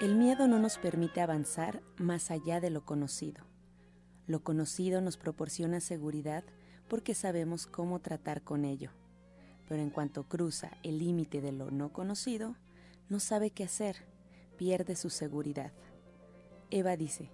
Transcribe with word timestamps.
El 0.00 0.14
miedo 0.14 0.46
no 0.46 0.60
nos 0.60 0.78
permite 0.78 1.20
avanzar 1.20 1.82
más 1.96 2.30
allá 2.30 2.60
de 2.60 2.70
lo 2.70 2.84
conocido. 2.84 3.42
Lo 4.28 4.44
conocido 4.44 5.00
nos 5.00 5.16
proporciona 5.16 5.80
seguridad 5.80 6.44
porque 6.86 7.14
sabemos 7.14 7.66
cómo 7.66 7.98
tratar 7.98 8.42
con 8.42 8.64
ello. 8.64 8.92
Pero 9.68 9.82
en 9.82 9.90
cuanto 9.90 10.22
cruza 10.22 10.70
el 10.84 10.98
límite 10.98 11.40
de 11.40 11.50
lo 11.50 11.72
no 11.72 11.92
conocido, 11.92 12.54
no 13.08 13.18
sabe 13.18 13.50
qué 13.50 13.64
hacer, 13.64 13.96
pierde 14.56 14.94
su 14.94 15.10
seguridad. 15.10 15.72
Eva 16.70 16.96
dice, 16.96 17.32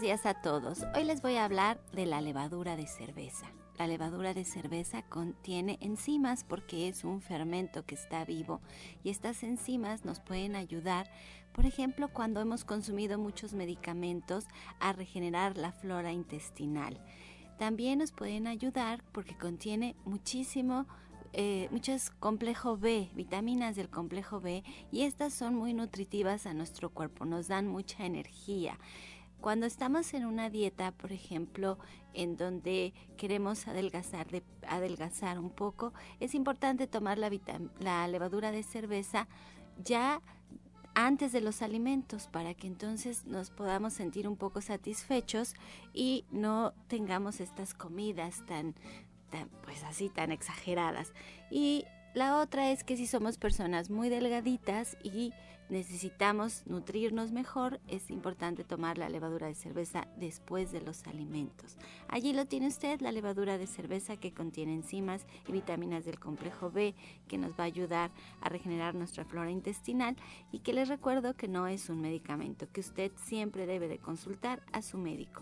Días 0.05 0.27
a 0.27 0.35
todos. 0.35 0.85
Hoy 0.93 1.03
les 1.03 1.23
voy 1.23 1.37
a 1.37 1.45
hablar 1.45 1.81
de 1.91 2.05
la 2.05 2.21
levadura 2.21 2.75
de 2.75 2.85
cerveza. 2.85 3.47
La 3.79 3.87
levadura 3.87 4.35
de 4.35 4.45
cerveza 4.45 5.01
contiene 5.01 5.79
enzimas 5.81 6.43
porque 6.43 6.87
es 6.87 7.03
un 7.03 7.21
fermento 7.21 7.87
que 7.87 7.95
está 7.95 8.23
vivo 8.23 8.61
y 9.03 9.09
estas 9.09 9.41
enzimas 9.41 10.05
nos 10.05 10.19
pueden 10.19 10.55
ayudar, 10.55 11.09
por 11.53 11.65
ejemplo, 11.65 12.07
cuando 12.13 12.39
hemos 12.39 12.65
consumido 12.65 13.17
muchos 13.17 13.55
medicamentos 13.55 14.45
a 14.79 14.93
regenerar 14.93 15.57
la 15.57 15.71
flora 15.71 16.11
intestinal. 16.11 17.01
También 17.57 17.97
nos 17.97 18.11
pueden 18.11 18.45
ayudar 18.45 19.03
porque 19.11 19.35
contiene 19.35 19.95
muchísimo 20.05 20.85
eh, 21.37 21.67
muchos 21.69 22.11
complejo 22.11 22.77
B, 22.77 23.09
vitaminas 23.13 23.75
del 23.75 23.89
complejo 23.89 24.39
B, 24.39 24.63
y 24.89 25.01
estas 25.01 25.33
son 25.33 25.53
muy 25.53 25.73
nutritivas 25.73 26.45
a 26.45 26.53
nuestro 26.53 26.91
cuerpo, 26.91 27.25
nos 27.25 27.49
dan 27.49 27.67
mucha 27.67 28.05
energía. 28.05 28.79
Cuando 29.45 29.67
estamos 29.67 30.15
en 30.15 30.25
una 30.25 30.49
dieta, 30.49 30.91
por 30.91 31.11
ejemplo, 31.11 31.77
en 32.15 32.35
donde 32.35 32.95
queremos 33.15 33.67
adelgazar, 33.67 34.25
adelgazar 34.67 35.37
un 35.37 35.51
poco, 35.51 35.93
es 36.19 36.33
importante 36.33 36.87
tomar 36.87 37.19
la, 37.19 37.29
la 37.79 38.07
levadura 38.07 38.51
de 38.51 38.63
cerveza 38.63 39.27
ya 39.83 40.19
antes 40.95 41.31
de 41.31 41.41
los 41.41 41.61
alimentos 41.61 42.27
para 42.27 42.55
que 42.55 42.65
entonces 42.65 43.27
nos 43.27 43.51
podamos 43.51 43.93
sentir 43.93 44.27
un 44.27 44.35
poco 44.35 44.61
satisfechos 44.61 45.53
y 45.93 46.25
no 46.31 46.73
tengamos 46.87 47.39
estas 47.39 47.75
comidas 47.75 48.43
tan, 48.47 48.73
tan 49.29 49.47
pues 49.61 49.83
así 49.83 50.09
tan 50.09 50.31
exageradas. 50.31 51.13
Y 51.51 51.85
la 52.15 52.39
otra 52.39 52.71
es 52.71 52.83
que 52.83 52.97
si 52.97 53.05
somos 53.05 53.37
personas 53.37 53.91
muy 53.91 54.09
delgaditas 54.09 54.97
y 55.03 55.33
necesitamos 55.69 56.63
nutrirnos 56.65 57.31
mejor, 57.31 57.79
es 57.87 58.09
importante 58.11 58.63
tomar 58.63 58.97
la 58.97 59.09
levadura 59.09 59.47
de 59.47 59.55
cerveza 59.55 60.07
después 60.17 60.71
de 60.71 60.81
los 60.81 61.05
alimentos. 61.07 61.77
Allí 62.07 62.33
lo 62.33 62.45
tiene 62.45 62.67
usted, 62.67 63.01
la 63.01 63.11
levadura 63.11 63.57
de 63.57 63.67
cerveza 63.67 64.17
que 64.17 64.33
contiene 64.33 64.73
enzimas 64.73 65.25
y 65.47 65.51
vitaminas 65.51 66.05
del 66.05 66.19
complejo 66.19 66.71
B 66.71 66.95
que 67.27 67.37
nos 67.37 67.51
va 67.51 67.63
a 67.63 67.67
ayudar 67.67 68.11
a 68.41 68.49
regenerar 68.49 68.95
nuestra 68.95 69.25
flora 69.25 69.51
intestinal 69.51 70.15
y 70.51 70.59
que 70.59 70.73
les 70.73 70.87
recuerdo 70.87 71.35
que 71.35 71.47
no 71.47 71.67
es 71.67 71.89
un 71.89 72.01
medicamento, 72.01 72.67
que 72.71 72.81
usted 72.81 73.11
siempre 73.15 73.65
debe 73.65 73.87
de 73.87 73.97
consultar 73.97 74.61
a 74.71 74.81
su 74.81 74.97
médico. 74.97 75.41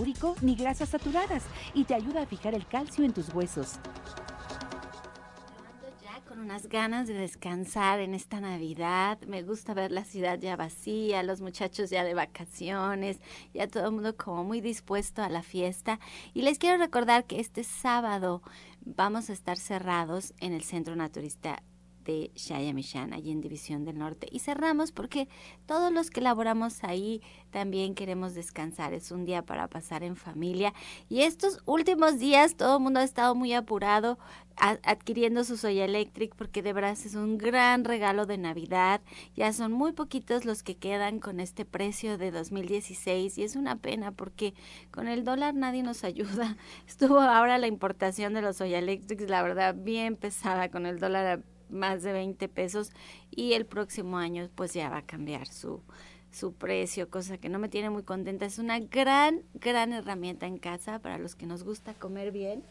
ni 0.41 0.55
grasas 0.55 0.89
saturadas 0.89 1.43
y 1.73 1.83
te 1.83 1.93
ayuda 1.93 2.23
a 2.23 2.25
fijar 2.25 2.55
el 2.55 2.65
calcio 2.65 3.05
en 3.05 3.13
tus 3.13 3.33
huesos 3.33 3.79
con 6.27 6.39
unas 6.39 6.67
ganas 6.69 7.09
de 7.09 7.13
descansar 7.13 7.99
en 7.99 8.13
esta 8.13 8.39
Navidad. 8.39 9.19
Me 9.27 9.43
gusta 9.43 9.73
ver 9.73 9.91
la 9.91 10.05
ciudad 10.05 10.39
ya 10.39 10.55
vacía, 10.55 11.23
los 11.23 11.41
muchachos 11.41 11.89
ya 11.89 12.05
de 12.05 12.13
vacaciones, 12.13 13.19
ya 13.53 13.67
todo 13.67 13.87
el 13.87 13.91
mundo 13.91 14.15
como 14.15 14.45
muy 14.45 14.61
dispuesto 14.61 15.21
a 15.21 15.27
la 15.27 15.43
fiesta. 15.43 15.99
Y 16.33 16.43
les 16.43 16.57
quiero 16.57 16.77
recordar 16.77 17.25
que 17.25 17.41
este 17.41 17.65
sábado 17.65 18.41
vamos 18.79 19.29
a 19.29 19.33
estar 19.33 19.57
cerrados 19.57 20.33
en 20.39 20.53
el 20.53 20.63
Centro 20.63 20.95
Naturista 20.95 21.63
de 22.03 22.31
Shayamishan, 22.35 23.13
allí 23.13 23.31
en 23.31 23.41
División 23.41 23.85
del 23.85 23.97
Norte. 23.97 24.27
Y 24.31 24.39
cerramos 24.39 24.91
porque 24.91 25.27
todos 25.65 25.91
los 25.91 26.09
que 26.09 26.21
laboramos 26.21 26.83
ahí 26.83 27.21
también 27.51 27.95
queremos 27.95 28.33
descansar. 28.33 28.93
Es 28.93 29.11
un 29.11 29.25
día 29.25 29.43
para 29.43 29.67
pasar 29.67 30.03
en 30.03 30.15
familia. 30.15 30.73
Y 31.09 31.21
estos 31.21 31.61
últimos 31.65 32.19
días 32.19 32.55
todo 32.55 32.77
el 32.77 32.83
mundo 32.83 32.99
ha 32.99 33.03
estado 33.03 33.35
muy 33.35 33.53
apurado 33.53 34.17
adquiriendo 34.57 35.43
su 35.43 35.57
Soya 35.57 35.85
Electric 35.85 36.35
porque 36.35 36.61
de 36.61 36.73
verdad 36.73 36.91
es 36.91 37.15
un 37.15 37.37
gran 37.37 37.83
regalo 37.83 38.25
de 38.25 38.37
Navidad. 38.37 39.01
Ya 39.35 39.53
son 39.53 39.71
muy 39.71 39.93
poquitos 39.93 40.45
los 40.45 40.61
que 40.61 40.75
quedan 40.75 41.19
con 41.19 41.39
este 41.39 41.65
precio 41.65 42.17
de 42.17 42.31
2016 42.31 43.37
y 43.37 43.43
es 43.43 43.55
una 43.55 43.77
pena 43.77 44.11
porque 44.11 44.53
con 44.91 45.07
el 45.07 45.23
dólar 45.23 45.55
nadie 45.55 45.83
nos 45.83 46.03
ayuda. 46.03 46.57
Estuvo 46.87 47.19
ahora 47.19 47.57
la 47.57 47.67
importación 47.67 48.33
de 48.33 48.41
los 48.41 48.57
Soya 48.57 48.79
Electrics, 48.79 49.29
la 49.29 49.41
verdad, 49.41 49.75
bien 49.75 50.15
pesada 50.15 50.69
con 50.69 50.85
el 50.85 50.99
dólar 50.99 51.43
más 51.71 52.03
de 52.03 52.13
20 52.13 52.47
pesos 52.49 52.91
y 53.29 53.53
el 53.53 53.65
próximo 53.65 54.17
año 54.17 54.49
pues 54.55 54.73
ya 54.73 54.89
va 54.89 54.97
a 54.97 55.05
cambiar 55.05 55.47
su, 55.47 55.81
su 56.31 56.53
precio, 56.53 57.09
cosa 57.09 57.37
que 57.37 57.49
no 57.49 57.59
me 57.59 57.69
tiene 57.69 57.89
muy 57.89 58.03
contenta. 58.03 58.45
Es 58.45 58.59
una 58.59 58.79
gran, 58.79 59.43
gran 59.53 59.93
herramienta 59.93 60.45
en 60.45 60.57
casa 60.57 60.99
para 60.99 61.17
los 61.17 61.35
que 61.35 61.45
nos 61.45 61.63
gusta 61.63 61.93
comer 61.93 62.31
bien 62.31 62.63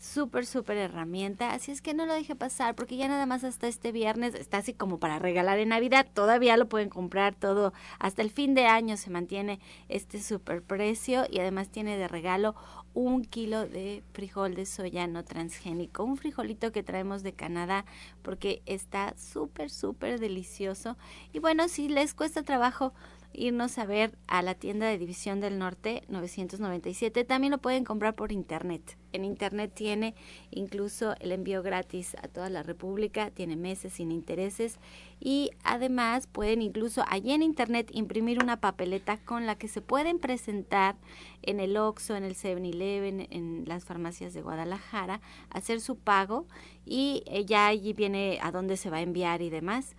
súper, 0.00 0.46
súper 0.46 0.78
herramienta. 0.78 1.52
Así 1.52 1.70
es 1.70 1.82
que 1.82 1.94
no 1.94 2.06
lo 2.06 2.14
deje 2.14 2.34
pasar, 2.34 2.74
porque 2.74 2.96
ya 2.96 3.06
nada 3.06 3.26
más 3.26 3.44
hasta 3.44 3.68
este 3.68 3.92
viernes 3.92 4.34
está 4.34 4.58
así 4.58 4.72
como 4.72 4.98
para 4.98 5.18
regalar 5.18 5.58
en 5.58 5.68
Navidad. 5.68 6.06
Todavía 6.12 6.56
lo 6.56 6.68
pueden 6.68 6.88
comprar 6.88 7.34
todo. 7.34 7.72
Hasta 7.98 8.22
el 8.22 8.30
fin 8.30 8.54
de 8.54 8.66
año 8.66 8.96
se 8.96 9.10
mantiene 9.10 9.60
este 9.88 10.20
súper 10.20 10.62
precio 10.62 11.26
y 11.30 11.38
además 11.38 11.68
tiene 11.68 11.96
de 11.98 12.08
regalo 12.08 12.54
un 12.94 13.24
kilo 13.24 13.66
de 13.66 14.02
frijol 14.12 14.54
de 14.54 14.66
soya 14.66 15.06
no 15.06 15.24
transgénico. 15.24 16.04
Un 16.04 16.16
frijolito 16.16 16.72
que 16.72 16.82
traemos 16.82 17.22
de 17.22 17.32
Canadá 17.32 17.84
porque 18.22 18.62
está 18.66 19.14
súper, 19.16 19.70
súper 19.70 20.20
delicioso. 20.20 20.96
Y 21.32 21.38
bueno, 21.38 21.68
si 21.68 21.88
les 21.88 22.14
cuesta 22.14 22.42
trabajo 22.42 22.92
irnos 23.32 23.78
a 23.78 23.86
ver 23.86 24.16
a 24.26 24.42
la 24.42 24.54
tienda 24.54 24.86
de 24.86 24.98
División 24.98 25.40
del 25.40 25.58
Norte 25.58 26.02
997. 26.08 27.24
También 27.24 27.50
lo 27.50 27.58
pueden 27.58 27.84
comprar 27.84 28.14
por 28.14 28.32
internet. 28.32 28.96
En 29.12 29.24
internet 29.24 29.72
tiene 29.74 30.14
incluso 30.50 31.14
el 31.20 31.32
envío 31.32 31.62
gratis 31.62 32.14
a 32.22 32.28
toda 32.28 32.48
la 32.48 32.62
República, 32.62 33.30
tiene 33.30 33.56
meses 33.56 33.94
sin 33.94 34.12
intereses 34.12 34.78
y 35.18 35.50
además 35.64 36.26
pueden 36.26 36.62
incluso 36.62 37.04
allí 37.08 37.32
en 37.32 37.42
internet 37.42 37.90
imprimir 37.92 38.42
una 38.42 38.60
papeleta 38.60 39.18
con 39.18 39.46
la 39.46 39.56
que 39.56 39.68
se 39.68 39.80
pueden 39.80 40.18
presentar 40.18 40.96
en 41.42 41.60
el 41.60 41.76
Oxxo, 41.76 42.16
en 42.16 42.24
el 42.24 42.36
7-Eleven, 42.36 43.26
en 43.30 43.64
las 43.66 43.84
farmacias 43.84 44.32
de 44.32 44.42
Guadalajara, 44.42 45.20
hacer 45.50 45.80
su 45.80 45.96
pago 45.96 46.46
y 46.84 47.22
eh, 47.26 47.44
ya 47.44 47.66
allí 47.66 47.92
viene 47.92 48.38
a 48.42 48.52
dónde 48.52 48.76
se 48.76 48.90
va 48.90 48.98
a 48.98 49.02
enviar 49.02 49.42
y 49.42 49.50
demás 49.50 49.96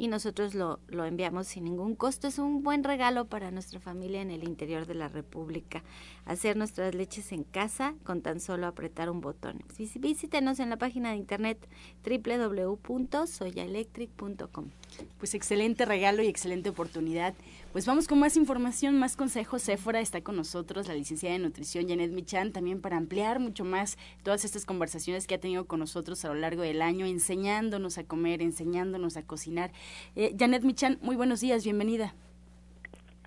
y 0.00 0.08
nosotros 0.08 0.54
lo, 0.54 0.80
lo 0.88 1.04
enviamos 1.04 1.46
sin 1.46 1.64
ningún 1.64 1.94
costo. 1.94 2.26
Es 2.26 2.38
un 2.38 2.62
buen 2.62 2.84
regalo 2.84 3.26
para 3.26 3.50
nuestra 3.50 3.80
familia 3.80 4.22
en 4.22 4.30
el 4.30 4.44
interior 4.44 4.86
de 4.86 4.94
la 4.94 5.08
República. 5.08 5.82
Hacer 6.24 6.56
nuestras 6.56 6.94
leches 6.94 7.32
en 7.32 7.44
casa 7.44 7.94
con 8.02 8.22
tan 8.22 8.40
solo 8.40 8.66
apretar 8.66 9.10
un 9.10 9.20
botón. 9.20 9.62
Visítenos 9.98 10.58
en 10.58 10.70
la 10.70 10.78
página 10.78 11.10
de 11.10 11.16
internet 11.16 11.68
www.soyaelectric.com. 12.02 14.70
Pues 15.18 15.34
excelente 15.34 15.84
regalo 15.84 16.22
y 16.22 16.28
excelente 16.28 16.70
oportunidad. 16.70 17.34
Pues 17.72 17.86
vamos 17.86 18.08
con 18.08 18.18
más 18.18 18.36
información, 18.36 18.98
más 18.98 19.16
consejos. 19.16 19.62
Sephora 19.62 20.00
está 20.00 20.22
con 20.22 20.36
nosotros, 20.36 20.88
la 20.88 20.94
licenciada 20.94 21.36
de 21.36 21.44
nutrición 21.44 21.88
Janet 21.88 22.10
Michan, 22.10 22.52
también 22.52 22.80
para 22.80 22.96
ampliar 22.96 23.38
mucho 23.38 23.64
más 23.64 23.96
todas 24.22 24.44
estas 24.44 24.66
conversaciones 24.66 25.26
que 25.26 25.36
ha 25.36 25.40
tenido 25.40 25.66
con 25.66 25.78
nosotros 25.78 26.24
a 26.24 26.28
lo 26.28 26.34
largo 26.34 26.62
del 26.62 26.82
año, 26.82 27.06
enseñándonos 27.06 27.98
a 27.98 28.04
comer, 28.04 28.42
enseñándonos 28.42 29.16
a 29.16 29.22
cocinar. 29.22 29.70
Eh, 30.16 30.34
Janet 30.38 30.64
Michan, 30.64 30.98
muy 31.02 31.16
buenos 31.16 31.40
días, 31.40 31.64
bienvenida. 31.64 32.14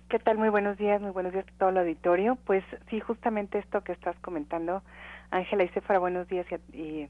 ¿Qué 0.08 0.18
tal? 0.18 0.36
Muy 0.36 0.50
buenos 0.50 0.76
días, 0.76 1.00
muy 1.00 1.10
buenos 1.10 1.32
días 1.32 1.46
a 1.48 1.58
todo 1.58 1.70
el 1.70 1.78
auditorio. 1.78 2.36
Pues 2.44 2.62
sí, 2.90 3.00
justamente 3.00 3.58
esto 3.58 3.82
que 3.82 3.92
estás 3.92 4.16
comentando, 4.20 4.82
Ángela 5.30 5.64
y 5.64 5.68
Sephora, 5.70 5.98
buenos 5.98 6.28
días 6.28 6.46
y 6.72 7.08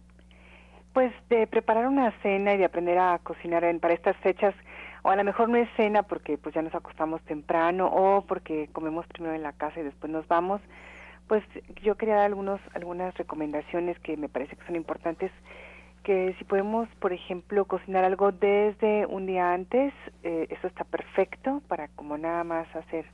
pues 0.95 1.13
de 1.29 1.47
preparar 1.49 1.89
una 1.89 2.13
cena 2.23 2.55
y 2.55 2.57
de 2.57 2.65
aprender 2.65 2.99
a 2.99 3.19
cocinar 3.19 3.65
para 3.81 3.95
estas 3.95 4.17
fechas, 4.19 4.55
o 5.03 5.11
a 5.11 5.17
lo 5.17 5.25
mejor 5.25 5.49
no 5.49 5.57
es 5.57 5.69
cena 5.77 6.05
porque 6.05 6.39
pues 6.39 6.55
ya 6.55 6.63
nos 6.63 6.75
acostamos 6.75 7.21
temprano 7.23 7.89
o 7.89 8.23
porque 8.23 8.71
comemos 8.73 9.05
primero 9.09 9.35
en 9.35 9.43
la 9.43 9.53
casa 9.53 9.81
y 9.81 9.83
después 9.83 10.11
nos 10.11 10.27
vamos, 10.29 10.63
pues 11.27 11.43
yo 11.83 11.97
quería 11.97 12.15
dar 12.15 12.27
algunos, 12.27 12.61
algunas 12.75 13.13
recomendaciones 13.17 13.99
que 14.01 14.17
me 14.17 14.29
parece 14.29 14.57
que 14.57 14.65
son 14.67 14.77
importantes, 14.77 15.33
que 16.05 16.35
si 16.39 16.45
podemos, 16.45 16.89
por 17.01 17.13
ejemplo, 17.13 17.65
cocinar 17.65 18.05
algo 18.05 18.31
desde 18.31 19.05
un 19.07 19.27
día 19.27 19.53
antes, 19.53 19.93
eh, 20.23 20.47
eso 20.51 20.69
está 20.69 20.85
perfecto 20.85 21.61
para 21.67 21.89
como 21.89 22.17
nada 22.19 22.45
más 22.45 22.69
hacer 22.77 23.05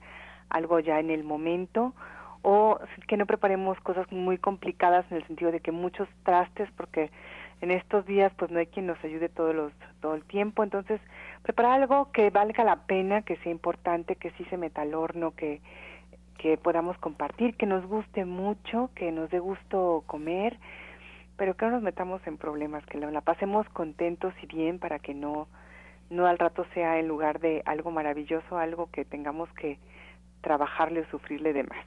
algo 0.50 0.81
ya 0.81 1.00
en 1.00 1.11
el 1.11 1.25
momento, 1.25 1.94
o 2.43 2.79
que 3.06 3.17
no 3.17 3.26
preparemos 3.26 3.79
cosas 3.81 4.11
muy 4.12 4.38
complicadas 4.38 5.05
en 5.11 5.19
el 5.19 5.26
sentido 5.26 5.53
de 5.53 5.61
que 5.61 5.73
muchos 5.73 6.09
trastes, 6.25 6.69
porque 6.76 7.11
en 7.61 7.71
estos 7.71 8.07
días 8.07 8.33
pues 8.37 8.51
no 8.51 8.59
hay 8.59 8.67
quien 8.67 8.87
nos 8.87 9.03
ayude 9.05 9.29
todos 9.29 9.55
los, 9.55 9.73
todo 10.01 10.15
el 10.15 10.25
tiempo, 10.25 10.62
entonces 10.62 11.01
preparar 11.43 11.81
algo 11.81 12.11
que 12.12 12.31
valga 12.31 12.65
la 12.65 12.87
pena, 12.87 13.23
que 13.23 13.37
sea 13.39 13.53
importante, 13.53 14.17
que 14.17 14.31
sí 14.33 14.45
se 14.47 14.57
meta 14.57 14.83
al 14.83 14.95
horno, 14.95 15.33
que, 15.33 15.61
que 16.39 16.57
podamos 16.57 16.97
compartir, 16.99 17.55
que 17.57 17.67
nos 17.67 17.85
guste 17.87 18.25
mucho, 18.25 18.91
que 18.95 19.12
nos 19.12 19.31
dé 19.31 19.39
gusto 19.39 20.05
comer, 20.07 20.59
pero 21.37 21.55
que 21.57 21.67
no 21.67 21.73
nos 21.73 21.83
metamos 21.83 22.27
en 22.27 22.39
problemas, 22.39 22.85
que 22.87 22.99
la, 22.99 23.21
pasemos 23.21 23.69
contentos 23.71 24.33
y 24.43 24.47
bien 24.47 24.79
para 24.79 24.99
que 24.99 25.15
no, 25.15 25.49
no 26.09 26.27
al 26.27 26.39
rato 26.39 26.65
sea 26.75 26.99
en 26.99 27.09
lugar 27.09 27.41
de 27.41 27.62
algo 27.67 27.91
maravilloso, 27.91 28.59
algo 28.59 28.91
que 28.91 29.05
tengamos 29.05 29.53
que 29.53 29.79
trabajarle 30.41 31.01
o 31.01 31.11
sufrirle 31.11 31.53
de 31.53 31.65
más 31.65 31.87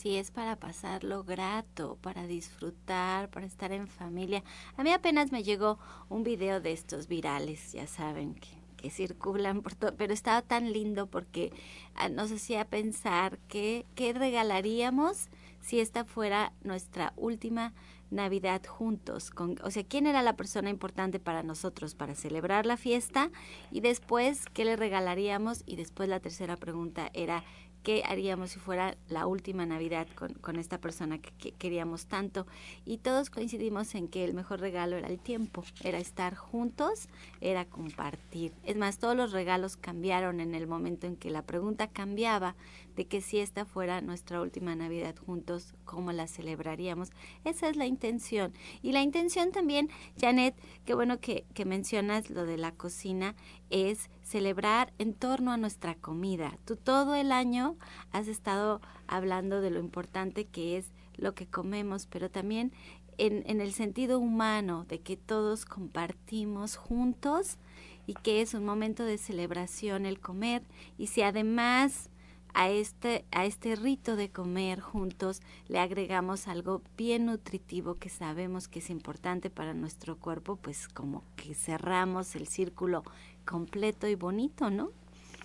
si 0.00 0.16
es 0.16 0.30
para 0.30 0.56
pasarlo 0.56 1.24
grato, 1.24 1.98
para 2.00 2.26
disfrutar, 2.26 3.28
para 3.28 3.44
estar 3.44 3.70
en 3.70 3.86
familia. 3.86 4.42
A 4.78 4.82
mí 4.82 4.90
apenas 4.92 5.30
me 5.30 5.42
llegó 5.42 5.78
un 6.08 6.22
video 6.22 6.62
de 6.62 6.72
estos 6.72 7.06
virales, 7.06 7.72
ya 7.72 7.86
saben, 7.86 8.34
que, 8.34 8.48
que 8.78 8.88
circulan 8.88 9.60
por 9.60 9.74
todo, 9.74 9.94
pero 9.94 10.14
estaba 10.14 10.40
tan 10.40 10.72
lindo 10.72 11.06
porque 11.06 11.52
ah, 11.94 12.08
nos 12.08 12.32
hacía 12.32 12.64
pensar 12.64 13.38
que, 13.48 13.84
qué 13.94 14.14
regalaríamos 14.14 15.28
si 15.60 15.80
esta 15.80 16.06
fuera 16.06 16.54
nuestra 16.62 17.12
última 17.16 17.74
Navidad 18.10 18.62
juntos. 18.66 19.30
Con, 19.30 19.56
o 19.62 19.70
sea, 19.70 19.84
¿quién 19.84 20.06
era 20.06 20.22
la 20.22 20.34
persona 20.34 20.70
importante 20.70 21.20
para 21.20 21.42
nosotros 21.42 21.94
para 21.94 22.14
celebrar 22.14 22.64
la 22.64 22.78
fiesta? 22.78 23.30
Y 23.70 23.80
después, 23.80 24.46
¿qué 24.52 24.64
le 24.64 24.76
regalaríamos? 24.76 25.62
Y 25.66 25.76
después 25.76 26.08
la 26.08 26.20
tercera 26.20 26.56
pregunta 26.56 27.10
era, 27.12 27.44
qué 27.82 28.02
haríamos 28.06 28.50
si 28.50 28.58
fuera 28.58 28.96
la 29.08 29.26
última 29.26 29.66
Navidad 29.66 30.06
con, 30.14 30.34
con 30.34 30.56
esta 30.56 30.78
persona 30.78 31.18
que, 31.18 31.52
queríamos 31.52 32.06
tanto. 32.06 32.46
Y 32.84 32.98
todos 32.98 33.30
coincidimos 33.30 33.94
en 33.94 34.08
que 34.08 34.24
el 34.24 34.34
mejor 34.34 34.60
regalo 34.60 34.96
era 34.96 35.08
el 35.08 35.18
tiempo, 35.18 35.64
era 35.82 35.98
estar 35.98 36.34
juntos, 36.34 37.08
era 37.40 37.64
compartir. 37.64 38.52
Es 38.64 38.76
más, 38.76 38.98
todos 38.98 39.16
los 39.16 39.32
regalos 39.32 39.76
cambiaron 39.76 40.40
en 40.40 40.54
el 40.54 40.66
momento 40.66 41.06
en 41.06 41.16
que 41.16 41.30
la 41.30 41.42
pregunta 41.42 41.88
cambiaba 41.88 42.54
de 42.96 43.06
que 43.06 43.20
si 43.20 43.38
esta 43.38 43.64
fuera 43.64 44.00
nuestra 44.00 44.40
última 44.40 44.74
Navidad 44.74 45.16
juntos, 45.16 45.74
¿cómo 45.84 46.12
la 46.12 46.26
celebraríamos? 46.26 47.10
Esa 47.44 47.68
es 47.68 47.76
la 47.76 47.86
intención. 47.86 48.52
Y 48.82 48.92
la 48.92 49.02
intención 49.02 49.52
también, 49.52 49.88
Janet, 50.20 50.54
qué 50.84 50.94
bueno 50.94 51.18
que, 51.18 51.44
que 51.54 51.64
mencionas 51.64 52.30
lo 52.30 52.44
de 52.44 52.58
la 52.58 52.72
cocina, 52.72 53.34
es 53.70 54.10
celebrar 54.30 54.92
en 54.98 55.12
torno 55.12 55.50
a 55.50 55.56
nuestra 55.56 55.96
comida. 55.96 56.56
Tú 56.64 56.76
todo 56.76 57.16
el 57.16 57.32
año 57.32 57.76
has 58.12 58.28
estado 58.28 58.80
hablando 59.08 59.60
de 59.60 59.70
lo 59.70 59.80
importante 59.80 60.44
que 60.44 60.76
es 60.76 60.86
lo 61.16 61.34
que 61.34 61.46
comemos, 61.46 62.06
pero 62.06 62.30
también 62.30 62.72
en, 63.18 63.42
en 63.46 63.60
el 63.60 63.72
sentido 63.72 64.20
humano, 64.20 64.86
de 64.88 65.00
que 65.00 65.16
todos 65.16 65.64
compartimos 65.64 66.76
juntos 66.76 67.58
y 68.06 68.14
que 68.14 68.40
es 68.40 68.54
un 68.54 68.64
momento 68.64 69.04
de 69.04 69.18
celebración 69.18 70.06
el 70.06 70.20
comer. 70.20 70.62
Y 70.96 71.08
si 71.08 71.22
además 71.22 72.08
a 72.54 72.70
este, 72.70 73.24
a 73.30 73.44
este 73.44 73.76
rito 73.76 74.16
de 74.16 74.30
comer 74.30 74.80
juntos 74.80 75.40
le 75.68 75.78
agregamos 75.78 76.48
algo 76.48 76.82
bien 76.96 77.26
nutritivo 77.26 77.94
que 77.94 78.08
sabemos 78.08 78.68
que 78.68 78.80
es 78.80 78.90
importante 78.90 79.50
para 79.50 79.74
nuestro 79.74 80.16
cuerpo, 80.16 80.56
pues 80.56 80.88
como 80.88 81.24
que 81.36 81.54
cerramos 81.54 82.34
el 82.36 82.48
círculo 82.48 83.04
completo 83.44 84.06
y 84.06 84.14
bonito, 84.14 84.70
¿no? 84.70 84.90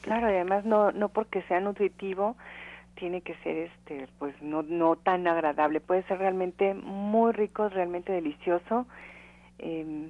Claro, 0.01 0.29
y 0.29 0.35
además 0.35 0.65
no, 0.65 0.91
no 0.91 1.09
porque 1.09 1.41
sea 1.43 1.59
nutritivo 1.59 2.35
tiene 2.95 3.21
que 3.21 3.35
ser 3.43 3.57
este 3.57 4.07
pues 4.19 4.33
no 4.41 4.63
no 4.63 4.95
tan 4.95 5.27
agradable 5.27 5.81
puede 5.81 6.03
ser 6.03 6.17
realmente 6.17 6.73
muy 6.73 7.33
rico 7.33 7.67
realmente 7.67 8.13
delicioso 8.13 8.87
eh, 9.59 10.09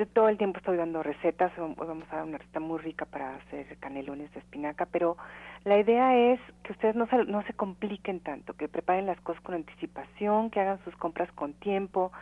yo 0.00 0.06
todo 0.06 0.30
el 0.30 0.38
tiempo 0.38 0.56
estoy 0.56 0.78
dando 0.78 1.02
recetas, 1.02 1.52
vamos 1.58 2.08
a 2.10 2.16
dar 2.16 2.24
una 2.24 2.38
receta 2.38 2.58
muy 2.58 2.78
rica 2.78 3.04
para 3.04 3.36
hacer 3.36 3.76
canelones 3.80 4.32
de 4.32 4.40
espinaca, 4.40 4.86
pero 4.86 5.18
la 5.64 5.78
idea 5.78 6.16
es 6.16 6.40
que 6.62 6.72
ustedes 6.72 6.96
no 6.96 7.06
se, 7.08 7.24
no 7.26 7.42
se 7.42 7.52
compliquen 7.52 8.20
tanto, 8.20 8.54
que 8.54 8.66
preparen 8.66 9.04
las 9.04 9.20
cosas 9.20 9.42
con 9.42 9.54
anticipación, 9.54 10.48
que 10.48 10.60
hagan 10.60 10.82
sus 10.84 10.96
compras 10.96 11.30
con 11.32 11.52
tiempo, 11.52 12.12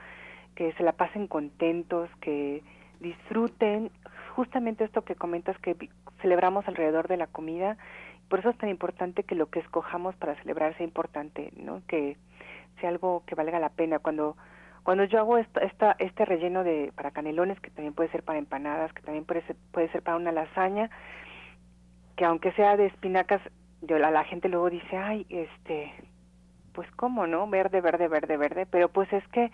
que 0.57 0.73
se 0.73 0.83
la 0.83 0.91
pasen 0.91 1.29
contentos, 1.29 2.11
que 2.21 2.65
disfruten 2.99 3.93
justamente 4.39 4.85
esto 4.85 5.03
que 5.03 5.17
comentas 5.17 5.59
que 5.59 5.75
celebramos 6.23 6.69
alrededor 6.69 7.09
de 7.09 7.17
la 7.17 7.27
comida, 7.27 7.77
por 8.29 8.39
eso 8.39 8.51
es 8.51 8.59
tan 8.59 8.69
importante 8.69 9.25
que 9.25 9.35
lo 9.35 9.51
que 9.51 9.59
escojamos 9.59 10.15
para 10.15 10.37
celebrar 10.37 10.77
sea 10.77 10.87
importante, 10.87 11.53
¿no? 11.57 11.83
Que 11.89 12.17
sea 12.81 12.91
algo 12.91 13.25
que 13.27 13.35
valga 13.35 13.59
la 13.59 13.71
pena 13.71 13.99
cuando 13.99 14.37
cuando 14.85 15.03
yo 15.03 15.19
hago 15.19 15.39
esta, 15.39 15.61
esta, 15.63 15.97
este 15.99 16.25
relleno 16.25 16.63
de 16.63 16.93
para 16.95 17.11
canelones, 17.11 17.59
que 17.59 17.71
también 17.71 17.95
puede 17.95 18.11
ser 18.11 18.23
para 18.23 18.39
empanadas, 18.39 18.93
que 18.93 19.03
también 19.03 19.25
puede 19.25 19.43
ser, 19.43 19.57
puede 19.73 19.91
ser 19.91 20.03
para 20.03 20.17
una 20.17 20.31
lasaña, 20.31 20.89
que 22.15 22.25
aunque 22.25 22.53
sea 22.53 22.77
de 22.77 22.87
espinacas, 22.87 23.43
yo, 23.83 23.99
la, 23.99 24.13
la 24.13 24.23
gente 24.23 24.49
luego 24.49 24.71
dice, 24.71 24.97
ay, 24.97 25.27
este, 25.31 25.93
pues 26.75 26.89
cómo, 26.93 27.27
¿no? 27.27 27.49
Verde, 27.49 27.81
verde, 27.81 28.07
verde, 28.07 28.37
verde, 28.37 28.67
pero 28.67 28.89
pues 28.89 29.13
es 29.13 29.27
que 29.29 29.51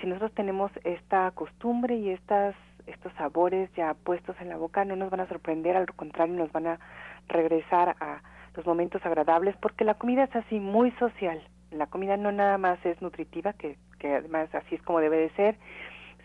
si 0.00 0.08
nosotros 0.08 0.34
tenemos 0.34 0.72
esta 0.82 1.30
costumbre 1.30 1.94
y 1.94 2.10
estas 2.10 2.56
estos 2.88 3.12
sabores 3.14 3.70
ya 3.76 3.94
puestos 3.94 4.36
en 4.40 4.48
la 4.48 4.56
boca 4.56 4.84
no 4.84 4.96
nos 4.96 5.10
van 5.10 5.20
a 5.20 5.28
sorprender, 5.28 5.76
al 5.76 5.86
contrario 5.94 6.34
nos 6.34 6.52
van 6.52 6.66
a 6.66 6.80
regresar 7.28 7.96
a 8.00 8.22
los 8.54 8.66
momentos 8.66 9.04
agradables 9.04 9.56
porque 9.56 9.84
la 9.84 9.94
comida 9.94 10.24
es 10.24 10.34
así 10.34 10.58
muy 10.58 10.90
social. 10.92 11.40
La 11.70 11.86
comida 11.86 12.16
no 12.16 12.32
nada 12.32 12.58
más 12.58 12.84
es 12.84 13.00
nutritiva, 13.02 13.52
que, 13.52 13.76
que 13.98 14.14
además 14.14 14.52
así 14.54 14.74
es 14.74 14.82
como 14.82 15.00
debe 15.00 15.18
de 15.18 15.30
ser, 15.30 15.56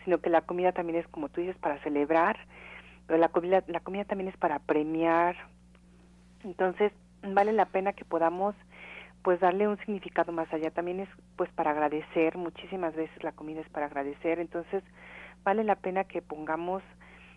sino 0.04 0.18
que 0.18 0.30
la 0.30 0.40
comida 0.40 0.72
también 0.72 0.98
es 0.98 1.08
como 1.08 1.28
tú 1.28 1.40
dices 1.40 1.56
para 1.58 1.78
celebrar, 1.82 2.38
pero 3.06 3.18
la 3.18 3.28
comida 3.28 3.62
la 3.66 3.80
comida 3.80 4.04
también 4.04 4.28
es 4.28 4.36
para 4.36 4.58
premiar. 4.58 5.36
Entonces, 6.44 6.92
vale 7.22 7.52
la 7.52 7.66
pena 7.66 7.92
que 7.92 8.04
podamos 8.04 8.54
pues 9.22 9.40
darle 9.40 9.66
un 9.66 9.78
significado 9.78 10.32
más 10.32 10.52
allá. 10.52 10.70
También 10.70 11.00
es 11.00 11.08
pues 11.36 11.50
para 11.52 11.70
agradecer, 11.70 12.36
muchísimas 12.36 12.94
veces 12.94 13.22
la 13.22 13.32
comida 13.32 13.60
es 13.60 13.68
para 13.70 13.86
agradecer, 13.86 14.38
entonces 14.38 14.82
vale 15.44 15.64
la 15.64 15.76
pena 15.76 16.04
que 16.04 16.22
pongamos 16.22 16.82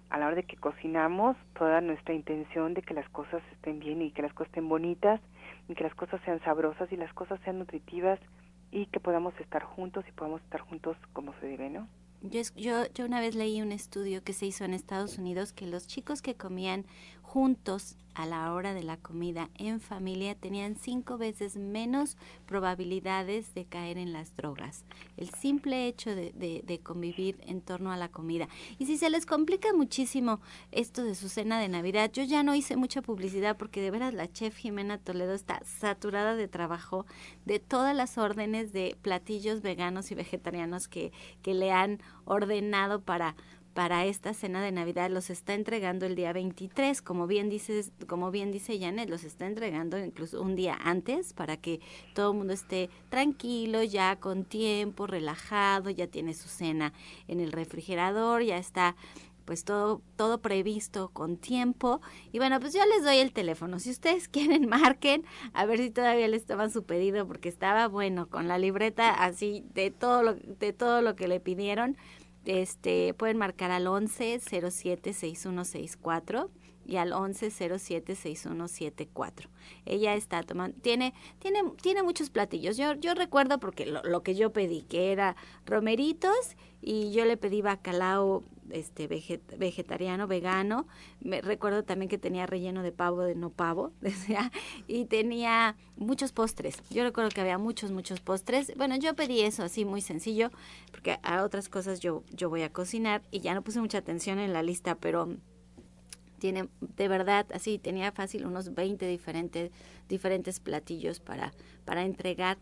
a 0.09 0.17
la 0.17 0.27
hora 0.27 0.35
de 0.35 0.43
que 0.43 0.55
cocinamos 0.55 1.35
toda 1.57 1.81
nuestra 1.81 2.13
intención 2.13 2.73
de 2.73 2.81
que 2.81 2.93
las 2.93 3.07
cosas 3.09 3.41
estén 3.51 3.79
bien 3.79 4.01
y 4.01 4.11
que 4.11 4.21
las 4.21 4.33
cosas 4.33 4.47
estén 4.47 4.69
bonitas 4.69 5.19
y 5.67 5.75
que 5.75 5.83
las 5.83 5.93
cosas 5.95 6.21
sean 6.23 6.41
sabrosas 6.43 6.91
y 6.91 6.97
las 6.97 7.13
cosas 7.13 7.39
sean 7.43 7.59
nutritivas 7.59 8.19
y 8.71 8.85
que 8.87 8.99
podamos 8.99 9.33
estar 9.39 9.63
juntos 9.63 10.05
y 10.07 10.11
podamos 10.13 10.41
estar 10.41 10.61
juntos 10.61 10.95
como 11.13 11.33
se 11.39 11.47
debe, 11.47 11.69
¿no? 11.69 11.87
Yo, 12.21 12.41
yo, 12.55 12.85
yo 12.93 13.05
una 13.05 13.19
vez 13.19 13.35
leí 13.35 13.61
un 13.61 13.71
estudio 13.71 14.23
que 14.23 14.33
se 14.33 14.47
hizo 14.47 14.65
en 14.65 14.73
Estados 14.73 15.17
Unidos 15.19 15.53
que 15.53 15.67
los 15.67 15.87
chicos 15.87 16.21
que 16.21 16.35
comían 16.35 16.85
juntos 17.37 17.95
a 18.15 18.25
la 18.25 18.51
hora 18.51 18.73
de 18.73 18.81
la 18.81 18.97
comida 18.97 19.51
en 19.59 19.79
familia 19.79 20.33
tenían 20.33 20.75
cinco 20.75 21.19
veces 21.19 21.55
menos 21.55 22.17
probabilidades 22.47 23.53
de 23.53 23.65
caer 23.65 23.99
en 23.99 24.11
las 24.11 24.35
drogas. 24.35 24.85
El 25.17 25.29
simple 25.29 25.85
hecho 25.85 26.15
de, 26.15 26.31
de, 26.31 26.79
convivir 26.79 27.39
en 27.45 27.61
torno 27.61 27.91
a 27.91 27.97
la 27.97 28.09
comida. 28.09 28.47
Y 28.79 28.87
si 28.87 28.97
se 28.97 29.11
les 29.11 29.27
complica 29.27 29.71
muchísimo 29.71 30.41
esto 30.71 31.03
de 31.03 31.13
su 31.13 31.29
cena 31.29 31.59
de 31.59 31.69
Navidad, 31.69 32.09
yo 32.11 32.23
ya 32.23 32.41
no 32.41 32.55
hice 32.55 32.75
mucha 32.75 33.03
publicidad 33.03 33.55
porque 33.55 33.83
de 33.83 33.91
veras 33.91 34.15
la 34.15 34.27
chef 34.27 34.57
Jimena 34.57 34.97
Toledo 34.97 35.35
está 35.35 35.61
saturada 35.63 36.35
de 36.35 36.47
trabajo 36.47 37.05
de 37.45 37.59
todas 37.59 37.95
las 37.95 38.17
órdenes 38.17 38.73
de 38.73 38.97
platillos 39.03 39.61
veganos 39.61 40.09
y 40.09 40.15
vegetarianos 40.15 40.87
que, 40.87 41.11
que 41.43 41.53
le 41.53 41.71
han 41.71 42.01
ordenado 42.25 42.99
para 42.99 43.35
para 43.77 44.05
esta 44.05 44.33
cena 44.33 44.63
de 44.63 44.71
Navidad 44.71 45.11
los 45.11 45.29
está 45.29 45.53
entregando 45.53 46.07
el 46.07 46.15
día 46.15 46.33
23, 46.33 46.99
como 47.03 47.27
bien 47.27 47.47
dices, 47.47 47.91
como 48.07 48.31
bien 48.31 48.51
dice 48.51 48.79
Janet, 48.79 49.07
los 49.07 49.23
está 49.23 49.45
entregando 49.45 49.99
incluso 49.99 50.41
un 50.41 50.55
día 50.55 50.75
antes 50.83 51.33
para 51.33 51.57
que 51.57 51.79
todo 52.15 52.31
el 52.31 52.39
mundo 52.39 52.53
esté 52.53 52.89
tranquilo, 53.09 53.83
ya 53.83 54.15
con 54.15 54.45
tiempo, 54.45 55.05
relajado, 55.05 55.91
ya 55.91 56.07
tiene 56.07 56.33
su 56.33 56.49
cena 56.49 56.91
en 57.27 57.39
el 57.39 57.51
refrigerador, 57.51 58.41
ya 58.41 58.57
está 58.57 58.95
pues 59.45 59.63
todo, 59.63 60.01
todo 60.15 60.41
previsto 60.41 61.09
con 61.13 61.37
tiempo. 61.37 62.01
Y 62.33 62.39
bueno, 62.39 62.59
pues 62.59 62.73
yo 62.73 62.81
les 62.85 63.03
doy 63.03 63.19
el 63.19 63.31
teléfono. 63.31 63.79
Si 63.79 63.91
ustedes 63.91 64.27
quieren, 64.27 64.67
marquen, 64.67 65.23
a 65.53 65.65
ver 65.65 65.77
si 65.77 65.91
todavía 65.91 66.27
les 66.27 66.45
toman 66.45 66.69
su 66.69 66.83
pedido, 66.83 67.25
porque 67.27 67.47
estaba 67.47 67.87
bueno, 67.87 68.27
con 68.27 68.47
la 68.47 68.57
libreta 68.57 69.11
así 69.23 69.63
de 69.73 69.89
todo 69.91 70.23
lo, 70.23 70.33
de 70.33 70.73
todo 70.73 71.01
lo 71.01 71.15
que 71.15 71.29
le 71.29 71.39
pidieron 71.39 71.95
este, 72.47 73.13
pueden 73.13 73.37
marcar 73.37 73.71
al 73.71 73.87
11 73.87 74.39
07 74.39 75.13
6164 75.13 76.49
y 76.87 76.95
al 76.95 77.13
11 77.13 77.51
07 77.51 78.15
6174. 78.15 79.49
Ella 79.85 80.15
está 80.15 80.41
tomando, 80.43 80.77
tiene, 80.81 81.13
tiene, 81.39 81.61
tiene 81.81 82.01
muchos 82.01 82.29
platillos. 82.29 82.77
Yo, 82.77 82.93
yo 82.95 83.13
recuerdo 83.13 83.59
porque 83.59 83.85
lo, 83.85 84.01
lo 84.03 84.23
que 84.23 84.35
yo 84.35 84.53
pedí, 84.53 84.81
que 84.83 85.11
era 85.11 85.35
romeritos 85.65 86.55
y 86.81 87.11
yo 87.11 87.25
le 87.25 87.37
pedí 87.37 87.61
bacalao 87.61 88.43
este 88.71 89.07
vegetariano, 89.07 90.27
vegano. 90.27 90.87
Me 91.19 91.41
recuerdo 91.41 91.83
también 91.83 92.09
que 92.09 92.17
tenía 92.17 92.45
relleno 92.45 92.83
de 92.83 92.91
pavo, 92.91 93.21
de 93.21 93.35
no 93.35 93.49
pavo, 93.49 93.91
y 94.87 95.05
tenía 95.05 95.75
muchos 95.95 96.31
postres. 96.31 96.81
Yo 96.89 97.03
recuerdo 97.03 97.29
que 97.29 97.41
había 97.41 97.57
muchos, 97.57 97.91
muchos 97.91 98.19
postres. 98.19 98.73
Bueno, 98.77 98.95
yo 98.97 99.15
pedí 99.15 99.41
eso 99.41 99.63
así 99.63 99.85
muy 99.85 100.01
sencillo, 100.01 100.51
porque 100.91 101.19
a 101.23 101.43
otras 101.43 101.69
cosas 101.69 101.99
yo, 101.99 102.23
yo 102.31 102.49
voy 102.49 102.63
a 102.63 102.71
cocinar 102.71 103.21
y 103.31 103.39
ya 103.39 103.53
no 103.53 103.61
puse 103.61 103.79
mucha 103.79 103.97
atención 103.97 104.39
en 104.39 104.53
la 104.53 104.63
lista, 104.63 104.95
pero 104.95 105.37
tiene 106.39 106.69
de 106.79 107.07
verdad 107.07 107.45
así 107.53 107.77
tenía 107.77 108.11
fácil 108.11 108.45
unos 108.45 108.73
20 108.73 109.07
diferentes 109.07 109.71
diferentes 110.07 110.59
platillos 110.59 111.19
para 111.19 111.53
para 111.85 112.03
entregar 112.03 112.57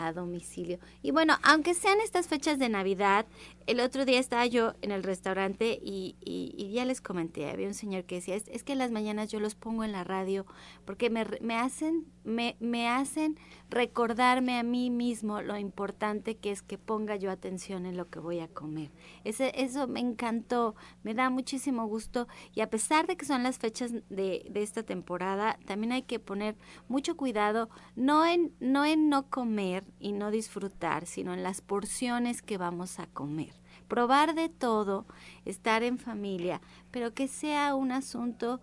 a 0.00 0.12
domicilio. 0.12 0.78
Y 1.02 1.10
bueno, 1.10 1.36
aunque 1.42 1.74
sean 1.74 2.00
estas 2.00 2.26
fechas 2.26 2.58
de 2.58 2.70
Navidad, 2.70 3.26
el 3.66 3.80
otro 3.80 4.06
día 4.06 4.18
estaba 4.18 4.46
yo 4.46 4.72
en 4.80 4.92
el 4.92 5.02
restaurante 5.02 5.78
y, 5.82 6.16
y, 6.24 6.72
ya 6.72 6.86
les 6.86 7.02
comenté, 7.02 7.50
había 7.50 7.66
un 7.66 7.74
señor 7.74 8.04
que 8.04 8.14
decía, 8.16 8.34
es, 8.34 8.48
es, 8.48 8.64
que 8.64 8.74
las 8.74 8.90
mañanas 8.90 9.30
yo 9.30 9.40
los 9.40 9.54
pongo 9.54 9.84
en 9.84 9.92
la 9.92 10.02
radio 10.02 10.46
porque 10.86 11.10
me, 11.10 11.26
me, 11.42 11.54
hacen, 11.54 12.06
me, 12.30 12.88
hacen 12.88 13.38
recordarme 13.68 14.58
a 14.58 14.62
mí 14.62 14.90
mismo 14.90 15.42
lo 15.42 15.56
importante 15.56 16.36
que 16.36 16.50
es 16.50 16.62
que 16.62 16.78
ponga 16.78 17.16
yo 17.16 17.30
atención 17.30 17.86
en 17.86 17.96
lo 17.96 18.08
que 18.08 18.18
voy 18.18 18.40
a 18.40 18.48
comer. 18.48 18.90
Ese, 19.24 19.52
eso 19.54 19.86
me 19.86 20.00
encantó, 20.00 20.74
me 21.02 21.14
da 21.14 21.30
muchísimo 21.30 21.86
gusto 21.86 22.26
y 22.54 22.60
a 22.60 22.70
pesar 22.70 23.06
de 23.06 23.16
que 23.16 23.26
son 23.26 23.42
las 23.42 23.58
fechas 23.58 23.92
de, 23.92 24.46
de 24.50 24.62
esta 24.62 24.82
temporada, 24.82 25.58
también 25.66 25.92
hay 25.92 26.02
que 26.02 26.18
poner 26.18 26.56
mucho 26.88 27.16
cuidado, 27.16 27.68
no 27.96 28.26
en 28.26 28.52
no, 28.60 28.84
en 28.84 29.08
no 29.08 29.28
comer, 29.28 29.84
y 29.98 30.12
no 30.12 30.30
disfrutar, 30.30 31.06
sino 31.06 31.34
en 31.34 31.42
las 31.42 31.60
porciones 31.60 32.42
que 32.42 32.58
vamos 32.58 32.98
a 32.98 33.06
comer. 33.06 33.54
Probar 33.88 34.34
de 34.34 34.48
todo, 34.48 35.06
estar 35.44 35.82
en 35.82 35.98
familia, 35.98 36.60
pero 36.90 37.12
que 37.12 37.28
sea 37.28 37.74
un 37.74 37.92
asunto 37.92 38.60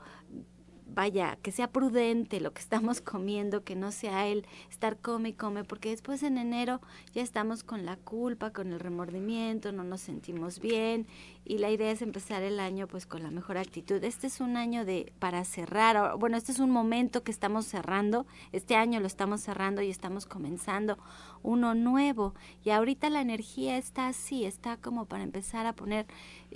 vaya, 0.89 1.37
que 1.41 1.51
sea 1.51 1.71
prudente 1.71 2.39
lo 2.39 2.53
que 2.53 2.61
estamos 2.61 3.01
comiendo, 3.01 3.63
que 3.63 3.75
no 3.75 3.91
sea 3.91 4.27
el 4.27 4.45
estar 4.69 4.97
come 4.97 5.29
y 5.29 5.33
come, 5.33 5.63
porque 5.63 5.89
después 5.89 6.23
en 6.23 6.37
enero 6.37 6.81
ya 7.13 7.21
estamos 7.21 7.63
con 7.63 7.85
la 7.85 7.97
culpa, 7.97 8.51
con 8.51 8.71
el 8.71 8.79
remordimiento, 8.79 9.71
no 9.71 9.83
nos 9.83 10.01
sentimos 10.01 10.59
bien 10.59 11.07
y 11.47 11.59
la 11.59 11.71
idea 11.71 11.91
es 11.91 12.01
empezar 12.01 12.43
el 12.43 12.59
año 12.59 12.87
pues 12.87 13.05
con 13.05 13.23
la 13.23 13.31
mejor 13.31 13.57
actitud. 13.57 14.03
Este 14.03 14.27
es 14.27 14.41
un 14.41 14.57
año 14.57 14.83
de 14.83 15.13
para 15.19 15.45
cerrar, 15.45 16.17
bueno, 16.17 16.35
este 16.35 16.51
es 16.51 16.59
un 16.59 16.71
momento 16.71 17.23
que 17.23 17.31
estamos 17.31 17.65
cerrando, 17.65 18.25
este 18.51 18.75
año 18.75 18.99
lo 18.99 19.07
estamos 19.07 19.41
cerrando 19.41 19.81
y 19.81 19.89
estamos 19.89 20.25
comenzando 20.25 20.97
uno 21.43 21.73
nuevo 21.73 22.35
y 22.65 22.71
ahorita 22.71 23.09
la 23.09 23.21
energía 23.21 23.77
está 23.77 24.07
así, 24.07 24.43
está 24.43 24.75
como 24.75 25.05
para 25.05 25.23
empezar 25.23 25.65
a 25.65 25.73
poner 25.73 26.05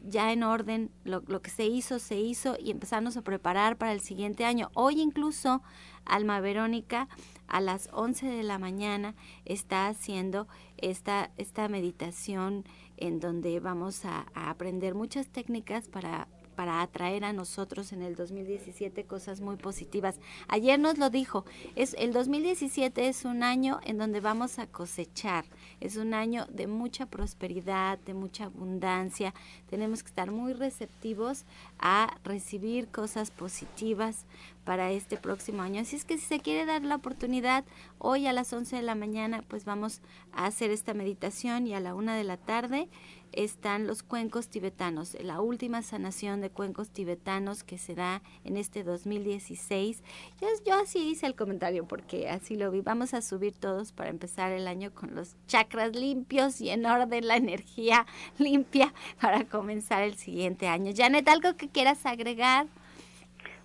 ya 0.04 0.34
en 0.34 0.44
orden 0.44 0.92
lo, 1.06 1.24
lo 1.28 1.42
que 1.42 1.52
se 1.52 1.66
hizo, 1.66 1.98
se 1.98 2.20
hizo 2.20 2.58
y 2.60 2.72
empezarnos 2.72 3.16
a 3.16 3.22
preparar 3.22 3.78
para 3.78 3.94
el 3.94 4.02
siguiente 4.02 4.44
año. 4.44 4.72
Hoy 4.74 5.00
incluso 5.00 5.62
Alma 6.06 6.40
Verónica 6.42 7.08
a 7.48 7.62
las 7.62 7.90
11 7.94 8.28
de 8.28 8.44
la 8.44 8.60
mañana 8.60 9.16
está 9.46 9.88
haciendo 9.88 10.48
esta, 10.78 11.32
esta 11.38 11.68
meditación 11.68 12.66
en 13.02 13.20
donde 13.20 13.60
vamos 13.60 14.06
a, 14.06 14.28
aprender 14.34 14.96
muchas 14.96 15.28
técnicas 15.28 15.88
para 15.88 16.28
para 16.62 16.84
atraer 16.84 17.26
a 17.26 17.34
nosotros 17.34 17.92
en 17.92 18.04
el 18.04 18.16
2017 18.16 19.06
cosas 19.06 19.42
muy 19.42 19.56
positivas. 19.56 20.20
Ayer 20.48 20.80
nos 20.80 21.00
lo 21.00 21.10
dijo, 21.10 21.44
es 21.76 21.96
el 21.98 22.14
2017 22.14 23.08
es 23.08 23.26
un 23.26 23.42
año 23.42 23.80
en 23.84 23.98
donde 23.98 24.20
vamos 24.20 24.60
a 24.60 24.68
cosechar, 24.68 25.44
es 25.80 25.96
un 25.98 26.14
año 26.14 26.46
de 26.52 26.68
mucha 26.68 27.08
prosperidad, 27.08 27.98
de 28.06 28.14
mucha 28.14 28.44
abundancia. 28.44 29.34
Tenemos 29.72 30.04
que 30.04 30.10
estar 30.10 30.30
muy 30.30 30.54
receptivos 30.54 31.46
a 31.80 32.16
recibir 32.24 32.90
cosas 32.90 33.32
positivas 33.32 34.28
para 34.64 34.92
este 34.92 35.18
próximo 35.18 35.64
año. 35.64 35.82
Así 35.82 35.96
es 35.96 36.06
que 36.06 36.20
si 36.20 36.26
se 36.26 36.42
quiere 36.42 36.68
dar 36.68 36.84
la 36.84 36.98
oportunidad, 36.98 37.66
hoy 37.98 38.28
a 38.28 38.34
las 38.34 38.54
11 38.54 38.76
de 38.76 38.82
la 38.84 38.94
mañana, 38.94 39.44
pues 39.48 39.66
vamos 39.66 40.02
a 40.32 40.46
hacer 40.46 40.70
esta 40.70 40.94
meditación 40.94 41.66
y 41.66 41.74
a 41.74 41.80
la 41.80 41.96
una 41.96 42.16
de 42.16 42.24
la 42.24 42.38
tarde 42.38 42.88
están 43.34 43.88
los 43.88 44.04
cuencos 44.04 44.50
tibetanos, 44.50 45.18
la 45.22 45.42
última 45.42 45.82
sanación 45.82 46.42
de 46.42 46.50
cuencos 46.50 46.90
tibetanos 46.90 47.64
que 47.64 47.78
se 47.78 47.96
da 47.96 48.22
en 48.44 48.58
este 48.58 48.84
2016. 48.84 50.04
Yo, 50.40 50.48
yo 50.66 50.76
así 50.76 51.10
hice 51.10 51.26
el 51.26 51.36
comentario 51.36 51.86
porque 51.86 52.30
así 52.30 52.56
lo 52.56 52.72
vi. 52.72 52.82
Vamos 52.82 53.14
a 53.14 53.22
subir 53.22 53.54
todos 53.58 53.92
para 53.92 54.10
empezar 54.10 54.52
el 54.52 54.68
año 54.68 54.92
con 54.94 55.16
los 55.16 55.36
chakras 55.48 55.96
limpios 55.96 56.62
y 56.62 56.70
en 56.70 56.86
orden 56.86 57.28
la 57.28 57.36
energía 57.36 58.06
limpia 58.38 58.94
para 59.20 59.46
comenzar 59.46 60.04
el 60.04 60.16
siguiente 60.16 60.68
año. 60.68 60.92
Janet, 60.96 61.28
¿algo 61.28 61.56
que 61.56 61.70
quieras 61.70 62.06
agregar? 62.06 62.68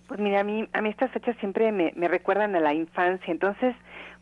Pues 0.07 0.19
mira, 0.21 0.39
a 0.39 0.43
mí, 0.43 0.67
a 0.71 0.81
mí 0.81 0.89
estas 0.89 1.11
fechas 1.11 1.35
siempre 1.39 1.71
me, 1.73 1.91
me 1.95 2.07
recuerdan 2.07 2.55
a 2.55 2.61
la 2.61 2.73
infancia, 2.73 3.29
entonces 3.29 3.75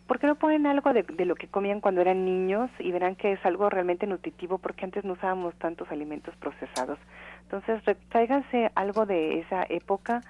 ¿por 0.08 0.20
qué 0.20 0.28
no 0.28 0.36
ponen 0.36 0.68
algo 0.68 0.94
de, 0.94 1.04
lo 1.26 1.36
que 1.36 1.48
comían 1.48 1.82
cuando 1.82 2.02
eran 2.02 2.26
niños 2.26 2.70
y 2.80 2.92
verán 2.92 3.16
que 3.16 3.34
es 3.34 3.46
algo 3.46 3.70
realmente 3.70 4.08
nutritivo 4.08 4.58
porque 4.58 4.86
antes 4.86 5.04
no 5.04 5.14
usábamos 5.14 5.56
tantos 5.56 5.92
alimentos 5.92 6.36
procesados? 6.38 7.00
Entonces, 7.44 7.82
tráiganse 8.10 8.72
algo 8.76 9.06
de 9.06 9.40
esa 9.40 9.66
época 9.70 10.22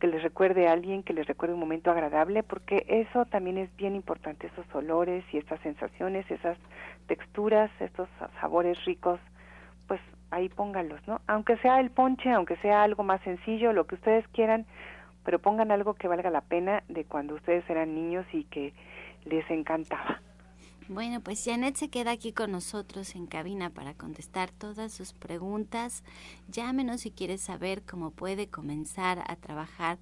que 0.00 0.08
les 0.08 0.22
recuerde 0.22 0.66
a 0.66 0.72
alguien, 0.72 1.04
que 1.04 1.12
les 1.12 1.26
recuerde 1.26 1.54
un 1.54 1.60
momento 1.60 1.90
agradable, 1.90 2.42
porque 2.42 2.84
eso 2.88 3.24
también 3.26 3.56
es 3.56 3.74
bien 3.76 3.94
importante, 3.94 4.48
esos 4.48 4.66
olores 4.74 5.24
y 5.32 5.38
estas 5.38 5.60
sensaciones, 5.60 6.28
esas 6.30 6.58
texturas, 7.06 7.70
estos 7.78 8.08
sabores 8.40 8.84
ricos, 8.84 9.20
pues 9.86 10.00
ahí 10.32 10.48
pónganlos, 10.48 11.00
¿no? 11.06 11.20
Aunque 11.28 11.56
sea 11.58 11.78
el 11.78 11.90
ponche, 11.90 12.32
aunque 12.32 12.56
sea 12.56 12.82
algo 12.82 13.04
más 13.04 13.20
sencillo, 13.20 13.72
lo 13.72 13.86
que 13.86 13.94
ustedes 13.94 14.26
quieran, 14.28 14.66
pero 15.24 15.38
pongan 15.38 15.70
algo 15.70 15.94
que 15.94 16.08
valga 16.08 16.30
la 16.30 16.40
pena 16.40 16.82
de 16.88 17.04
cuando 17.04 17.36
ustedes 17.36 17.68
eran 17.70 17.94
niños 17.94 18.26
y 18.32 18.44
que 18.44 18.72
les 19.24 19.48
encantaba. 19.50 20.20
Bueno, 20.88 21.20
pues 21.20 21.44
Janet 21.44 21.76
se 21.76 21.88
queda 21.88 22.10
aquí 22.10 22.32
con 22.32 22.52
nosotros 22.52 23.14
en 23.14 23.26
cabina 23.26 23.70
para 23.70 23.94
contestar 23.94 24.50
todas 24.50 24.92
sus 24.92 25.12
preguntas. 25.12 26.02
Llámenos 26.48 27.02
si 27.02 27.10
quiere 27.10 27.38
saber 27.38 27.82
cómo 27.82 28.10
puede 28.10 28.48
comenzar 28.48 29.22
a 29.26 29.36
trabajar 29.36 29.98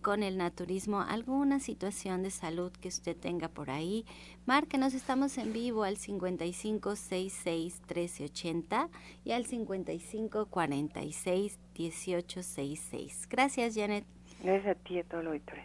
con 0.00 0.22
el 0.22 0.38
naturismo, 0.38 1.00
alguna 1.00 1.58
situación 1.60 2.22
de 2.22 2.30
salud 2.30 2.72
que 2.72 2.88
usted 2.88 3.14
tenga 3.16 3.48
por 3.48 3.70
ahí. 3.70 4.06
Márquenos, 4.46 4.94
estamos 4.94 5.36
en 5.36 5.52
vivo 5.52 5.84
al 5.84 5.98
5566 5.98 7.82
1380 7.82 8.88
y 9.24 9.32
al 9.32 9.44
5546 9.44 11.58
1866. 11.78 13.28
Gracias, 13.28 13.74
Janet. 13.74 14.06
Gracias 14.42 14.76
a 14.76 14.80
ti 14.80 14.94
y 14.94 15.00
a 15.00 15.04
todo 15.04 15.20
el 15.20 15.26
auditorio. 15.26 15.64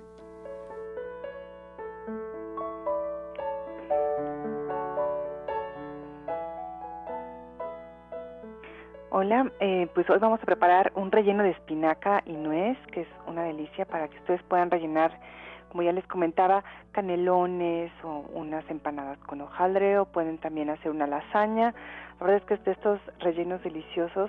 Hola, 9.25 9.53
eh, 9.61 9.87
pues 9.95 10.11
hoy 10.11 10.19
vamos 10.19 10.43
a 10.43 10.47
preparar 10.47 10.91
un 10.97 11.13
relleno 11.13 11.45
de 11.45 11.51
espinaca 11.51 12.25
y 12.27 12.33
nuez, 12.33 12.77
que 12.91 13.03
es 13.03 13.09
una 13.29 13.45
delicia 13.45 13.85
para 13.85 14.09
que 14.09 14.19
ustedes 14.19 14.43
puedan 14.43 14.69
rellenar, 14.69 15.17
como 15.69 15.85
ya 15.85 15.93
les 15.93 16.05
comentaba, 16.09 16.65
canelones 16.91 17.93
o 18.03 18.25
unas 18.35 18.69
empanadas 18.69 19.19
con 19.19 19.41
hojaldre 19.41 20.01
o 20.01 20.07
pueden 20.07 20.39
también 20.39 20.71
hacer 20.71 20.91
una 20.91 21.07
lasaña. 21.07 21.73
La 22.19 22.27
verdad 22.27 22.39
es 22.39 22.45
que 22.47 22.55
es 22.55 22.65
de 22.65 22.73
estos 22.73 22.99
rellenos 23.21 23.63
deliciosos 23.63 24.29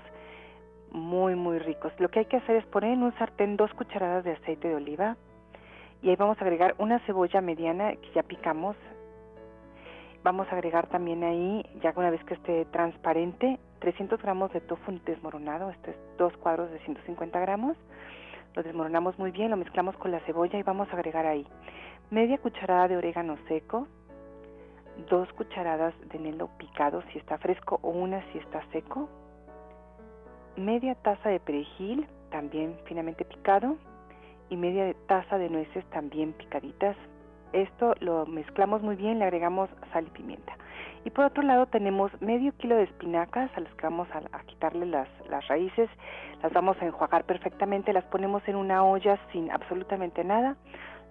muy, 0.92 1.34
muy 1.34 1.58
ricos. 1.58 1.92
Lo 1.98 2.10
que 2.10 2.20
hay 2.20 2.26
que 2.26 2.38
hacer 2.38 2.58
es 2.58 2.66
poner 2.68 2.92
en 2.92 3.02
un 3.02 3.18
sartén 3.18 3.58
dos 3.58 3.74
cucharadas 3.74 4.24
de 4.24 4.34
aceite 4.34 4.68
de 4.68 4.76
oliva 4.76 5.18
y 6.04 6.12
ahí 6.12 6.16
vamos 6.18 6.38
a 6.38 6.42
agregar 6.44 6.76
una 6.78 7.00
cebolla 7.08 7.42
mediana 7.42 7.94
que 7.96 8.12
ya 8.14 8.22
picamos. 8.22 8.76
Vamos 10.24 10.48
a 10.50 10.52
agregar 10.52 10.86
también 10.86 11.24
ahí, 11.24 11.66
ya 11.82 11.94
una 11.96 12.12
vez 12.12 12.24
que 12.26 12.36
esté 12.36 12.66
transparente, 12.66 13.60
300 13.84 14.22
gramos 14.22 14.50
de 14.54 14.62
tofu 14.62 14.94
desmoronado, 15.06 15.70
esto 15.70 15.92
es 15.92 15.98
dos 16.18 16.32
cuadros 16.38 16.72
de 16.72 16.80
150 16.80 17.38
gramos. 17.42 17.76
Lo 18.56 18.64
desmoronamos 18.64 19.20
muy 19.20 19.32
bien, 19.32 19.52
lo 19.52 19.58
mezclamos 19.58 19.98
con 19.98 20.10
la 20.10 20.22
cebolla 20.22 20.58
y 20.58 20.64
vamos 20.64 20.88
a 20.90 20.94
agregar 20.94 21.26
ahí 21.26 21.46
media 22.10 22.38
cucharada 22.38 22.88
de 22.88 22.96
orégano 22.96 23.36
seco, 23.50 23.90
dos 25.10 25.28
cucharadas 25.34 25.94
de 26.08 26.18
eneldo 26.18 26.48
picado 26.58 27.04
si 27.12 27.18
está 27.20 27.38
fresco 27.40 27.80
o 27.82 27.90
una 27.90 28.24
si 28.32 28.38
está 28.38 28.64
seco, 28.72 29.10
media 30.56 30.96
taza 30.96 31.28
de 31.28 31.42
perejil 31.42 32.08
también 32.32 32.78
finamente 32.86 33.26
picado 33.26 33.76
y 34.50 34.56
media 34.56 34.96
taza 35.08 35.38
de 35.38 35.50
nueces 35.50 35.84
también 35.90 36.32
picaditas. 36.32 36.96
Esto 37.54 37.94
lo 38.00 38.26
mezclamos 38.26 38.82
muy 38.82 38.96
bien, 38.96 39.20
le 39.20 39.26
agregamos 39.26 39.70
sal 39.92 40.08
y 40.08 40.10
pimienta. 40.10 40.58
Y 41.06 41.12
por 41.12 41.26
otro 41.26 41.44
lado 41.44 41.68
tenemos 41.68 42.12
medio 42.20 42.52
kilo 42.58 42.76
de 42.76 42.84
espinacas 42.84 43.52
a 43.56 43.60
las 43.60 43.74
que 43.76 43.84
vamos 43.84 44.08
a, 44.12 44.40
quitarle 44.46 44.88
las, 44.88 45.08
las 45.30 45.48
raíces, 45.48 45.90
las 46.42 46.52
vamos 46.52 46.78
a 46.82 46.86
enjuagar 46.86 47.26
perfectamente, 47.26 47.94
las 47.94 48.06
ponemos 48.06 48.42
en 48.48 48.56
una 48.56 48.84
olla 48.84 49.20
sin 49.32 49.52
absolutamente 49.52 50.24
nada, 50.24 50.56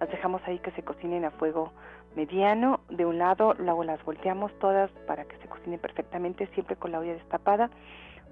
las 0.01 0.09
dejamos 0.09 0.41
ahí 0.45 0.59
que 0.59 0.71
se 0.71 0.83
cocinen 0.83 1.23
a 1.23 1.31
fuego 1.31 1.71
mediano, 2.15 2.81
de 2.89 3.05
un 3.05 3.19
lado, 3.19 3.53
luego 3.57 3.83
las 3.85 4.03
volteamos 4.03 4.51
todas 4.59 4.91
para 5.07 5.25
que 5.25 5.37
se 5.37 5.47
cocinen 5.47 5.79
perfectamente, 5.79 6.47
siempre 6.47 6.75
con 6.75 6.91
la 6.91 6.99
olla 6.99 7.13
destapada, 7.13 7.69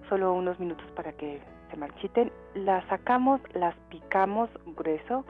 solo 0.10 0.34
unos 0.34 0.60
minutos 0.60 0.86
para 0.96 1.14
que 1.14 1.40
se 1.70 1.78
marchiten, 1.78 2.32
las 2.56 2.84
sacamos, 2.88 3.40
las 3.54 3.76
picamos 3.90 4.50
grueso 4.66 5.24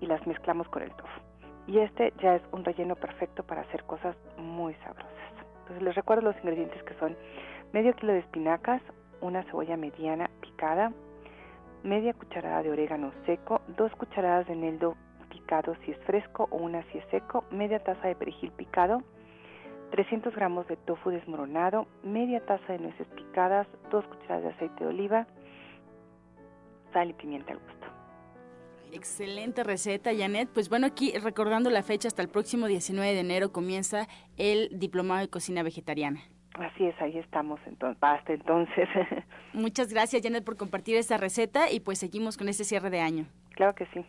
y 0.00 0.06
las 0.06 0.26
mezclamos 0.26 0.68
con 0.68 0.82
el 0.82 0.90
tofu. 0.92 1.33
Y 1.66 1.78
este 1.78 2.12
ya 2.20 2.36
es 2.36 2.42
un 2.52 2.64
relleno 2.64 2.96
perfecto 2.96 3.42
para 3.42 3.62
hacer 3.62 3.84
cosas 3.84 4.16
muy 4.36 4.74
sabrosas. 4.74 5.10
Entonces 5.60 5.82
les 5.82 5.94
recuerdo 5.94 6.22
los 6.22 6.36
ingredientes 6.38 6.82
que 6.82 6.94
son 6.94 7.16
medio 7.72 7.94
kilo 7.94 8.12
de 8.12 8.18
espinacas, 8.18 8.82
una 9.20 9.42
cebolla 9.44 9.76
mediana 9.76 10.30
picada, 10.40 10.92
media 11.82 12.12
cucharada 12.12 12.62
de 12.62 12.70
orégano 12.70 13.12
seco, 13.24 13.62
dos 13.68 13.92
cucharadas 13.92 14.46
de 14.46 14.52
eneldo 14.52 14.96
picado 15.30 15.74
si 15.84 15.90
es 15.90 15.98
fresco 16.04 16.48
o 16.50 16.56
una 16.56 16.82
si 16.84 16.98
es 16.98 17.04
seco, 17.10 17.44
media 17.50 17.78
taza 17.78 18.08
de 18.08 18.14
perejil 18.14 18.52
picado, 18.52 19.02
300 19.90 20.34
gramos 20.34 20.66
de 20.68 20.76
tofu 20.76 21.10
desmoronado, 21.10 21.86
media 22.02 22.44
taza 22.44 22.72
de 22.72 22.78
nueces 22.78 23.06
picadas, 23.08 23.66
dos 23.90 24.04
cucharadas 24.06 24.44
de 24.44 24.50
aceite 24.50 24.84
de 24.84 24.90
oliva, 24.90 25.26
sal 26.92 27.10
y 27.10 27.12
pimienta 27.12 27.52
al 27.52 27.58
gusto. 27.58 27.73
Excelente 28.94 29.64
receta, 29.64 30.12
Janet. 30.16 30.48
Pues 30.54 30.68
bueno, 30.68 30.86
aquí 30.86 31.12
recordando 31.18 31.68
la 31.68 31.82
fecha, 31.82 32.06
hasta 32.06 32.22
el 32.22 32.28
próximo 32.28 32.68
19 32.68 33.12
de 33.12 33.20
enero 33.20 33.50
comienza 33.50 34.06
el 34.36 34.68
Diplomado 34.78 35.20
de 35.20 35.28
Cocina 35.28 35.64
Vegetariana. 35.64 36.20
Así 36.54 36.86
es, 36.86 36.94
ahí 37.02 37.18
estamos, 37.18 37.58
entonces, 37.66 38.00
hasta 38.00 38.32
entonces. 38.32 38.88
Muchas 39.52 39.92
gracias, 39.92 40.22
Janet, 40.22 40.44
por 40.44 40.56
compartir 40.56 40.96
esta 40.96 41.16
receta 41.16 41.72
y 41.72 41.80
pues 41.80 41.98
seguimos 41.98 42.36
con 42.36 42.48
este 42.48 42.62
cierre 42.62 42.90
de 42.90 43.00
año. 43.00 43.26
Claro 43.56 43.74
que 43.74 43.86
sí. 43.86 44.06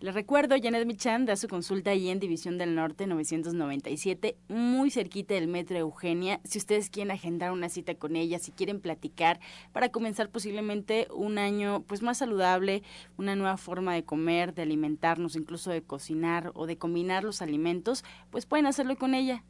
Les 0.00 0.14
recuerdo, 0.14 0.56
Janet 0.58 0.86
Michan 0.86 1.26
da 1.26 1.36
su 1.36 1.46
consulta 1.46 1.90
ahí 1.90 2.08
en 2.08 2.20
División 2.20 2.56
del 2.56 2.74
Norte 2.74 3.06
997, 3.06 4.34
muy 4.48 4.90
cerquita 4.90 5.34
del 5.34 5.46
Metro 5.46 5.76
Eugenia. 5.76 6.40
Si 6.42 6.56
ustedes 6.56 6.88
quieren 6.88 7.10
agendar 7.10 7.52
una 7.52 7.68
cita 7.68 7.94
con 7.94 8.16
ella, 8.16 8.38
si 8.38 8.50
quieren 8.50 8.80
platicar 8.80 9.40
para 9.72 9.90
comenzar 9.90 10.30
posiblemente 10.30 11.06
un 11.14 11.36
año 11.36 11.84
pues 11.86 12.00
más 12.00 12.16
saludable, 12.16 12.82
una 13.18 13.36
nueva 13.36 13.58
forma 13.58 13.92
de 13.92 14.02
comer, 14.02 14.54
de 14.54 14.62
alimentarnos, 14.62 15.36
incluso 15.36 15.70
de 15.70 15.82
cocinar 15.82 16.50
o 16.54 16.66
de 16.66 16.78
combinar 16.78 17.22
los 17.22 17.42
alimentos, 17.42 18.02
pues 18.30 18.46
pueden 18.46 18.64
hacerlo 18.64 18.96
con 18.96 19.12
ella. 19.12 19.44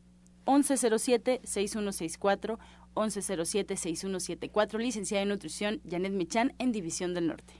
1107-6164, 0.46 2.58
1107-6174, 2.96 4.78
licenciada 4.80 5.22
en 5.22 5.28
nutrición 5.28 5.80
Janet 5.88 6.12
Michan 6.12 6.54
en 6.58 6.72
División 6.72 7.14
del 7.14 7.28
Norte. 7.28 7.59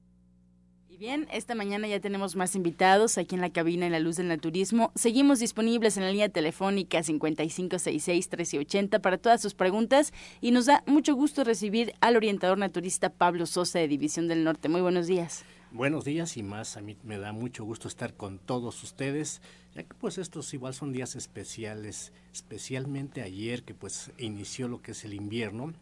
Bien, 1.01 1.27
esta 1.31 1.55
mañana 1.55 1.87
ya 1.87 1.99
tenemos 1.99 2.35
más 2.35 2.55
invitados 2.55 3.17
aquí 3.17 3.33
en 3.33 3.41
la 3.41 3.49
cabina 3.49 3.87
en 3.87 3.91
la 3.91 3.99
luz 3.99 4.17
del 4.17 4.27
naturismo. 4.27 4.91
Seguimos 4.93 5.39
disponibles 5.39 5.97
en 5.97 6.03
la 6.03 6.11
línea 6.11 6.29
telefónica 6.29 6.99
5566-1380 6.99 9.01
para 9.01 9.17
todas 9.17 9.41
sus 9.41 9.55
preguntas 9.55 10.13
y 10.41 10.51
nos 10.51 10.67
da 10.67 10.83
mucho 10.85 11.15
gusto 11.15 11.43
recibir 11.43 11.95
al 12.01 12.17
orientador 12.17 12.59
naturista 12.59 13.09
Pablo 13.09 13.47
Sosa 13.47 13.79
de 13.79 13.87
División 13.87 14.27
del 14.27 14.43
Norte. 14.43 14.69
Muy 14.69 14.81
buenos 14.81 15.07
días. 15.07 15.43
Buenos 15.71 16.05
días 16.05 16.37
y 16.37 16.43
más, 16.43 16.77
a 16.77 16.81
mí 16.81 16.95
me 17.01 17.17
da 17.17 17.31
mucho 17.31 17.65
gusto 17.65 17.87
estar 17.87 18.13
con 18.13 18.37
todos 18.37 18.83
ustedes, 18.83 19.41
ya 19.73 19.81
que 19.81 19.95
pues 19.95 20.19
estos 20.19 20.53
igual 20.53 20.75
son 20.75 20.93
días 20.93 21.15
especiales, 21.15 22.13
especialmente 22.31 23.23
ayer 23.23 23.63
que 23.63 23.73
pues 23.73 24.11
inició 24.19 24.67
lo 24.67 24.83
que 24.83 24.91
es 24.91 25.03
el 25.03 25.15
invierno, 25.15 25.73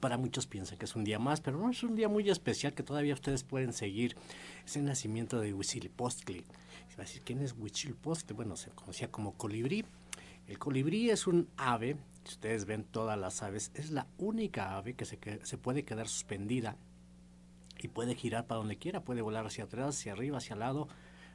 para 0.00 0.16
muchos 0.16 0.46
piensan 0.46 0.78
que 0.78 0.86
es 0.86 0.96
un 0.96 1.04
día 1.04 1.18
más, 1.18 1.40
pero 1.40 1.58
no 1.58 1.70
es 1.70 1.82
un 1.82 1.94
día 1.94 2.08
muy 2.08 2.28
especial 2.28 2.74
que 2.74 2.82
todavía 2.82 3.14
ustedes 3.14 3.44
pueden 3.44 3.72
seguir. 3.72 4.16
Es 4.64 4.76
el 4.76 4.84
nacimiento 4.84 5.38
de 5.40 5.54
Huitzilopochtli. 5.54 6.44
Se 6.88 6.96
va 6.96 7.02
a 7.02 7.06
decir, 7.06 7.22
¿quién 7.22 7.40
es 7.40 7.54
Huitzilopochtli? 7.56 8.34
Bueno, 8.34 8.56
se 8.56 8.70
conocía 8.70 9.10
como 9.10 9.34
colibrí. 9.34 9.84
El 10.48 10.58
colibrí 10.58 11.10
es 11.10 11.26
un 11.26 11.48
ave, 11.56 11.96
si 12.24 12.32
ustedes 12.32 12.64
ven 12.64 12.84
todas 12.84 13.18
las 13.18 13.42
aves, 13.42 13.70
es 13.74 13.90
la 13.90 14.06
única 14.18 14.76
ave 14.76 14.94
que 14.94 15.04
se, 15.04 15.16
puede 15.58 15.84
quedar 15.84 16.08
suspendida 16.08 16.76
y 17.78 17.88
puede 17.88 18.14
girar 18.14 18.46
para 18.46 18.58
donde 18.58 18.76
quiera, 18.76 19.04
puede 19.04 19.22
volar 19.22 19.46
hacia 19.46 19.64
atrás, 19.64 19.96
hacia 19.96 20.12
arriba, 20.12 20.38
hacia 20.38 20.54
el 20.54 20.60
lado, 20.60 20.88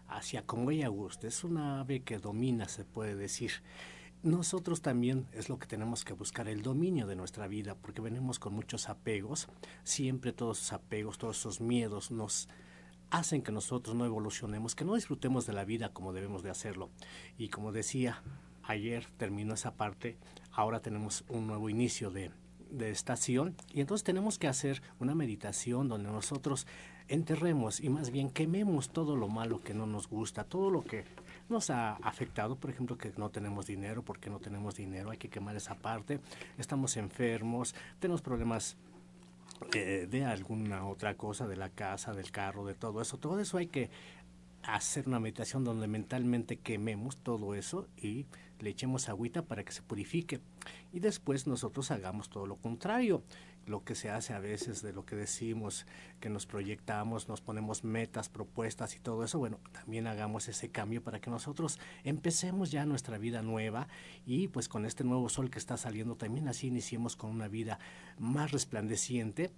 hacia 0.10 0.42
como 0.42 0.70
ella 0.72 0.90
guste. 0.90 1.28
Es 1.28 1.44
una 1.44 1.80
ave 1.80 2.02
que 2.02 2.18
domina, 2.18 2.68
se 2.68 2.84
puede 2.84 3.16
decir 3.16 3.52
nosotros 4.24 4.82
también 4.82 5.28
es 5.34 5.50
lo 5.50 5.60
que 5.60 5.68
tenemos 5.68 6.04
que 6.04 6.14
buscar, 6.14 6.48
el 6.48 6.62
dominio 6.62 7.08
de 7.08 7.16
nuestra 7.16 7.48
vida, 7.48 7.76
porque 7.76 8.02
venimos 8.02 8.40
con 8.40 8.54
muchos 8.54 8.90
apegos, 8.90 9.48
siempre 9.84 10.34
todos 10.34 10.60
esos 10.60 10.74
apegos, 10.74 11.18
todos 11.18 11.38
esos 11.38 11.62
miedos 11.62 12.12
nos 12.12 12.48
hacen 13.12 13.42
que 13.42 13.52
nosotros 13.52 13.96
no 13.96 14.06
evolucionemos, 14.06 14.76
que 14.76 14.86
no 14.86 14.96
disfrutemos 14.96 15.46
de 15.46 15.54
la 15.54 15.64
vida 15.64 15.94
como 15.94 16.14
debemos 16.14 16.44
de 16.44 16.50
hacerlo. 16.50 16.90
Y 17.38 17.50
como 17.50 17.72
decía, 17.72 18.24
ayer 18.64 19.08
terminó 19.18 19.54
esa 19.54 19.76
parte, 19.76 20.18
ahora 20.52 20.82
tenemos 20.82 21.24
un 21.30 21.48
nuevo 21.48 21.70
inicio 21.70 22.10
de, 22.10 22.32
de 22.72 22.90
estación 22.90 23.56
y 23.72 23.82
entonces 23.82 24.04
tenemos 24.04 24.38
que 24.40 24.48
hacer 24.48 24.82
una 25.00 25.16
meditación 25.16 25.88
donde 25.88 26.10
nosotros 26.10 26.68
enterremos 27.08 27.80
y 27.80 27.90
más 27.90 28.12
bien 28.12 28.30
quememos 28.30 28.90
todo 28.90 29.16
lo 29.16 29.28
malo 29.28 29.62
que 29.62 29.74
no 29.74 29.86
nos 29.86 30.08
gusta, 30.08 30.44
todo 30.44 30.70
lo 30.70 30.84
que 30.84 31.06
nos 31.50 31.70
ha 31.70 31.94
afectado, 31.98 32.56
por 32.56 32.70
ejemplo, 32.70 32.98
que 32.98 33.12
no 33.18 33.30
tenemos 33.30 33.66
dinero, 33.66 34.04
porque 34.04 34.30
no 34.30 34.40
tenemos 34.40 34.76
dinero, 34.76 35.12
hay 35.12 35.18
que 35.18 35.30
quemar 35.30 35.56
esa 35.56 35.76
parte, 35.76 36.20
estamos 36.58 36.98
enfermos, 36.98 37.76
tenemos 38.00 38.22
problemas 38.22 38.78
eh, 39.74 40.08
de 40.10 40.26
alguna 40.26 40.86
otra 40.88 41.16
cosa, 41.16 41.48
de 41.48 41.56
la 41.56 41.70
casa, 41.70 42.14
del 42.14 42.32
carro, 42.32 42.66
de 42.66 42.74
todo 42.74 43.02
eso, 43.02 43.18
todo 43.18 43.40
eso 43.40 43.58
hay 43.58 43.68
que 43.68 43.90
hacer 44.64 45.08
una 45.08 45.20
meditación 45.20 45.64
donde 45.64 45.88
mentalmente 45.88 46.58
quememos 46.58 47.18
todo 47.18 47.54
eso 47.56 47.88
y 47.98 48.26
le 48.60 48.72
echemos 48.72 49.10
agüita 49.10 49.44
para 49.44 49.64
que 49.64 49.72
se 49.72 49.82
purifique. 49.82 50.40
Y 50.92 51.00
después 51.00 51.46
nosotros 51.46 51.92
hagamos 51.92 52.30
todo 52.30 52.48
lo 52.48 52.56
contrario 52.56 53.24
lo 53.66 53.84
que 53.84 53.96
se 53.96 54.10
hace 54.10 54.34
a 54.34 54.40
veces 54.40 54.82
de 54.82 54.94
lo 54.94 55.06
que 55.06 55.16
decimos, 55.16 55.86
que 56.20 56.30
nos 56.30 56.46
proyectamos, 56.46 57.28
nos 57.28 57.42
ponemos 57.42 57.84
metas, 57.84 58.30
propuestas 58.30 58.96
y 58.96 59.00
todo 59.00 59.24
eso, 59.24 59.40
bueno, 59.40 59.60
también 59.72 60.08
hagamos 60.08 60.48
ese 60.48 60.70
cambio 60.70 61.04
para 61.04 61.20
que 61.20 61.30
nosotros 61.30 61.80
empecemos 62.04 62.72
ya 62.72 62.86
nuestra 62.86 63.18
vida 63.18 63.42
nueva 63.42 63.88
y 64.26 64.48
pues 64.48 64.70
con 64.70 64.86
este 64.86 65.04
nuevo 65.04 65.30
sol 65.30 65.50
que 65.50 65.60
está 65.60 65.78
saliendo 65.78 66.16
también 66.16 66.48
así 66.48 66.68
iniciemos 66.68 67.16
con 67.16 67.32
una 67.32 67.48
vida 67.48 67.80
más 68.18 68.52
resplandeciente 68.52 69.52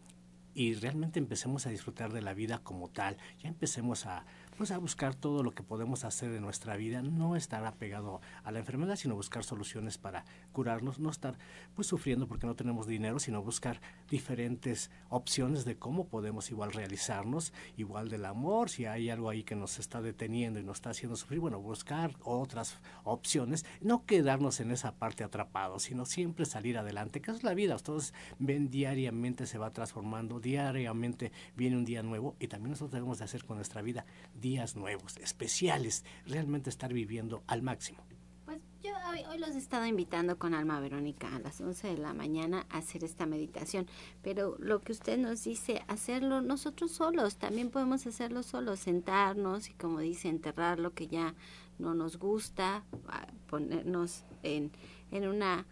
y 0.54 0.74
realmente 0.74 1.20
empecemos 1.20 1.68
a 1.68 1.70
disfrutar 1.70 2.12
de 2.12 2.22
la 2.22 2.34
vida 2.34 2.60
como 2.64 2.90
tal, 2.90 3.18
ya 3.44 3.48
empecemos 3.48 4.08
a 4.08 4.26
pues 4.58 4.72
a 4.72 4.78
buscar 4.80 5.14
todo 5.14 5.44
lo 5.44 5.52
que 5.54 5.62
podemos 5.62 6.04
hacer 6.04 6.34
en 6.34 6.42
nuestra 6.42 6.76
vida, 6.78 7.04
no 7.04 7.36
estar 7.36 7.64
apegado 7.66 8.22
a 8.44 8.52
la 8.52 8.60
enfermedad, 8.60 8.96
sino 8.96 9.16
buscar 9.16 9.44
soluciones 9.44 10.00
para 10.00 10.26
curarnos, 10.52 11.00
no 11.00 11.12
estar 11.12 11.38
pues 11.76 11.88
sufriendo 11.88 12.28
porque 12.28 12.48
no 12.48 12.56
tenemos 12.56 12.88
dinero, 12.88 13.20
sino 13.20 13.44
buscar 13.44 13.80
diferentes 14.10 14.90
opciones 15.10 15.64
de 15.64 15.78
cómo 15.78 16.08
podemos 16.08 16.50
igual 16.50 16.74
realizarnos, 16.74 17.54
igual 17.78 18.10
del 18.10 18.26
amor, 18.26 18.70
si 18.70 18.86
hay 18.86 19.12
algo 19.12 19.30
ahí 19.30 19.44
que 19.44 19.56
nos 19.56 19.78
está 19.78 20.02
deteniendo 20.02 20.60
y 20.60 20.64
nos 20.64 20.78
está 20.78 20.90
haciendo 20.90 21.16
sufrir, 21.16 21.40
bueno, 21.40 21.60
buscar 21.60 22.16
otras 22.24 22.80
opciones, 23.04 23.64
no 23.82 24.06
quedarnos 24.06 24.60
en 24.60 24.72
esa 24.72 24.96
parte 24.96 25.24
atrapados, 25.24 25.84
sino 25.84 26.06
siempre 26.06 26.46
salir 26.46 26.80
adelante, 26.80 27.22
que 27.22 27.30
es 27.30 27.44
la 27.44 27.54
vida, 27.54 27.76
ustedes 27.76 28.14
ven 28.40 28.70
diariamente 28.70 29.46
se 29.46 29.60
va 29.60 29.70
transformando, 29.70 30.40
diariamente 30.40 31.32
viene 31.56 31.78
un 31.78 31.86
día 31.86 32.02
nuevo 32.02 32.36
y 32.40 32.48
también 32.48 32.72
nosotros 32.72 32.92
debemos 32.92 33.20
de 33.20 33.26
hacer 33.26 33.46
con 33.46 33.58
nuestra 33.58 33.84
vida 33.84 34.06
días 34.48 34.78
nuevos, 34.78 35.18
especiales, 35.18 36.06
realmente 36.26 36.70
estar 36.70 36.94
viviendo 36.94 37.44
al 37.48 37.62
máximo. 37.62 38.00
Pues 38.46 38.62
yo 38.82 38.92
hoy, 39.30 39.38
los 39.40 39.50
he 39.56 39.58
estado 39.58 39.86
invitando 39.86 40.40
con 40.40 40.54
Alma 40.54 40.80
Verónica 40.80 41.36
a 41.36 41.40
las 41.40 41.60
11 41.60 41.90
de 41.90 41.98
la 41.98 42.14
mañana 42.14 42.66
a 42.70 42.78
hacer 42.78 43.04
esta 43.04 43.26
meditación, 43.26 43.88
pero 44.22 44.56
lo 44.60 44.80
que 44.82 44.94
usted 44.94 45.18
nos 45.18 45.44
dice, 45.44 45.84
hacerlo 45.88 46.42
nosotros 46.42 46.92
solos, 46.92 47.36
también 47.36 47.70
podemos 47.70 48.08
hacerlo 48.08 48.42
solos, 48.42 48.80
sentarnos 48.80 49.70
y 49.70 49.74
como 49.74 50.00
dice, 50.00 50.30
enterrar 50.30 50.80
lo 50.80 50.94
que 50.94 51.08
ya 51.08 51.36
no 51.78 51.94
nos 51.94 52.18
gusta, 52.18 52.86
ponernos 53.48 54.24
en, 54.44 54.72
en 55.12 55.28
una 55.28 55.66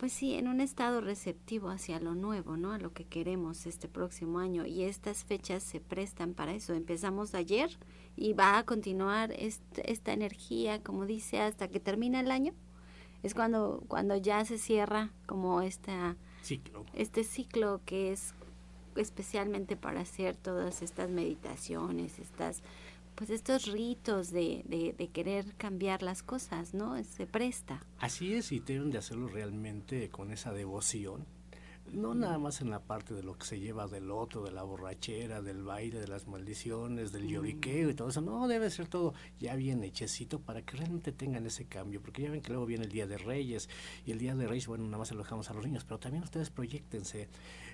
pues 0.00 0.12
sí, 0.12 0.34
en 0.34 0.48
un 0.48 0.62
estado 0.62 1.02
receptivo 1.02 1.68
hacia 1.68 2.00
lo 2.00 2.14
nuevo, 2.14 2.56
¿no? 2.56 2.72
A 2.72 2.78
lo 2.78 2.94
que 2.94 3.04
queremos 3.04 3.66
este 3.66 3.86
próximo 3.86 4.38
año. 4.38 4.64
Y 4.64 4.84
estas 4.84 5.24
fechas 5.24 5.62
se 5.62 5.78
prestan 5.78 6.32
para 6.32 6.54
eso. 6.54 6.72
Empezamos 6.72 7.34
ayer 7.34 7.70
y 8.16 8.32
va 8.32 8.58
a 8.58 8.64
continuar 8.64 9.32
esta 9.32 10.12
energía, 10.12 10.82
como 10.82 11.06
dice, 11.06 11.40
hasta 11.40 11.68
que 11.68 11.80
termina 11.80 12.20
el 12.20 12.30
año. 12.30 12.52
Es 13.22 13.34
cuando, 13.34 13.82
cuando 13.88 14.16
ya 14.16 14.44
se 14.44 14.58
cierra 14.58 15.10
como 15.26 15.60
esta, 15.62 16.16
ciclo. 16.42 16.86
este 16.94 17.24
ciclo 17.24 17.80
que 17.84 18.12
es 18.12 18.34
especialmente 18.96 19.76
para 19.76 20.00
hacer 20.00 20.36
todas 20.36 20.82
estas 20.82 21.10
meditaciones, 21.10 22.18
estas 22.18 22.62
pues 23.14 23.28
estos 23.28 23.66
ritos 23.66 24.30
de, 24.30 24.62
de, 24.66 24.94
de, 24.96 25.08
querer 25.08 25.54
cambiar 25.56 26.02
las 26.02 26.22
cosas, 26.22 26.72
¿no? 26.72 27.02
Se 27.04 27.26
presta. 27.26 27.84
Así 27.98 28.32
es, 28.32 28.50
y 28.50 28.60
deben 28.60 28.90
de 28.90 28.96
hacerlo 28.96 29.28
realmente 29.28 30.08
con 30.08 30.30
esa 30.30 30.54
devoción 30.54 31.26
no 31.92 32.14
nada 32.14 32.38
más 32.38 32.60
en 32.60 32.70
la 32.70 32.80
parte 32.80 33.14
de 33.14 33.22
lo 33.22 33.36
que 33.36 33.46
se 33.46 33.58
lleva 33.58 33.86
del 33.86 34.10
otro, 34.10 34.42
de 34.42 34.52
la 34.52 34.62
borrachera, 34.62 35.42
del 35.42 35.62
baile, 35.62 36.00
de 36.00 36.08
las 36.08 36.26
maldiciones, 36.26 37.12
del 37.12 37.28
lloriqueo 37.28 37.90
y 37.90 37.94
todo 37.94 38.08
eso. 38.08 38.20
No, 38.20 38.46
debe 38.48 38.70
ser 38.70 38.88
todo 38.88 39.14
ya 39.38 39.54
bien 39.56 39.82
hechecito 39.84 40.40
para 40.40 40.62
que 40.62 40.76
realmente 40.76 41.12
tengan 41.12 41.46
ese 41.46 41.66
cambio. 41.66 42.00
Porque 42.00 42.22
ya 42.22 42.30
ven 42.30 42.40
que 42.40 42.50
luego 42.50 42.66
viene 42.66 42.84
el 42.84 42.92
Día 42.92 43.06
de 43.06 43.18
Reyes 43.18 43.68
y 44.06 44.12
el 44.12 44.18
Día 44.18 44.34
de 44.34 44.46
Reyes, 44.46 44.66
bueno, 44.66 44.84
nada 44.84 44.98
más 44.98 45.08
se 45.08 45.14
lo 45.14 45.22
dejamos 45.22 45.50
a 45.50 45.54
los 45.54 45.64
niños, 45.64 45.84
pero 45.84 45.98
también 45.98 46.22
ustedes 46.24 46.50
proyectense. 46.50 47.28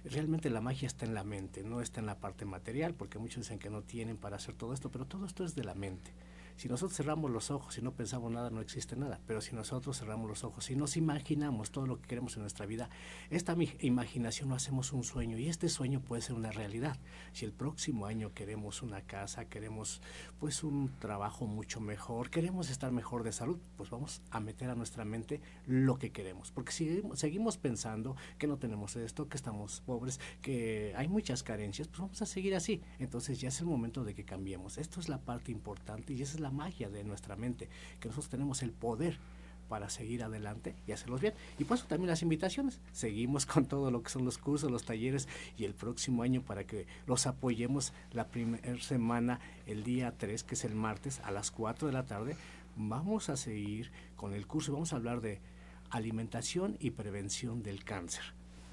Realmente 0.05 0.51
la 0.51 0.61
magia 0.61 0.87
está 0.87 1.05
en 1.05 1.15
la 1.15 1.25
mente, 1.25 1.63
no 1.63 1.81
está 1.81 2.01
en 2.01 2.07
la 2.07 2.19
parte 2.19 2.45
material, 2.45 2.95
porque 2.95 3.19
muchos 3.19 3.45
dicen 3.45 3.59
que 3.59 3.71
no 3.71 3.83
tienen 3.83 4.17
para 4.17 4.37
hacer 4.37 4.55
todo 4.55 4.73
esto, 4.73 4.91
pero 4.91 5.07
todo 5.07 5.27
esto 5.27 5.45
es 5.45 5.55
de 5.55 5.65
la 5.65 5.75
mente. 5.75 6.13
Si 6.57 6.69
nosotros 6.69 6.97
cerramos 6.97 7.31
los 7.31 7.51
ojos 7.51 7.77
y 7.77 7.83
no 7.83 7.93
pensamos 7.93 8.33
nada, 8.33 8.49
no 8.49 8.61
existe 8.61 8.97
nada. 8.97 9.21
Pero 9.27 9.41
si 9.43 9.55
nosotros 9.55 9.99
cerramos 9.99 10.29
los 10.29 10.43
ojos 10.43 10.71
y 10.71 10.77
nos 10.77 10.97
imaginamos 10.97 11.71
todo 11.71 11.87
lo 11.87 12.01
que 12.01 12.09
queremos 12.09 12.35
en 12.37 12.43
nuestra 12.43 12.65
vida, 12.65 12.89
esta 13.31 13.55
imaginación 13.81 14.49
lo 14.49 14.55
hacemos 14.55 14.93
un 14.93 15.05
sueño 15.05 15.39
y 15.39 15.49
este 15.49 15.69
sueño 15.69 16.01
puede 16.01 16.23
ser 16.23 16.35
una 16.35 16.51
realidad. 16.51 16.97
Si 17.33 17.45
el 17.45 17.53
próximo 17.53 18.07
año 18.07 18.33
queremos 18.33 18.83
una 18.83 19.03
casa, 19.03 19.45
queremos 19.45 20.01
pues 20.39 20.65
un 20.65 20.91
trabajo 20.99 21.47
mucho 21.47 21.81
mejor, 21.81 22.31
queremos 22.31 22.71
estar 22.71 22.91
mejor 22.91 23.23
de 23.23 23.33
salud, 23.33 23.59
pues 23.77 23.91
vamos 23.91 24.23
a 24.31 24.41
meter 24.41 24.71
a 24.71 24.75
nuestra 24.75 25.05
mente 25.05 25.43
lo 25.67 25.99
que 25.99 26.11
queremos. 26.11 26.53
Porque 26.53 26.73
si 26.73 27.03
seguimos 27.15 27.59
pensando 27.59 28.17
que 28.39 28.47
no 28.47 28.57
tenemos 28.57 28.97
esto, 28.97 29.29
que 29.29 29.37
estamos 29.37 29.83
pobres, 29.83 30.21
que 30.41 30.95
hay 30.97 31.09
muchas 31.09 31.43
carencias, 31.43 31.89
pues 31.89 32.01
vamos 32.01 32.23
a 32.23 32.27
seguir 32.27 32.55
así. 32.55 32.81
Entonces 32.99 33.41
ya 33.41 33.49
es 33.49 33.61
el 33.61 33.67
momento 33.67 34.05
de 34.05 34.15
que 34.15 34.25
cambiemos. 34.25 34.79
Esto 34.79 35.01
es 35.01 35.11
la 35.11 35.19
parte 35.19 35.53
importante 35.53 36.15
y 36.15 36.23
esa 36.23 36.35
es 36.35 36.41
la 36.41 36.46
magia 36.51 36.89
de 36.89 37.05
nuestra 37.05 37.37
mente, 37.37 37.69
que 38.01 38.09
nosotros 38.09 38.31
tenemos 38.31 38.63
el 38.63 38.73
poder 38.73 39.19
para 39.69 39.91
seguir 39.91 40.23
adelante 40.23 40.77
y 40.87 40.93
hacerlos 40.93 41.21
bien. 41.21 41.35
Y 41.59 41.65
por 41.65 41.77
eso 41.77 41.87
también 41.87 42.09
las 42.09 42.23
invitaciones. 42.23 42.81
Seguimos 42.93 43.47
con 43.47 43.67
todo 43.67 43.91
lo 43.91 44.03
que 44.03 44.11
son 44.11 44.25
los 44.25 44.39
cursos, 44.39 44.71
los 44.71 44.85
talleres 44.85 45.29
y 45.57 45.65
el 45.65 45.75
próximo 45.75 46.23
año 46.23 46.43
para 46.43 46.65
que 46.65 46.87
los 47.07 47.27
apoyemos 47.27 47.93
la 48.13 48.29
primera 48.29 48.81
semana, 48.81 49.41
el 49.67 49.83
día 49.85 50.15
3, 50.17 50.45
que 50.45 50.55
es 50.55 50.65
el 50.65 50.75
martes, 50.75 51.21
a 51.25 51.31
las 51.31 51.51
4 51.51 51.89
de 51.89 51.93
la 51.93 52.05
tarde, 52.05 52.37
vamos 52.77 53.29
a 53.29 53.37
seguir 53.37 53.91
con 54.17 54.35
el 54.35 54.47
curso 54.47 54.71
y 54.71 54.75
vamos 54.75 54.93
a 54.93 54.97
hablar 54.97 55.21
de 55.21 55.41
alimentación 55.91 56.77
y 56.81 56.91
prevención 56.91 57.63
del 57.63 57.85
cáncer. 57.85 58.23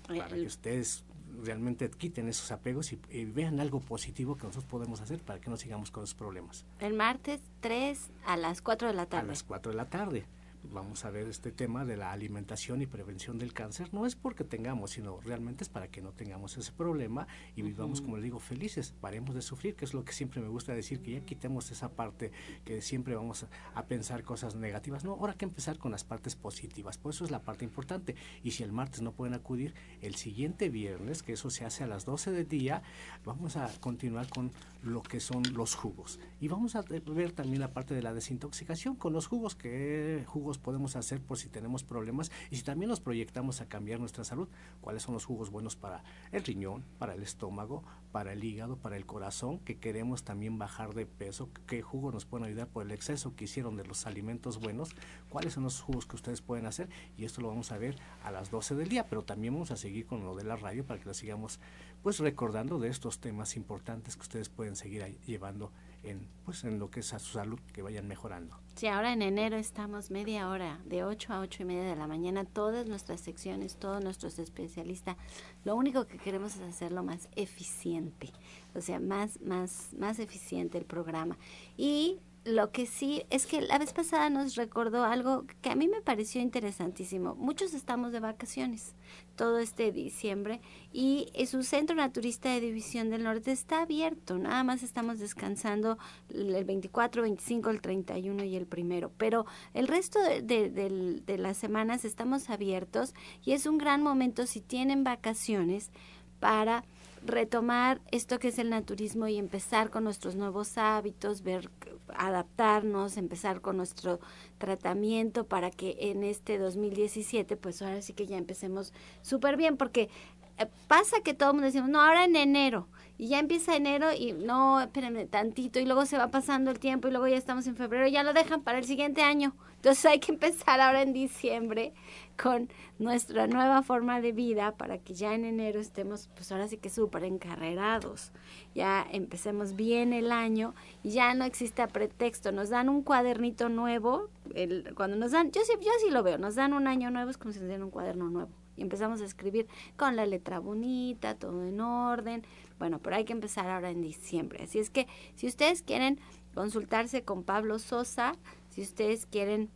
Para 0.07 0.27
que 0.27 0.45
ustedes 0.45 1.05
realmente 1.41 1.89
quiten 1.89 2.27
esos 2.27 2.51
apegos 2.51 2.93
y, 2.93 3.25
vean 3.25 3.59
algo 3.59 3.79
positivo 3.79 4.35
que 4.35 4.45
nosotros 4.45 4.69
podemos 4.69 5.01
hacer 5.01 5.21
para 5.21 5.39
que 5.39 5.49
no 5.49 5.57
sigamos 5.57 5.91
con 5.91 6.03
esos 6.03 6.15
problemas. 6.15 6.65
El 6.79 6.93
martes 6.93 7.41
3 7.61 8.11
a 8.25 8.37
las 8.37 8.61
4 8.61 8.89
de 8.89 8.93
la 8.93 9.05
tarde. 9.05 9.25
A 9.25 9.27
las 9.27 9.43
4 9.43 9.71
de 9.71 9.77
la 9.77 9.89
tarde 9.89 10.25
vamos 10.71 11.05
a 11.05 11.11
ver 11.11 11.27
este 11.27 11.51
tema 11.51 11.85
de 11.85 11.97
la 11.97 12.11
alimentación 12.11 12.81
y 12.81 12.87
prevención 12.87 13.37
del 13.37 13.53
cáncer. 13.53 13.93
No 13.93 14.05
es 14.05 14.15
porque 14.15 14.43
tengamos, 14.43 14.91
sino 14.91 15.19
realmente 15.21 15.63
es 15.63 15.69
para 15.69 15.87
que 15.89 16.01
no 16.01 16.11
tengamos 16.11 16.57
ese 16.57 16.71
problema 16.71 17.27
y 17.55 17.61
vivamos, 17.61 18.01
como 18.01 18.17
le 18.17 18.23
digo, 18.23 18.39
felices. 18.39 18.93
Paremos 19.01 19.35
de 19.35 19.41
sufrir, 19.41 19.75
que 19.75 19.85
es 19.85 19.93
lo 19.93 20.05
que 20.05 20.13
siempre 20.13 20.41
me 20.41 20.47
gusta 20.47 20.73
decir, 20.73 21.01
que 21.01 21.11
ya 21.11 21.21
quitemos 21.21 21.71
esa 21.71 21.89
parte 21.89 22.31
que 22.65 22.81
siempre 22.81 23.15
vamos 23.15 23.45
a, 23.75 23.83
pensar 23.83 24.23
cosas 24.23 24.55
negativas. 24.55 25.03
No, 25.03 25.11
ahora 25.11 25.33
hay 25.33 25.37
que 25.37 25.45
empezar 25.45 25.77
con 25.77 25.91
las 25.91 26.03
partes 26.03 26.35
positivas. 26.35 26.97
Por 26.97 27.13
eso 27.13 27.25
es 27.25 27.31
la 27.31 27.41
parte 27.41 27.65
importante. 27.65 28.15
Y 28.43 28.51
si 28.51 28.63
el 28.63 28.71
martes 28.71 29.01
no 29.01 29.11
pueden 29.11 29.33
acudir, 29.33 29.73
el 30.01 30.15
siguiente 30.15 30.69
viernes, 30.69 31.21
que 31.21 31.33
eso 31.33 31.49
se 31.49 31.65
hace 31.65 31.83
a 31.83 31.87
las 31.87 32.05
12 32.05 32.31
del 32.31 32.47
día, 32.47 32.81
vamos 33.25 33.57
a 33.57 33.69
continuar 33.79 34.29
con 34.29 34.51
lo 34.81 35.01
que 35.03 35.19
son 35.19 35.43
los 35.53 35.75
jugos. 35.75 36.19
Y 36.39 36.47
vamos 36.47 36.75
a 36.75 36.81
ver 36.81 37.31
también 37.33 37.59
la 37.59 37.73
parte 37.73 37.93
de 37.93 38.01
la 38.01 38.13
desintoxicación 38.13 38.95
con 38.95 39.13
los 39.13 39.27
jugos, 39.27 39.55
que 39.55 40.23
jugos 40.27 40.52
podemos 40.57 40.95
hacer 40.95 41.21
por 41.21 41.37
si 41.37 41.49
tenemos 41.49 41.83
problemas 41.83 42.31
y 42.49 42.57
si 42.57 42.63
también 42.63 42.89
nos 42.89 42.99
proyectamos 42.99 43.61
a 43.61 43.67
cambiar 43.67 43.99
nuestra 43.99 44.23
salud, 44.23 44.47
cuáles 44.81 45.03
son 45.03 45.13
los 45.13 45.25
jugos 45.25 45.49
buenos 45.49 45.75
para 45.75 46.03
el 46.31 46.43
riñón, 46.43 46.83
para 46.99 47.13
el 47.13 47.23
estómago, 47.23 47.83
para 48.11 48.33
el 48.33 48.43
hígado, 48.43 48.77
para 48.77 48.97
el 48.97 49.05
corazón, 49.05 49.59
que 49.59 49.77
queremos 49.77 50.23
también 50.23 50.57
bajar 50.57 50.93
de 50.93 51.05
peso, 51.05 51.49
qué 51.67 51.81
jugos 51.81 52.13
nos 52.13 52.25
pueden 52.25 52.47
ayudar 52.47 52.67
por 52.67 52.85
el 52.85 52.91
exceso 52.91 53.35
que 53.35 53.45
hicieron 53.45 53.75
de 53.75 53.85
los 53.85 54.05
alimentos 54.05 54.59
buenos, 54.59 54.95
cuáles 55.29 55.53
son 55.53 55.63
los 55.63 55.81
jugos 55.81 56.05
que 56.05 56.15
ustedes 56.15 56.41
pueden 56.41 56.65
hacer 56.65 56.89
y 57.17 57.25
esto 57.25 57.41
lo 57.41 57.47
vamos 57.47 57.71
a 57.71 57.77
ver 57.77 57.95
a 58.23 58.31
las 58.31 58.51
12 58.51 58.75
del 58.75 58.89
día, 58.89 59.07
pero 59.07 59.23
también 59.23 59.53
vamos 59.53 59.71
a 59.71 59.77
seguir 59.77 60.05
con 60.05 60.23
lo 60.23 60.35
de 60.35 60.43
la 60.43 60.55
radio 60.55 60.85
para 60.85 60.99
que 60.99 61.05
lo 61.05 61.13
sigamos 61.13 61.59
pues 62.01 62.19
recordando 62.19 62.79
de 62.79 62.89
estos 62.89 63.19
temas 63.19 63.55
importantes 63.55 64.15
que 64.15 64.21
ustedes 64.21 64.49
pueden 64.49 64.75
seguir 64.75 65.17
llevando 65.25 65.71
en, 66.03 66.27
pues, 66.45 66.63
en 66.63 66.79
lo 66.79 66.89
que 66.89 66.99
es 66.99 67.13
a 67.13 67.19
su 67.19 67.33
salud, 67.33 67.59
que 67.73 67.81
vayan 67.81 68.07
mejorando. 68.07 68.59
Sí, 68.75 68.87
ahora 68.87 69.13
en 69.13 69.21
enero 69.21 69.57
estamos 69.57 70.11
media 70.11 70.49
hora, 70.49 70.79
de 70.85 71.03
8 71.03 71.33
a 71.33 71.39
8 71.39 71.63
y 71.63 71.65
media 71.65 71.83
de 71.83 71.95
la 71.95 72.07
mañana, 72.07 72.43
todas 72.43 72.87
nuestras 72.87 73.21
secciones, 73.21 73.77
todos 73.77 74.03
nuestros 74.03 74.39
especialistas. 74.39 75.15
Lo 75.63 75.75
único 75.75 76.07
que 76.07 76.17
queremos 76.17 76.55
es 76.55 76.61
hacerlo 76.61 77.03
más 77.03 77.29
eficiente, 77.35 78.31
o 78.73 78.81
sea, 78.81 78.99
más, 78.99 79.41
más, 79.41 79.93
más 79.97 80.19
eficiente 80.19 80.77
el 80.77 80.85
programa. 80.85 81.37
Y 81.77 82.19
lo 82.45 82.71
que 82.71 82.85
sí 82.85 83.23
es 83.29 83.45
que 83.45 83.61
la 83.61 83.77
vez 83.77 83.93
pasada 83.93 84.29
nos 84.29 84.55
recordó 84.55 85.03
algo 85.05 85.45
que 85.61 85.69
a 85.69 85.75
mí 85.75 85.87
me 85.87 86.01
pareció 86.01 86.41
interesantísimo. 86.41 87.35
Muchos 87.35 87.73
estamos 87.73 88.11
de 88.11 88.19
vacaciones 88.19 88.95
todo 89.35 89.59
este 89.59 89.91
diciembre 89.91 90.61
y 90.91 91.31
su 91.47 91.63
centro 91.63 91.95
naturista 91.95 92.49
de 92.49 92.61
División 92.61 93.09
del 93.09 93.23
Norte 93.23 93.51
está 93.51 93.81
abierto. 93.81 94.37
Nada 94.37 94.63
más 94.63 94.83
estamos 94.83 95.19
descansando 95.19 95.97
el 96.29 96.63
24, 96.65 97.21
25, 97.23 97.69
el 97.69 97.81
31 97.81 98.43
y 98.43 98.55
el 98.55 98.67
primero. 98.67 99.11
Pero 99.17 99.45
el 99.73 99.87
resto 99.87 100.19
de 100.19 101.37
las 101.39 101.57
semanas 101.57 102.05
estamos 102.05 102.49
abiertos 102.49 103.13
y 103.43 103.53
es 103.53 103.65
un 103.65 103.77
gran 103.77 104.03
momento 104.03 104.45
si 104.45 104.61
tienen 104.61 105.03
vacaciones 105.03 105.91
para 106.39 106.83
retomar 107.25 108.01
esto 108.11 108.39
que 108.39 108.49
es 108.49 108.59
el 108.59 108.69
naturismo 108.69 109.27
y 109.27 109.37
empezar 109.37 109.89
con 109.89 110.03
nuestros 110.03 110.35
nuevos 110.35 110.77
hábitos, 110.77 111.41
ver 111.41 111.69
adaptarnos, 112.15 113.17
empezar 113.17 113.61
con 113.61 113.77
nuestro 113.77 114.19
tratamiento 114.57 115.45
para 115.45 115.71
que 115.71 115.95
en 115.99 116.23
este 116.23 116.57
2017 116.57 117.57
pues 117.57 117.81
ahora 117.81 118.01
sí 118.01 118.13
que 118.13 118.27
ya 118.27 118.37
empecemos 118.37 118.93
súper 119.21 119.57
bien 119.57 119.77
porque 119.77 120.09
eh, 120.57 120.67
pasa 120.87 121.17
que 121.23 121.33
todo 121.33 121.49
el 121.49 121.55
mundo 121.55 121.65
decimos, 121.65 121.89
no, 121.89 122.01
ahora 122.01 122.25
en 122.25 122.35
enero, 122.35 122.87
y 123.17 123.27
ya 123.27 123.39
empieza 123.39 123.75
enero 123.75 124.11
y 124.11 124.33
no, 124.33 124.81
espérenme 124.81 125.25
tantito, 125.25 125.79
y 125.79 125.85
luego 125.85 126.05
se 126.05 126.17
va 126.17 126.29
pasando 126.29 126.71
el 126.71 126.79
tiempo 126.79 127.07
y 127.07 127.11
luego 127.11 127.27
ya 127.27 127.37
estamos 127.37 127.67
en 127.67 127.75
febrero, 127.75 128.07
ya 128.07 128.23
lo 128.23 128.33
dejan 128.33 128.61
para 128.61 128.79
el 128.79 128.85
siguiente 128.85 129.21
año. 129.21 129.55
Entonces 129.75 130.05
hay 130.05 130.19
que 130.19 130.31
empezar 130.31 130.79
ahora 130.79 131.01
en 131.01 131.11
diciembre 131.11 131.93
con 132.41 132.69
nuestra 132.99 133.47
nueva 133.47 133.83
forma 133.83 134.21
de 134.21 134.31
vida 134.31 134.71
para 134.77 134.97
que 134.97 135.13
ya 135.13 135.33
en 135.33 135.43
enero 135.43 135.81
estemos, 135.81 136.29
pues 136.35 136.51
ahora 136.53 136.69
sí 136.69 136.77
que 136.77 136.89
súper 136.89 137.25
encarrerados. 137.25 138.31
Ya 138.73 139.05
empecemos 139.11 139.75
bien 139.75 140.13
el 140.13 140.31
año 140.31 140.73
y 141.03 141.09
ya 141.09 141.33
no 141.33 141.43
exista 141.43 141.87
pretexto. 141.87 142.53
Nos 142.53 142.69
dan 142.69 142.87
un 142.87 143.03
cuadernito 143.03 143.67
nuevo, 143.67 144.29
el, 144.55 144.93
cuando 144.95 145.17
nos 145.17 145.31
dan, 145.31 145.51
yo 145.51 145.61
sí, 145.65 145.73
yo 145.81 145.91
sí 145.99 146.09
lo 146.11 146.23
veo, 146.23 146.37
nos 146.37 146.55
dan 146.55 146.73
un 146.73 146.87
año 146.87 147.11
nuevo, 147.11 147.29
es 147.29 147.37
como 147.37 147.51
si 147.51 147.59
nos 147.59 147.67
dieran 147.67 147.83
un 147.83 147.91
cuaderno 147.91 148.29
nuevo 148.29 148.62
y 148.75 148.81
empezamos 148.81 149.21
a 149.21 149.25
escribir 149.25 149.67
con 149.97 150.15
la 150.15 150.25
letra 150.25 150.59
bonita, 150.59 151.35
todo 151.35 151.63
en 151.65 151.79
orden. 151.81 152.43
Bueno, 152.79 152.99
pero 152.99 153.15
hay 153.15 153.25
que 153.25 153.33
empezar 153.33 153.69
ahora 153.69 153.91
en 153.91 154.01
diciembre. 154.01 154.63
Así 154.63 154.79
es 154.79 154.89
que 154.89 155.07
si 155.35 155.47
ustedes 155.47 155.81
quieren 155.83 156.19
consultarse 156.53 157.23
con 157.23 157.43
Pablo 157.43 157.79
Sosa, 157.79 158.33
si 158.69 158.81
ustedes 158.81 159.25
quieren 159.25 159.69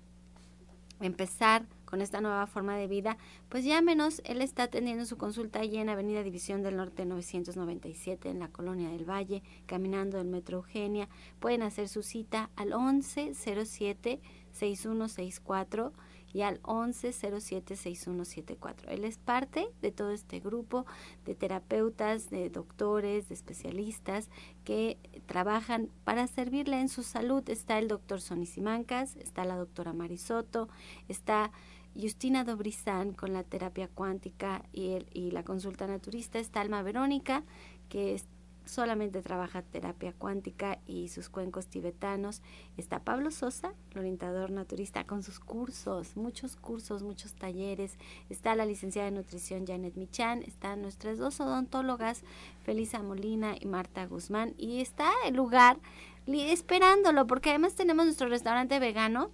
empezar 1.00 1.66
con 1.86 2.02
esta 2.02 2.20
nueva 2.22 2.48
forma 2.48 2.76
de 2.76 2.88
vida, 2.88 3.18
pues 3.50 3.64
llámenos. 3.64 4.22
Él 4.26 4.42
está 4.42 4.64
atendiendo 4.64 5.06
su 5.06 5.18
consulta 5.18 5.60
allí 5.60 5.78
en 5.78 5.90
Avenida 5.90 6.22
División 6.22 6.62
del 6.62 6.76
Norte 6.76 7.06
997 7.06 8.30
en 8.30 8.40
la 8.40 8.50
Colonia 8.50 8.90
del 8.90 9.10
Valle, 9.10 9.42
caminando 9.66 10.18
del 10.18 10.28
Metro 10.28 10.58
Eugenia. 10.58 11.08
Pueden 11.40 11.64
hacer 11.64 11.88
su 11.88 12.04
cita 12.04 12.50
al 12.56 12.70
1107 12.70 14.20
6164 14.52 15.94
y 16.34 16.42
al 16.42 16.62
11076174. 16.62 18.88
Él 18.88 19.04
es 19.04 19.18
parte 19.18 19.68
de 19.82 19.92
todo 19.92 20.12
este 20.12 20.40
grupo 20.40 20.86
de 21.26 21.36
terapeutas, 21.36 22.30
de 22.30 22.50
doctores, 22.50 23.28
de 23.30 23.36
especialistas 23.36 24.30
que 24.64 24.98
trabajan 25.26 25.90
para 26.04 26.28
servirle 26.28 26.80
en 26.80 26.90
su 26.90 27.04
salud. 27.04 27.50
Está 27.50 27.80
el 27.80 27.88
doctor 27.88 28.22
Sonny 28.22 28.46
Simancas, 28.46 29.16
está 29.16 29.46
la 29.46 29.56
doctora 29.56 29.94
Marisoto, 29.94 30.70
está 31.08 31.52
Justina 32.00 32.44
Dobrizán 32.44 33.14
con 33.14 33.34
la 33.34 33.44
terapia 33.44 33.88
cuántica 33.88 34.64
y, 34.72 34.92
el, 34.92 35.08
y 35.14 35.32
la 35.32 35.44
consulta 35.44 35.88
naturista, 35.88 36.38
está 36.40 36.62
Alma 36.62 36.84
Verónica, 36.84 37.44
que 37.90 38.14
es 38.14 38.26
solamente 38.68 39.22
trabaja 39.22 39.62
terapia 39.62 40.14
cuántica 40.14 40.80
y 40.86 41.08
sus 41.08 41.30
cuencos 41.30 41.68
tibetanos. 41.68 42.42
Está 42.78 43.00
Pablo 43.00 43.32
Sosa, 43.32 43.74
el 43.92 44.00
orientador 44.00 44.52
naturista, 44.52 45.06
con 45.06 45.24
sus 45.24 45.40
cursos, 45.40 46.16
muchos 46.16 46.56
cursos, 46.56 47.04
muchos 47.04 47.34
talleres. 47.34 47.98
Está 48.30 48.56
la 48.56 48.66
licenciada 48.66 49.10
de 49.10 49.18
nutrición 49.18 49.66
Janet 49.66 49.96
Michan, 49.96 50.44
están 50.44 50.82
nuestras 50.82 51.18
dos 51.18 51.40
odontólogas, 51.40 52.24
Felisa 52.64 53.02
Molina 53.02 53.56
y 53.60 53.66
Marta 53.66 54.06
Guzmán. 54.06 54.54
Y 54.58 54.82
está 54.82 55.12
el 55.26 55.36
lugar 55.36 55.80
esperándolo, 56.28 57.26
porque 57.28 57.50
además 57.50 57.76
tenemos 57.76 58.06
nuestro 58.06 58.28
restaurante 58.30 58.80
vegano 58.80 59.32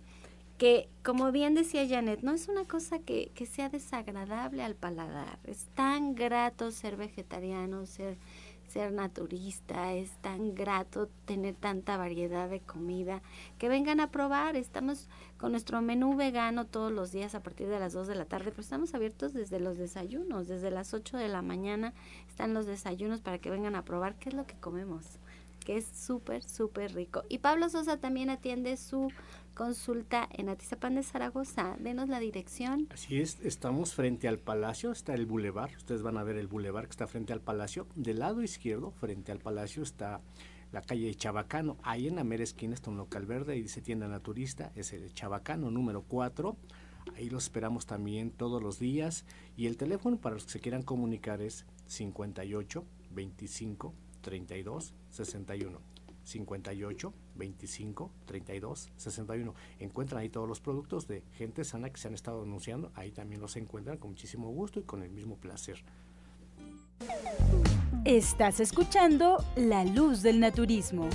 que, 0.57 0.87
como 1.03 1.31
bien 1.31 1.55
decía 1.55 1.87
Janet, 1.87 2.21
no 2.21 2.31
es 2.31 2.47
una 2.47 2.65
cosa 2.65 2.99
que, 2.99 3.31
que 3.33 3.45
sea 3.45 3.69
desagradable 3.69 4.63
al 4.63 4.75
paladar. 4.75 5.39
Es 5.43 5.65
tan 5.75 6.15
grato 6.15 6.71
ser 6.71 6.95
vegetariano, 6.95 7.85
ser 7.85 8.17
ser 8.73 8.91
naturista, 8.91 9.93
es 9.93 10.09
tan 10.21 10.55
grato 10.55 11.07
tener 11.25 11.53
tanta 11.53 11.95
variedad 11.95 12.49
de 12.49 12.59
comida, 12.59 13.21
que 13.59 13.69
vengan 13.69 13.99
a 13.99 14.09
probar, 14.09 14.55
estamos 14.55 15.09
con 15.37 15.51
nuestro 15.51 15.79
menú 15.83 16.15
vegano 16.15 16.65
todos 16.65 16.91
los 16.91 17.11
días 17.11 17.35
a 17.35 17.43
partir 17.43 17.67
de 17.67 17.79
las 17.79 17.93
2 17.93 18.07
de 18.07 18.15
la 18.15 18.25
tarde, 18.25 18.49
pero 18.49 18.61
estamos 18.61 18.95
abiertos 18.95 19.31
desde 19.31 19.59
los 19.59 19.77
desayunos, 19.77 20.47
desde 20.47 20.71
las 20.71 20.95
8 20.95 21.17
de 21.17 21.27
la 21.27 21.43
mañana 21.43 21.93
están 22.27 22.55
los 22.55 22.65
desayunos 22.65 23.21
para 23.21 23.37
que 23.37 23.51
vengan 23.51 23.75
a 23.75 23.85
probar 23.85 24.15
qué 24.15 24.29
es 24.29 24.35
lo 24.35 24.47
que 24.47 24.55
comemos 24.55 25.19
que 25.63 25.77
es 25.77 25.85
súper, 25.85 26.43
súper 26.43 26.93
rico. 26.93 27.23
Y 27.29 27.37
Pablo 27.37 27.69
Sosa 27.69 27.95
también 27.95 28.29
atiende 28.29 28.75
su 28.75 29.13
consulta 29.53 30.27
en 30.31 30.49
Atizapán 30.49 30.95
de 30.95 31.03
Zaragoza. 31.03 31.75
Denos 31.79 32.09
la 32.09 32.19
dirección. 32.19 32.87
Así 32.91 33.19
es, 33.19 33.39
estamos 33.41 33.93
frente 33.93 34.27
al 34.27 34.39
palacio, 34.39 34.91
está 34.91 35.13
el 35.13 35.25
bulevar. 35.25 35.71
Ustedes 35.77 36.01
van 36.01 36.17
a 36.17 36.23
ver 36.23 36.37
el 36.37 36.47
bulevar 36.47 36.85
que 36.85 36.91
está 36.91 37.07
frente 37.07 37.33
al 37.33 37.41
palacio. 37.41 37.87
Del 37.95 38.19
lado 38.19 38.41
izquierdo, 38.41 38.91
frente 38.91 39.31
al 39.31 39.39
palacio, 39.39 39.83
está 39.83 40.21
la 40.71 40.81
calle 40.81 41.05
de 41.05 41.15
Chabacano. 41.15 41.77
Ahí 41.83 42.07
en 42.07 42.15
la 42.15 42.23
mera 42.23 42.43
esquina 42.43 42.73
está 42.73 42.89
un 42.89 42.97
local 42.97 43.25
verde 43.25 43.55
y 43.55 43.61
dice 43.61 43.81
tienda 43.81 44.07
naturista, 44.07 44.71
es 44.75 44.91
el 44.93 45.13
Chabacano 45.13 45.69
número 45.69 46.01
4. 46.01 46.57
Ahí 47.15 47.29
los 47.29 47.43
esperamos 47.43 47.85
también 47.85 48.31
todos 48.31 48.61
los 48.61 48.79
días. 48.79 49.25
Y 49.55 49.67
el 49.67 49.77
teléfono 49.77 50.17
para 50.17 50.35
los 50.35 50.45
que 50.45 50.51
se 50.51 50.59
quieran 50.59 50.83
comunicar 50.83 51.41
es 51.41 51.65
58 51.87 52.83
25 53.11 53.93
32 54.21 54.93
61. 55.09 55.79
58 56.23 57.13
25 57.35 58.11
32 58.25 58.89
61. 58.95 59.53
Encuentran 59.79 60.21
ahí 60.21 60.29
todos 60.29 60.47
los 60.47 60.59
productos 60.59 61.07
de 61.07 61.23
gente 61.33 61.63
sana 61.63 61.89
que 61.89 61.97
se 61.97 62.07
han 62.07 62.13
estado 62.13 62.43
anunciando. 62.43 62.91
Ahí 62.95 63.11
también 63.11 63.41
los 63.41 63.55
encuentran 63.55 63.97
con 63.97 64.11
muchísimo 64.11 64.49
gusto 64.49 64.79
y 64.79 64.83
con 64.83 65.03
el 65.03 65.11
mismo 65.11 65.37
placer. 65.37 65.83
Estás 68.05 68.59
escuchando 68.59 69.43
La 69.55 69.85
Luz 69.85 70.21
del 70.21 70.39
Naturismo. 70.39 71.09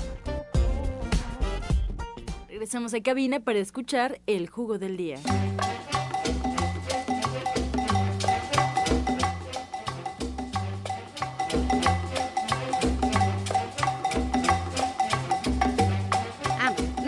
Regresamos 2.48 2.94
a 2.94 3.00
cabina 3.00 3.40
para 3.40 3.58
escuchar 3.58 4.20
el 4.26 4.48
jugo 4.48 4.78
del 4.78 4.96
día. 4.96 5.18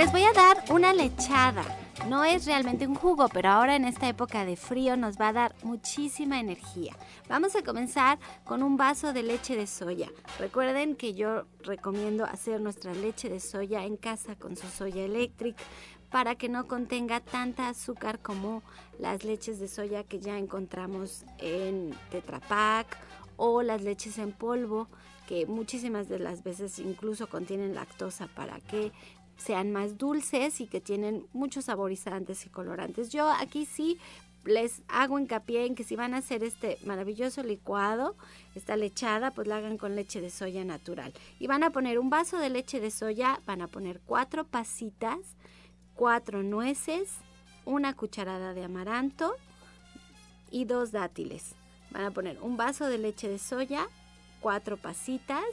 Les 0.01 0.13
voy 0.13 0.23
a 0.23 0.33
dar 0.33 0.65
una 0.71 0.95
lechada. 0.95 1.63
No 2.09 2.25
es 2.25 2.47
realmente 2.47 2.87
un 2.87 2.95
jugo, 2.95 3.29
pero 3.29 3.51
ahora 3.51 3.77
en 3.77 3.85
esta 3.85 4.09
época 4.09 4.47
de 4.47 4.57
frío 4.57 4.97
nos 4.97 5.21
va 5.21 5.29
a 5.29 5.33
dar 5.35 5.55
muchísima 5.63 6.41
energía. 6.41 6.97
Vamos 7.29 7.55
a 7.55 7.63
comenzar 7.63 8.19
con 8.45 8.63
un 8.63 8.79
vaso 8.79 9.13
de 9.13 9.23
leche 9.23 9.57
de 9.57 9.67
soya. 9.67 10.09
Recuerden 10.39 10.97
que 10.97 11.13
yo 11.13 11.45
recomiendo 11.65 12.25
hacer 12.25 12.63
nuestra 12.63 12.95
leche 12.95 13.29
de 13.29 13.41
soya 13.41 13.85
en 13.85 13.99
casa 13.99 14.37
con 14.37 14.57
su 14.57 14.69
soya 14.69 15.05
eléctrica 15.05 15.63
para 16.09 16.35
que 16.35 16.49
no 16.49 16.67
contenga 16.67 17.21
tanta 17.21 17.69
azúcar 17.69 18.21
como 18.21 18.63
las 18.99 19.23
leches 19.23 19.61
de 19.61 19.69
soya 19.69 20.05
que 20.05 20.19
ya 20.19 20.39
encontramos 20.39 21.27
en 21.37 21.95
Tetra 22.11 22.41
Pak 22.41 22.87
o 23.37 23.61
las 23.61 23.83
leches 23.83 24.17
en 24.17 24.33
polvo 24.33 24.89
que 25.31 25.47
muchísimas 25.47 26.09
de 26.09 26.19
las 26.19 26.43
veces 26.43 26.81
incluso 26.81 27.29
contienen 27.29 27.77
lactosa 27.77 28.27
para 28.27 28.59
que 28.59 28.91
sean 29.41 29.73
más 29.73 29.99
dulces 29.99 30.61
y 30.61 30.67
que 30.67 30.81
tienen 30.81 31.27
muchos 31.33 31.65
saborizantes 31.67 32.47
y 32.47 32.51
colorantes. 32.51 33.11
Yo 33.11 33.29
aquí 33.31 33.67
sí 33.67 33.99
les 34.45 34.83
hago 34.89 35.19
hincapié 35.19 35.67
en 35.67 35.75
que 35.75 35.85
si 35.85 35.97
van 35.97 36.15
a 36.15 36.19
hacer 36.19 36.45
este 36.45 36.79
maravilloso 36.85 37.43
licuado, 37.43 38.17
esta 38.55 38.77
lechada, 38.77 39.33
pues 39.33 39.47
la 39.47 39.57
hagan 39.57 39.77
con 39.77 39.97
leche 39.97 40.21
de 40.21 40.31
soya 40.31 40.65
natural. 40.65 41.13
Y 41.39 41.47
van 41.47 41.63
a 41.63 41.71
poner 41.71 41.99
un 41.99 42.11
vaso 42.11 42.39
de 42.39 42.51
leche 42.51 42.81
de 42.81 42.91
soya, 42.91 43.41
van 43.47 43.61
a 43.63 43.69
poner 43.69 44.01
cuatro 44.07 44.45
pasitas, 44.45 45.19
cuatro 45.95 46.43
nueces, 46.43 47.11
una 47.65 47.95
cucharada 47.95 48.55
de 48.55 48.65
amaranto 48.65 49.35
y 50.51 50.65
dos 50.65 50.93
dátiles. 50.93 51.55
Van 51.91 52.05
a 52.05 52.11
poner 52.11 52.39
un 52.41 52.57
vaso 52.57 52.87
de 52.87 52.99
leche 52.99 53.29
de 53.29 53.39
soya, 53.39 53.89
cuatro 54.41 54.77
pasitas, 54.77 55.45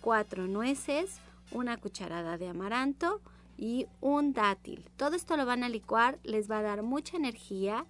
cuatro 0.00 0.46
nueces, 0.46 1.20
una 1.50 1.76
cucharada 1.76 2.38
de 2.38 2.48
amaranto 2.48 3.20
y 3.56 3.86
un 4.00 4.32
dátil. 4.32 4.88
Todo 4.96 5.16
esto 5.16 5.36
lo 5.36 5.46
van 5.46 5.62
a 5.64 5.68
licuar, 5.68 6.18
les 6.22 6.50
va 6.50 6.58
a 6.58 6.62
dar 6.62 6.82
mucha 6.82 7.16
energía 7.16 7.86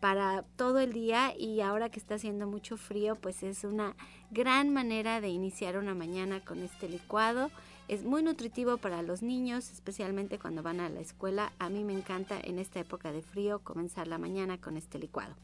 para 0.00 0.44
todo 0.56 0.78
el 0.78 0.92
día 0.92 1.34
y 1.36 1.60
ahora 1.60 1.88
que 1.88 1.98
está 1.98 2.14
haciendo 2.14 2.46
mucho 2.46 2.76
frío, 2.76 3.16
pues 3.16 3.42
es 3.42 3.64
una 3.64 3.96
gran 4.30 4.72
manera 4.72 5.20
de 5.20 5.28
iniciar 5.28 5.76
una 5.76 5.94
mañana 5.94 6.40
con 6.40 6.60
este 6.62 6.88
licuado. 6.88 7.50
Es 7.88 8.04
muy 8.04 8.22
nutritivo 8.22 8.76
para 8.76 9.02
los 9.02 9.22
niños, 9.22 9.70
especialmente 9.72 10.38
cuando 10.38 10.62
van 10.62 10.80
a 10.80 10.90
la 10.90 11.00
escuela. 11.00 11.52
A 11.58 11.68
mí 11.68 11.84
me 11.84 11.94
encanta 11.94 12.38
en 12.38 12.58
esta 12.58 12.80
época 12.80 13.12
de 13.12 13.22
frío 13.22 13.60
comenzar 13.60 14.06
la 14.06 14.18
mañana 14.18 14.58
con 14.58 14.76
este 14.76 14.98
licuado. 14.98 15.34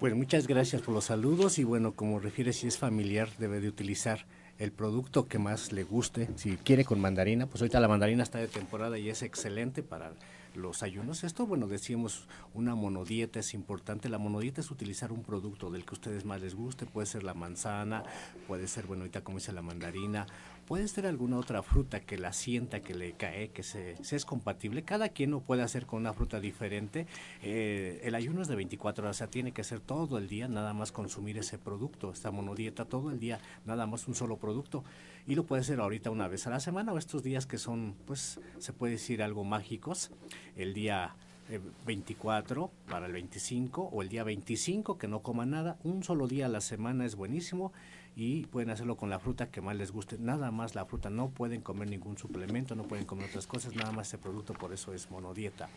Pues 0.00 0.16
muchas 0.16 0.48
gracias 0.48 0.82
por 0.82 0.94
los 0.94 1.04
saludos 1.04 1.60
y 1.60 1.62
bueno, 1.62 1.92
como 1.92 2.18
refiere, 2.18 2.52
si 2.52 2.66
es 2.66 2.76
familiar, 2.76 3.28
debe 3.38 3.60
de 3.60 3.68
utilizar 3.68 4.26
el 4.58 4.72
producto 4.72 5.28
que 5.28 5.38
más 5.38 5.70
le 5.70 5.84
guste. 5.84 6.28
Si 6.34 6.56
quiere 6.56 6.84
con 6.84 7.00
mandarina, 7.00 7.46
pues 7.46 7.62
ahorita 7.62 7.78
la 7.78 7.86
mandarina 7.86 8.24
está 8.24 8.38
de 8.38 8.48
temporada 8.48 8.98
y 8.98 9.10
es 9.10 9.22
excelente 9.22 9.84
para 9.84 10.10
los 10.58 10.82
ayunos. 10.82 11.24
Esto, 11.24 11.46
bueno, 11.46 11.66
decíamos, 11.66 12.26
una 12.54 12.74
monodieta 12.74 13.40
es 13.40 13.54
importante. 13.54 14.08
La 14.08 14.18
monodieta 14.18 14.60
es 14.60 14.70
utilizar 14.70 15.12
un 15.12 15.22
producto 15.22 15.70
del 15.70 15.84
que 15.84 15.94
ustedes 15.94 16.24
más 16.24 16.40
les 16.40 16.54
guste. 16.54 16.86
Puede 16.86 17.06
ser 17.06 17.22
la 17.22 17.34
manzana, 17.34 18.04
puede 18.46 18.68
ser, 18.68 18.86
bueno, 18.86 19.02
ahorita 19.02 19.22
como 19.22 19.38
dice 19.38 19.52
la 19.52 19.62
mandarina, 19.62 20.26
puede 20.68 20.86
ser 20.86 21.06
alguna 21.06 21.38
otra 21.38 21.62
fruta 21.62 22.00
que 22.00 22.18
la 22.18 22.34
sienta, 22.34 22.80
que 22.80 22.94
le 22.94 23.12
cae, 23.14 23.48
que 23.48 23.62
se, 23.62 23.96
es 23.98 24.24
compatible. 24.26 24.82
Cada 24.82 25.08
quien 25.08 25.30
lo 25.30 25.40
puede 25.40 25.62
hacer 25.62 25.86
con 25.86 26.00
una 26.00 26.12
fruta 26.12 26.40
diferente. 26.40 27.06
Eh, 27.42 28.02
el 28.04 28.14
ayuno 28.14 28.42
es 28.42 28.48
de 28.48 28.54
24 28.54 29.02
horas, 29.02 29.16
o 29.16 29.18
sea, 29.18 29.26
tiene 29.28 29.52
que 29.52 29.64
ser 29.64 29.80
todo 29.80 30.18
el 30.18 30.28
día, 30.28 30.46
nada 30.46 30.74
más 30.74 30.92
consumir 30.92 31.38
ese 31.38 31.56
producto, 31.56 32.12
esta 32.12 32.30
monodieta 32.30 32.84
todo 32.84 33.10
el 33.10 33.18
día, 33.18 33.40
nada 33.64 33.86
más 33.86 34.06
un 34.08 34.14
solo 34.14 34.36
producto. 34.36 34.84
Y 35.26 35.36
lo 35.36 35.44
puede 35.44 35.62
hacer 35.62 35.80
ahorita 35.80 36.10
una 36.10 36.28
vez 36.28 36.46
a 36.46 36.50
la 36.50 36.60
semana 36.60 36.92
o 36.92 36.98
estos 36.98 37.22
días 37.22 37.46
que 37.46 37.56
son, 37.56 37.94
pues, 38.06 38.38
se 38.58 38.74
puede 38.74 38.92
decir 38.92 39.22
algo 39.22 39.44
mágicos. 39.44 40.10
El 40.54 40.74
día 40.74 41.16
24 41.86 42.64
eh, 42.66 42.90
para 42.90 43.06
el 43.06 43.12
25 43.12 43.88
o 43.90 44.02
el 44.02 44.10
día 44.10 44.22
25 44.22 44.98
que 44.98 45.08
no 45.08 45.22
coma 45.22 45.46
nada. 45.46 45.78
Un 45.82 46.04
solo 46.04 46.28
día 46.28 46.44
a 46.44 46.50
la 46.50 46.60
semana 46.60 47.06
es 47.06 47.14
buenísimo 47.16 47.72
y 48.18 48.46
pueden 48.46 48.70
hacerlo 48.70 48.96
con 48.96 49.10
la 49.10 49.20
fruta 49.20 49.48
que 49.48 49.60
más 49.60 49.76
les 49.76 49.92
guste. 49.92 50.18
Nada 50.18 50.50
más 50.50 50.74
la 50.74 50.84
fruta, 50.84 51.08
no 51.08 51.30
pueden 51.30 51.60
comer 51.60 51.88
ningún 51.88 52.18
suplemento, 52.18 52.74
no 52.74 52.82
pueden 52.82 53.06
comer 53.06 53.28
otras 53.28 53.46
cosas, 53.46 53.76
nada 53.76 53.92
más 53.92 54.08
ese 54.08 54.18
producto, 54.18 54.54
por 54.54 54.72
eso 54.72 54.92
es 54.92 55.08
monodieta. 55.08 55.68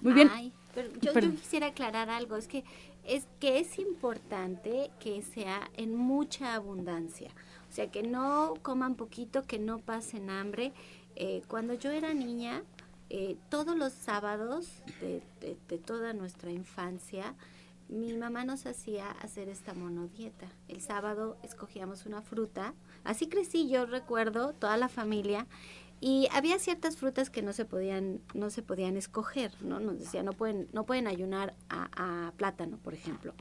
Muy 0.00 0.12
bien. 0.12 0.28
pero 0.74 0.88
yo, 1.00 1.12
yo, 1.12 1.30
quisiera 1.36 1.68
aclarar 1.68 2.10
algo, 2.10 2.36
es 2.36 2.48
que 2.48 2.64
es 3.04 3.28
que 3.38 3.60
es 3.60 3.78
importante 3.78 4.90
que 4.98 5.22
sea 5.22 5.70
en 5.76 5.94
mucha 5.94 6.54
abundancia, 6.54 7.30
o 7.70 7.72
sea, 7.72 7.88
que 7.88 8.02
no 8.02 8.54
coman 8.62 8.96
poquito, 8.96 9.44
que 9.44 9.60
no 9.60 9.78
pasen 9.78 10.30
hambre. 10.30 10.72
Eh, 11.14 11.42
cuando 11.46 11.74
yo 11.74 11.92
era 11.92 12.12
niña, 12.12 12.64
eh, 13.08 13.36
todos 13.50 13.76
los 13.76 13.92
sábados 13.92 14.82
de, 15.00 15.22
de 15.68 15.78
toda 15.78 16.12
nuestra 16.12 16.50
infancia, 16.50 17.36
mi 17.88 18.12
mamá 18.12 18.44
nos 18.44 18.66
hacía 18.66 19.10
hacer 19.10 19.48
esta 19.48 19.72
monodieta. 19.74 20.46
El 20.68 20.80
sábado 20.80 21.38
escogíamos 21.42 22.06
una 22.06 22.20
fruta. 22.20 22.74
Así 23.04 23.28
crecí, 23.28 23.68
yo 23.68 23.86
recuerdo, 23.86 24.52
toda 24.52 24.76
la 24.76 24.88
familia. 24.88 25.46
Y 26.00 26.28
había 26.32 26.58
ciertas 26.58 26.96
frutas 26.96 27.28
que 27.30 27.42
no 27.42 27.52
se 27.52 27.64
podían, 27.64 28.20
no 28.34 28.50
se 28.50 28.62
podían 28.62 28.96
escoger, 28.96 29.52
¿no? 29.62 29.80
Nos 29.80 29.98
decía, 29.98 30.22
no 30.22 30.32
pueden, 30.32 30.68
no 30.72 30.84
pueden 30.84 31.08
ayunar 31.08 31.54
a, 31.68 32.26
a 32.28 32.32
plátano, 32.32 32.78
por 32.78 32.94
ejemplo. 32.94 33.34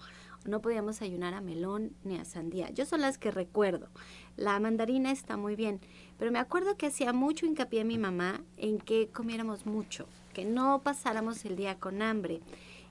No 0.45 0.61
podíamos 0.61 1.01
ayunar 1.01 1.33
a 1.33 1.41
melón 1.41 1.91
ni 2.03 2.17
a 2.17 2.25
sandía. 2.25 2.69
Yo 2.71 2.85
son 2.85 3.01
las 3.01 3.17
que 3.17 3.31
recuerdo. 3.31 3.89
La 4.37 4.59
mandarina 4.59 5.11
está 5.11 5.35
muy 5.35 5.55
bien, 5.55 5.81
pero 6.17 6.31
me 6.31 6.39
acuerdo 6.39 6.77
que 6.77 6.87
hacía 6.87 7.11
mucho 7.11 7.45
hincapié 7.45 7.83
mi 7.83 7.97
mamá 7.97 8.41
en 8.55 8.79
que 8.79 9.09
comiéramos 9.09 9.65
mucho, 9.65 10.07
que 10.33 10.45
no 10.45 10.81
pasáramos 10.83 11.43
el 11.45 11.57
día 11.57 11.77
con 11.79 12.01
hambre 12.01 12.41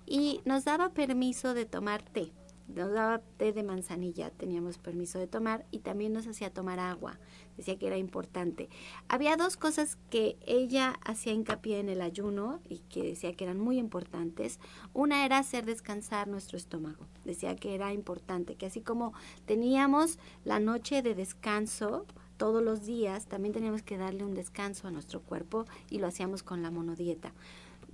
y 0.06 0.40
nos 0.44 0.64
daba 0.64 0.90
permiso 0.90 1.52
de 1.54 1.66
tomar 1.66 2.02
té. 2.02 2.32
Nos 2.68 2.92
daba 2.92 3.20
té 3.36 3.52
de 3.52 3.62
manzanilla, 3.62 4.30
teníamos 4.30 4.78
permiso 4.78 5.20
de 5.20 5.28
tomar 5.28 5.66
y 5.70 5.80
también 5.80 6.12
nos 6.12 6.26
hacía 6.26 6.52
tomar 6.52 6.80
agua. 6.80 7.18
Decía 7.56 7.78
que 7.78 7.86
era 7.86 7.96
importante. 7.96 8.68
Había 9.08 9.36
dos 9.36 9.56
cosas 9.56 9.96
que 10.10 10.36
ella 10.46 10.98
hacía 11.04 11.32
hincapié 11.32 11.78
en 11.78 11.88
el 11.88 12.02
ayuno 12.02 12.60
y 12.68 12.78
que 12.80 13.04
decía 13.04 13.34
que 13.34 13.44
eran 13.44 13.60
muy 13.60 13.78
importantes. 13.78 14.58
Una 14.92 15.24
era 15.24 15.38
hacer 15.38 15.64
descansar 15.64 16.26
nuestro 16.26 16.58
estómago. 16.58 17.06
Decía 17.24 17.54
que 17.54 17.74
era 17.74 17.92
importante, 17.92 18.56
que 18.56 18.66
así 18.66 18.80
como 18.80 19.12
teníamos 19.46 20.18
la 20.44 20.58
noche 20.58 21.02
de 21.02 21.14
descanso, 21.14 22.04
todos 22.36 22.62
los 22.62 22.84
días, 22.84 23.26
también 23.26 23.54
teníamos 23.54 23.82
que 23.82 23.96
darle 23.96 24.24
un 24.24 24.34
descanso 24.34 24.88
a 24.88 24.90
nuestro 24.90 25.22
cuerpo 25.22 25.64
y 25.88 25.98
lo 25.98 26.08
hacíamos 26.08 26.42
con 26.42 26.62
la 26.62 26.70
monodieta. 26.70 27.32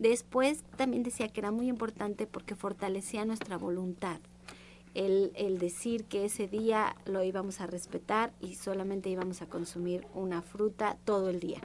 Después 0.03 0.64
también 0.76 1.05
decía 1.05 1.28
que 1.28 1.38
era 1.38 1.53
muy 1.53 1.68
importante 1.68 2.26
porque 2.26 2.57
fortalecía 2.57 3.24
nuestra 3.24 3.57
voluntad. 3.57 4.18
El, 4.94 5.30
el, 5.36 5.61
decir 5.61 6.07
que 6.07 6.24
ese 6.24 6.48
día 6.48 6.96
lo 7.07 7.22
íbamos 7.22 7.61
a 7.61 7.68
respetar 7.68 8.32
y 8.40 8.57
solamente 8.57 9.11
íbamos 9.11 9.42
a 9.42 9.46
consumir 9.46 10.05
una 10.12 10.42
fruta 10.42 10.98
todo 11.05 11.30
el 11.30 11.38
día. 11.38 11.61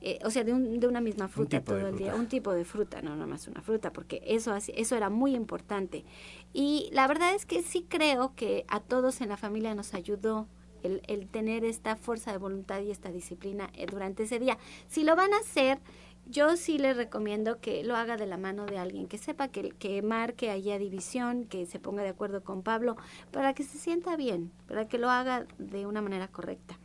Eh, 0.00 0.20
o 0.24 0.30
sea, 0.30 0.44
de, 0.44 0.54
de, 0.54 0.86
una 0.86 1.00
misma 1.00 1.26
fruta 1.26 1.60
todo 1.60 1.88
el 1.88 1.98
día, 1.98 2.14
un 2.14 2.28
tipo 2.28 2.52
de 2.52 2.64
fruta, 2.64 3.02
no 3.02 3.16
más 3.26 3.48
una 3.48 3.62
fruta, 3.62 3.92
porque 3.92 4.22
eso, 4.24 4.54
eso 4.54 4.96
era 4.96 5.10
muy 5.10 5.34
importante. 5.34 6.04
Y 6.52 6.88
la 6.92 7.08
verdad 7.08 7.34
es 7.34 7.46
que 7.46 7.62
sí 7.62 7.84
creo 7.88 8.32
que 8.36 8.64
a 8.68 8.78
todos 8.78 9.20
en 9.20 9.28
la 9.28 9.36
familia 9.36 9.74
nos 9.74 9.92
ayudó 9.92 10.46
el, 10.84 11.02
el 11.08 11.28
tener 11.28 11.64
esta 11.64 11.96
fuerza 11.96 12.30
de 12.30 12.38
voluntad 12.38 12.80
y 12.80 12.92
esta 12.92 13.10
disciplina 13.10 13.70
eh, 13.74 13.86
durante 13.86 14.22
ese 14.22 14.38
día. 14.38 14.56
Si 14.88 15.02
lo 15.02 15.16
van 15.16 15.32
a 15.34 15.38
hacer, 15.38 15.78
yo 16.26 16.56
sí 16.56 16.78
les 16.78 16.96
recomiendo 16.96 17.60
que 17.60 17.84
lo 17.84 17.96
haga 17.96 18.16
de 18.16 18.26
la 18.26 18.36
mano 18.36 18.66
de 18.66 18.78
alguien 18.78 19.06
que 19.06 19.18
sepa 19.18 19.48
que, 19.48 19.70
que 19.70 20.02
marque 20.02 20.50
allá 20.50 20.78
división, 20.78 21.44
que 21.44 21.66
se 21.66 21.78
ponga 21.78 22.02
de 22.02 22.10
acuerdo 22.10 22.42
con 22.42 22.62
Pablo, 22.62 22.96
para 23.30 23.54
que 23.54 23.64
se 23.64 23.78
sienta 23.78 24.16
bien, 24.16 24.50
para 24.68 24.86
que 24.86 24.98
lo 24.98 25.10
haga 25.10 25.46
de 25.58 25.86
una 25.86 26.00
manera 26.02 26.28
correcta. 26.28 26.78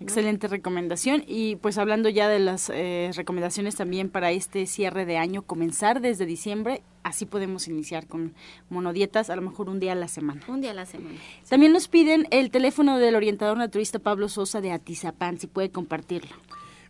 Excelente 0.00 0.46
recomendación. 0.46 1.24
Y 1.26 1.56
pues 1.56 1.76
hablando 1.76 2.08
ya 2.08 2.28
de 2.28 2.38
las 2.38 2.70
eh, 2.72 3.10
recomendaciones 3.14 3.74
también 3.74 4.10
para 4.10 4.30
este 4.30 4.66
cierre 4.66 5.04
de 5.04 5.18
año, 5.18 5.42
comenzar 5.42 6.00
desde 6.00 6.24
diciembre, 6.24 6.82
así 7.02 7.26
podemos 7.26 7.66
iniciar 7.66 8.06
con 8.06 8.34
monodietas, 8.70 9.28
a 9.28 9.36
lo 9.36 9.42
mejor 9.42 9.68
un 9.68 9.80
día 9.80 9.92
a 9.92 9.96
la 9.96 10.08
semana. 10.08 10.40
Un 10.46 10.60
día 10.60 10.70
a 10.70 10.74
la 10.74 10.86
semana. 10.86 11.18
También 11.48 11.72
nos 11.72 11.88
piden 11.88 12.28
el 12.30 12.50
teléfono 12.50 12.98
del 12.98 13.16
orientador 13.16 13.58
naturista 13.58 13.98
Pablo 13.98 14.28
Sosa 14.28 14.60
de 14.60 14.70
Atizapán, 14.70 15.40
si 15.40 15.48
puede 15.48 15.70
compartirlo. 15.70 16.36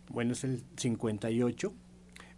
Bueno, 0.09 0.33
es 0.33 0.43
el 0.43 0.63
58 0.75 1.71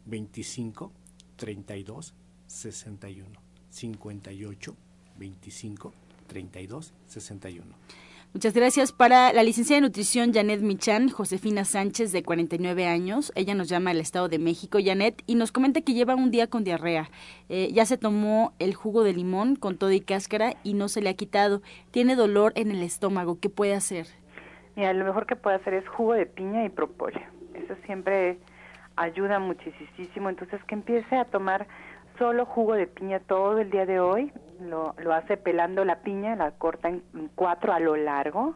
25 0.06 0.92
32 1.38 2.14
61. 2.46 3.30
58 3.70 4.76
25 5.18 5.94
32 6.28 6.94
61. 7.06 7.66
Muchas 8.34 8.54
gracias. 8.54 8.94
Para 8.94 9.34
la 9.34 9.44
licenciada 9.44 9.82
de 9.82 9.88
nutrición 9.88 10.34
Janet 10.34 10.62
Michan, 10.62 11.10
Josefina 11.10 11.66
Sánchez, 11.66 12.14
de 12.14 12.24
49 12.24 12.88
años. 12.88 13.34
Ella 13.36 13.56
nos 13.56 13.68
llama 13.68 13.90
del 13.92 14.00
Estado 14.00 14.30
de 14.30 14.40
México, 14.40 14.80
Janet, 14.84 15.22
y 15.26 15.36
nos 15.36 15.52
comenta 15.52 15.82
que 15.82 15.94
lleva 15.94 16.16
un 16.16 16.32
día 16.32 16.48
con 16.48 16.64
diarrea. 16.64 17.10
Eh, 17.50 17.70
ya 17.74 17.86
se 17.86 17.98
tomó 17.98 18.54
el 18.60 18.74
jugo 18.74 19.04
de 19.04 19.14
limón 19.14 19.58
con 19.58 19.78
todo 19.78 19.92
y 19.92 20.00
cáscara 20.00 20.56
y 20.64 20.76
no 20.76 20.88
se 20.88 21.02
le 21.02 21.10
ha 21.10 21.14
quitado. 21.14 21.62
Tiene 21.92 22.16
dolor 22.16 22.54
en 22.56 22.72
el 22.72 22.84
estómago. 22.84 23.38
¿Qué 23.40 23.50
puede 23.50 23.74
hacer? 23.74 24.08
Mira, 24.78 24.94
lo 24.94 25.04
mejor 25.04 25.26
que 25.26 25.36
puede 25.36 25.58
hacer 25.58 25.74
es 25.74 25.88
jugo 25.90 26.14
de 26.14 26.26
piña 26.26 26.64
y 26.64 26.70
propóleo. 26.70 27.41
Eso 27.54 27.76
siempre 27.86 28.38
ayuda 28.95 29.39
muchísimo. 29.39 30.30
Entonces, 30.30 30.64
que 30.66 30.76
empiece 30.76 31.16
a 31.16 31.26
tomar 31.26 31.68
solo 32.18 32.45
jugo 32.45 32.74
de 32.74 32.88
piña 32.88 33.20
todo 33.20 33.60
el 33.60 33.72
día 33.72 33.86
de 33.86 33.99
hoy. 33.99 34.32
Lo, 34.60 34.93
lo 34.97 35.14
hace 35.14 35.38
pelando 35.38 35.86
la 35.86 36.02
piña, 36.02 36.36
la 36.36 36.52
corta 36.52 36.89
en, 36.89 37.02
cuatro 37.36 37.74
a 37.74 37.80
lo 37.80 37.95
largo 37.95 38.56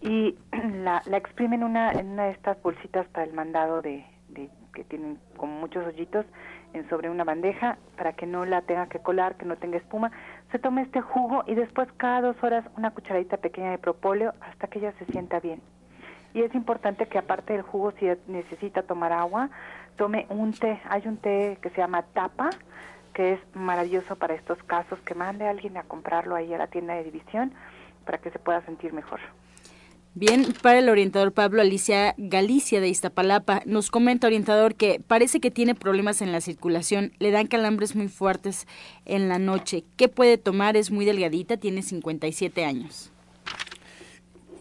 y 0.00 0.36
la, 0.82 1.02
la 1.06 1.16
exprime 1.16 1.56
en 1.56 1.64
una, 1.64 1.92
en 1.92 2.10
una 2.10 2.24
de 2.24 2.32
estas 2.32 2.60
bolsitas 2.62 3.06
para 3.08 3.24
el 3.24 3.32
mandado 3.32 3.82
de, 3.82 4.06
de 4.28 4.48
que 4.74 4.84
tienen 4.84 5.18
como 5.36 5.60
muchos 5.60 5.86
hoyitos 5.86 6.26
en 6.72 6.88
sobre 6.88 7.08
una 7.08 7.24
bandeja 7.24 7.78
para 7.96 8.12
que 8.14 8.26
no 8.26 8.44
la 8.44 8.62
tenga 8.62 8.88
que 8.88 8.98
colar, 8.98 9.36
que 9.36 9.46
no 9.46 9.56
tenga 9.56 9.78
espuma. 9.78 10.10
Se 10.50 10.58
toma 10.58 10.82
este 10.82 11.00
jugo 11.00 11.44
y 11.46 11.54
después 11.54 11.88
cada 11.96 12.20
dos 12.20 12.42
horas 12.42 12.64
una 12.76 12.90
cucharadita 12.90 13.36
pequeña 13.36 13.70
de 13.70 13.78
propóleo 13.78 14.34
hasta 14.40 14.66
que 14.66 14.80
ella 14.80 14.92
se 14.98 15.06
sienta 15.06 15.40
bien. 15.40 15.60
Y 16.34 16.42
es 16.42 16.54
importante 16.54 17.06
que 17.06 17.18
aparte 17.18 17.52
del 17.52 17.62
jugo, 17.62 17.92
si 17.92 18.06
necesita 18.26 18.82
tomar 18.82 19.12
agua, 19.12 19.50
tome 19.96 20.26
un 20.28 20.52
té. 20.52 20.80
Hay 20.88 21.06
un 21.06 21.16
té 21.16 21.58
que 21.62 21.70
se 21.70 21.76
llama 21.76 22.02
tapa, 22.02 22.50
que 23.14 23.34
es 23.34 23.40
maravilloso 23.54 24.16
para 24.16 24.34
estos 24.34 24.60
casos, 24.64 24.98
que 25.06 25.14
mande 25.14 25.46
a 25.46 25.50
alguien 25.50 25.76
a 25.76 25.84
comprarlo 25.84 26.34
ahí 26.34 26.52
a 26.52 26.58
la 26.58 26.66
tienda 26.66 26.94
de 26.94 27.04
división 27.04 27.54
para 28.04 28.18
que 28.18 28.32
se 28.32 28.40
pueda 28.40 28.60
sentir 28.66 28.92
mejor. 28.92 29.20
Bien, 30.16 30.54
para 30.62 30.78
el 30.78 30.88
orientador 30.88 31.32
Pablo 31.32 31.60
Alicia 31.60 32.14
Galicia 32.18 32.80
de 32.80 32.88
Iztapalapa, 32.88 33.62
nos 33.66 33.90
comenta 33.90 34.28
orientador 34.28 34.76
que 34.76 35.00
parece 35.04 35.40
que 35.40 35.50
tiene 35.50 35.74
problemas 35.74 36.22
en 36.22 36.30
la 36.30 36.40
circulación, 36.40 37.12
le 37.18 37.32
dan 37.32 37.48
calambres 37.48 37.96
muy 37.96 38.06
fuertes 38.06 38.66
en 39.06 39.28
la 39.28 39.40
noche. 39.40 39.84
¿Qué 39.96 40.08
puede 40.08 40.38
tomar? 40.38 40.76
Es 40.76 40.92
muy 40.92 41.04
delgadita, 41.04 41.56
tiene 41.56 41.82
57 41.82 42.64
años. 42.64 43.13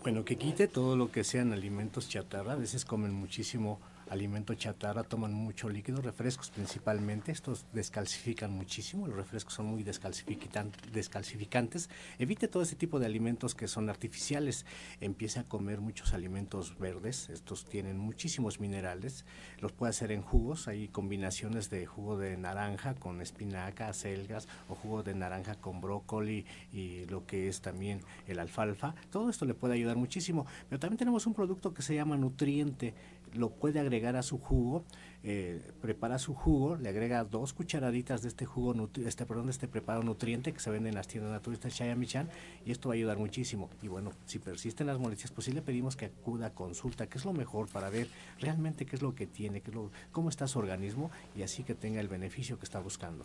Bueno, 0.03 0.25
que 0.25 0.35
quite 0.35 0.67
todo 0.67 0.97
lo 0.97 1.09
que 1.13 1.23
sean 1.23 1.53
alimentos 1.53 2.09
chatarra, 2.09 2.51
a 2.51 2.57
veces 2.57 2.83
comen 2.83 3.13
muchísimo 3.13 3.79
alimento 4.13 4.53
chatarra, 4.53 5.03
toman 5.03 5.33
mucho 5.33 5.69
líquido, 5.69 6.01
refrescos 6.01 6.51
principalmente, 6.51 7.31
estos 7.31 7.65
descalcifican 7.73 8.51
muchísimo, 8.51 9.07
los 9.07 9.15
refrescos 9.15 9.55
son 9.55 9.65
muy 9.65 9.83
descalcificantes, 9.83 11.89
evite 12.19 12.47
todo 12.47 12.63
ese 12.63 12.75
tipo 12.75 12.99
de 12.99 13.07
alimentos 13.07 13.55
que 13.55 13.67
son 13.67 13.89
artificiales, 13.89 14.65
empiece 15.01 15.39
a 15.39 15.43
comer 15.43 15.81
muchos 15.81 16.13
alimentos 16.13 16.77
verdes, 16.77 17.29
estos 17.29 17.65
tienen 17.65 17.97
muchísimos 17.97 18.59
minerales, 18.59 19.25
los 19.59 19.71
puede 19.71 19.89
hacer 19.89 20.11
en 20.11 20.21
jugos, 20.21 20.67
hay 20.67 20.87
combinaciones 20.87 21.69
de 21.69 21.85
jugo 21.85 22.17
de 22.17 22.37
naranja 22.37 22.95
con 22.95 23.21
espinaca, 23.21 23.89
acelgas 23.89 24.47
o 24.69 24.75
jugo 24.75 25.03
de 25.03 25.15
naranja 25.15 25.55
con 25.55 25.81
brócoli 25.81 26.45
y 26.71 27.05
lo 27.05 27.25
que 27.25 27.47
es 27.47 27.61
también 27.61 28.01
el 28.27 28.39
alfalfa, 28.39 28.93
todo 29.11 29.29
esto 29.29 29.45
le 29.45 29.55
puede 29.55 29.73
ayudar 29.73 29.97
muchísimo, 29.97 30.45
pero 30.69 30.79
también 30.79 30.99
tenemos 30.99 31.25
un 31.25 31.33
producto 31.33 31.73
que 31.73 31.81
se 31.81 31.95
llama 31.95 32.15
nutriente, 32.15 32.93
lo 33.33 33.49
puede 33.49 33.79
agregar 33.79 34.15
a 34.15 34.23
su 34.23 34.37
jugo, 34.37 34.83
eh, 35.23 35.61
prepara 35.81 36.19
su 36.19 36.33
jugo, 36.33 36.75
le 36.75 36.89
agrega 36.89 37.23
dos 37.23 37.53
cucharaditas 37.53 38.21
de 38.21 38.27
este 38.27 38.45
jugo, 38.45 38.89
este, 39.05 39.25
perdón, 39.25 39.45
de 39.45 39.51
este 39.51 39.67
preparado 39.67 40.03
nutriente 40.03 40.51
que 40.51 40.59
se 40.59 40.69
vende 40.69 40.89
en 40.89 40.95
las 40.95 41.07
tiendas 41.07 41.31
naturistas 41.31 41.75
Chayamichan 41.75 42.29
y 42.65 42.71
esto 42.71 42.89
va 42.89 42.95
a 42.95 42.97
ayudar 42.97 43.17
muchísimo. 43.17 43.69
Y 43.81 43.87
bueno, 43.87 44.11
si 44.25 44.39
persisten 44.39 44.87
las 44.87 44.99
molestias, 44.99 45.31
pues 45.31 45.45
sí 45.45 45.51
le 45.51 45.61
pedimos 45.61 45.95
que 45.95 46.05
acuda 46.05 46.47
a 46.47 46.53
consulta, 46.53 47.07
que 47.07 47.17
es 47.17 47.25
lo 47.25 47.33
mejor 47.33 47.69
para 47.69 47.89
ver 47.89 48.07
realmente 48.39 48.85
qué 48.85 48.95
es 48.95 49.01
lo 49.01 49.15
que 49.15 49.25
tiene, 49.25 49.61
qué 49.61 49.71
lo, 49.71 49.91
cómo 50.11 50.29
está 50.29 50.47
su 50.47 50.59
organismo 50.59 51.09
y 51.35 51.43
así 51.43 51.63
que 51.63 51.73
tenga 51.75 51.99
el 52.01 52.07
beneficio 52.07 52.59
que 52.59 52.65
está 52.65 52.79
buscando. 52.79 53.23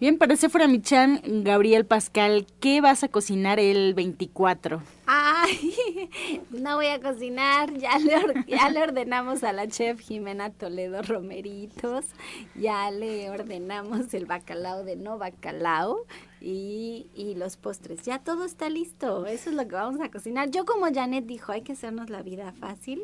Bien, 0.00 0.16
para 0.16 0.34
Sephora 0.34 0.66
Michan, 0.66 1.20
Gabriel 1.44 1.84
Pascal, 1.84 2.46
¿qué 2.58 2.80
vas 2.80 3.04
a 3.04 3.08
cocinar 3.08 3.60
el 3.60 3.92
24? 3.92 4.82
Ay, 5.04 6.08
no 6.52 6.76
voy 6.76 6.86
a 6.86 7.02
cocinar, 7.02 7.70
ya 7.74 7.98
le, 7.98 8.14
ya 8.48 8.70
le 8.70 8.82
ordenamos 8.82 9.44
a 9.44 9.52
la 9.52 9.68
chef 9.68 10.00
Jimena 10.00 10.48
Toledo 10.48 11.02
Romeritos, 11.02 12.06
ya 12.54 12.90
le 12.90 13.28
ordenamos 13.28 14.14
el 14.14 14.24
bacalao 14.24 14.84
de 14.84 14.96
no 14.96 15.18
bacalao 15.18 16.06
y, 16.40 17.08
y 17.14 17.34
los 17.34 17.58
postres, 17.58 18.02
ya 18.02 18.20
todo 18.20 18.46
está 18.46 18.70
listo, 18.70 19.26
eso 19.26 19.50
es 19.50 19.54
lo 19.54 19.68
que 19.68 19.74
vamos 19.74 20.00
a 20.00 20.10
cocinar. 20.10 20.50
Yo 20.50 20.64
como 20.64 20.86
Janet 20.90 21.26
dijo, 21.26 21.52
hay 21.52 21.60
que 21.60 21.72
hacernos 21.72 22.08
la 22.08 22.22
vida 22.22 22.52
fácil 22.52 23.02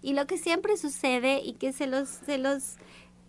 y 0.00 0.12
lo 0.12 0.28
que 0.28 0.38
siempre 0.38 0.76
sucede 0.76 1.40
y 1.40 1.54
que 1.54 1.72
se 1.72 1.88
los, 1.88 2.08
se 2.08 2.38
los, 2.38 2.76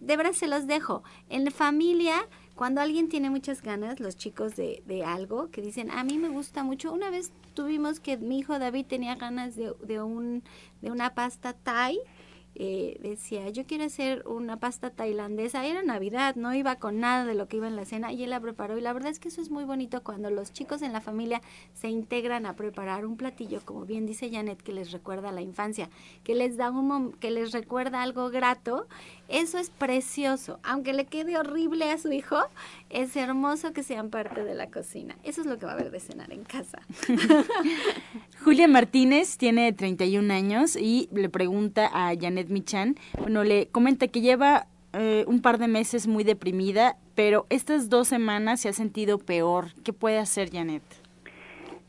de 0.02 0.18
verdad 0.18 0.34
se 0.34 0.48
los 0.48 0.68
dejo, 0.68 1.02
en 1.30 1.50
familia 1.50 2.28
cuando 2.58 2.82
alguien 2.82 3.08
tiene 3.08 3.30
muchas 3.30 3.62
ganas, 3.62 4.00
los 4.00 4.18
chicos 4.18 4.56
de, 4.56 4.84
de 4.88 5.06
algo, 5.06 5.50
que 5.52 5.62
dicen, 5.62 5.92
a 5.92 6.04
mí 6.04 6.18
me 6.18 6.30
gusta 6.30 6.64
mucho, 6.64 6.92
una 6.92 7.12
vez 7.12 7.32
tuvimos 7.54 8.00
que 8.00 8.18
mi 8.18 8.40
hijo 8.40 8.58
David 8.58 8.88
tenía 8.88 9.16
ganas 9.16 9.56
de, 9.56 9.74
de, 9.84 10.02
un, 10.02 10.44
de 10.82 10.92
una 10.92 11.14
pasta 11.14 11.54
Thai, 11.54 12.00
eh, 12.60 12.98
decía, 13.04 13.50
yo 13.50 13.68
quiero 13.68 13.84
hacer 13.84 14.24
una 14.26 14.58
pasta 14.58 14.90
tailandesa. 14.90 15.64
Era 15.68 15.84
Navidad, 15.84 16.36
no 16.36 16.56
iba 16.56 16.78
con 16.78 17.00
nada 17.00 17.24
de 17.24 17.36
lo 17.36 17.48
que 17.48 17.58
iba 17.58 17.68
en 17.68 17.76
la 17.76 17.86
cena 17.86 18.12
y 18.12 18.24
él 18.24 18.32
la 18.32 18.40
preparó. 18.40 18.80
Y 18.80 18.82
la 18.82 18.94
verdad 18.94 19.12
es 19.12 19.20
que 19.20 19.28
eso 19.28 19.42
es 19.42 19.52
muy 19.52 19.64
bonito 19.64 20.02
cuando 20.02 20.32
los 20.32 20.52
chicos 20.54 20.82
en 20.82 20.92
la 20.92 21.00
familia 21.00 21.44
se 21.76 21.90
integran 21.90 22.48
a 22.48 22.56
preparar 22.56 23.06
un 23.06 23.16
platillo, 23.16 23.62
como 23.64 23.86
bien 23.86 24.08
dice 24.08 24.32
Janet, 24.32 24.60
que 24.64 24.74
les 24.74 24.92
recuerda 24.92 25.30
a 25.30 25.34
la 25.34 25.42
infancia, 25.42 25.92
que 26.24 26.34
les 26.34 26.58
da 26.58 26.72
un 26.72 27.12
que 27.20 27.30
les 27.30 27.52
recuerda 27.52 28.02
algo 28.02 28.32
grato. 28.32 28.88
Eso 29.28 29.58
es 29.58 29.70
precioso. 29.70 30.60
Aunque 30.64 30.94
le 30.94 31.06
quede 31.06 31.38
horrible 31.38 31.92
a 31.92 31.98
su 31.98 32.12
hijo, 32.12 32.38
es 32.90 33.16
hermoso 33.16 33.74
que 33.74 33.84
sean 33.84 34.10
parte 34.10 34.44
de 34.44 34.56
la 34.56 34.68
cocina. 34.68 35.16
Eso 35.24 35.42
es 35.42 35.48
lo 35.48 35.58
que 35.58 35.66
va 35.66 35.74
a 35.74 35.76
haber 35.76 35.92
de 35.92 36.00
cenar 36.00 36.32
en 36.32 36.44
casa. 36.44 36.80
Julia 38.44 38.68
Martínez 38.68 39.38
tiene 39.38 39.74
31 39.74 40.34
años 40.34 40.76
y 40.76 41.10
le 41.12 41.30
pregunta 41.30 41.90
a 41.94 42.14
Janet 42.18 42.50
Michan, 42.50 42.96
bueno, 43.20 43.44
le 43.44 43.68
comenta 43.68 44.08
que 44.08 44.22
lleva 44.22 44.68
eh, 44.94 45.26
un 45.28 45.42
par 45.42 45.58
de 45.58 45.68
meses 45.68 46.08
muy 46.08 46.24
deprimida, 46.24 46.96
pero 47.14 47.46
estas 47.50 47.90
dos 47.90 48.08
semanas 48.08 48.62
se 48.62 48.70
ha 48.70 48.74
sentido 48.74 49.18
peor. 49.18 49.74
¿Qué 49.84 49.92
puede 49.92 50.20
hacer 50.20 50.50
Janet? 50.52 50.84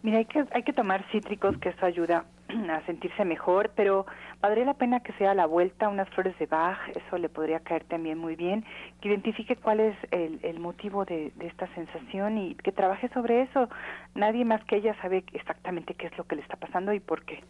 Mira, 0.03 0.19
hay 0.19 0.27
que, 0.27 0.45
hay 0.53 0.63
que 0.63 0.73
tomar 0.73 1.05
cítricos, 1.11 1.57
que 1.59 1.71
eso 1.71 1.87
ayuda 1.87 2.25
a 2.71 2.85
sentirse 2.87 3.25
mejor, 3.25 3.71
pero 3.75 4.07
valdría 4.41 4.65
la 4.65 4.75
pena 4.75 5.01
que 5.01 5.13
sea 5.15 5.33
a 5.33 5.35
la 5.35 5.47
vuelta 5.47 5.89
unas 5.89 6.09
flores 6.11 6.39
de 6.39 6.47
Bach, 6.47 6.79
eso 6.89 7.19
le 7.19 7.29
podría 7.29 7.61
caer 7.61 7.85
también 7.85 8.19
muy 8.19 8.37
bien, 8.37 8.65
que 9.01 9.09
identifique 9.09 9.57
cuál 9.57 9.81
es 9.81 9.97
el, 10.11 10.41
el 10.43 10.59
motivo 10.61 11.05
de, 11.05 11.33
de, 11.37 11.47
esta 11.47 11.67
sensación 11.75 12.39
y 12.39 12.55
que 12.57 12.73
trabaje 12.73 13.09
sobre 13.11 13.43
eso. 13.43 13.69
Nadie 14.15 14.45
más 14.45 14.65
que 14.65 14.77
ella 14.77 14.97
sabe 15.03 15.25
exactamente 15.33 15.95
qué 15.95 16.07
es 16.07 16.19
lo 16.19 16.25
que 16.25 16.37
le 16.37 16.43
está 16.43 16.57
pasando 16.57 16.93
y 16.93 17.01
por 17.01 17.25
qué. 17.25 17.43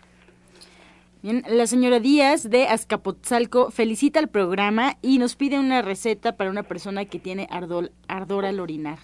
Bien, 1.21 1.43
la 1.49 1.67
señora 1.67 1.99
Díaz 1.99 2.49
de 2.49 2.69
Azcapotzalco 2.69 3.73
felicita 3.73 4.21
al 4.21 4.29
programa 4.29 4.99
y 5.03 5.19
nos 5.19 5.35
pide 5.35 5.59
una 5.59 5.83
receta 5.83 6.37
para 6.37 6.49
una 6.49 6.63
persona 6.63 7.07
que 7.07 7.19
tiene 7.19 7.49
ardor, 7.51 7.91
ardor 8.07 8.45
al 8.45 8.61
orinar. 8.61 8.99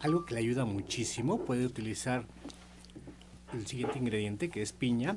Algo 0.00 0.26
que 0.26 0.34
le 0.34 0.40
ayuda 0.40 0.66
muchísimo, 0.66 1.44
puede 1.46 1.64
utilizar 1.64 2.24
el 3.52 3.66
siguiente 3.66 3.98
ingrediente 3.98 4.48
que 4.48 4.62
es 4.62 4.72
piña, 4.72 5.16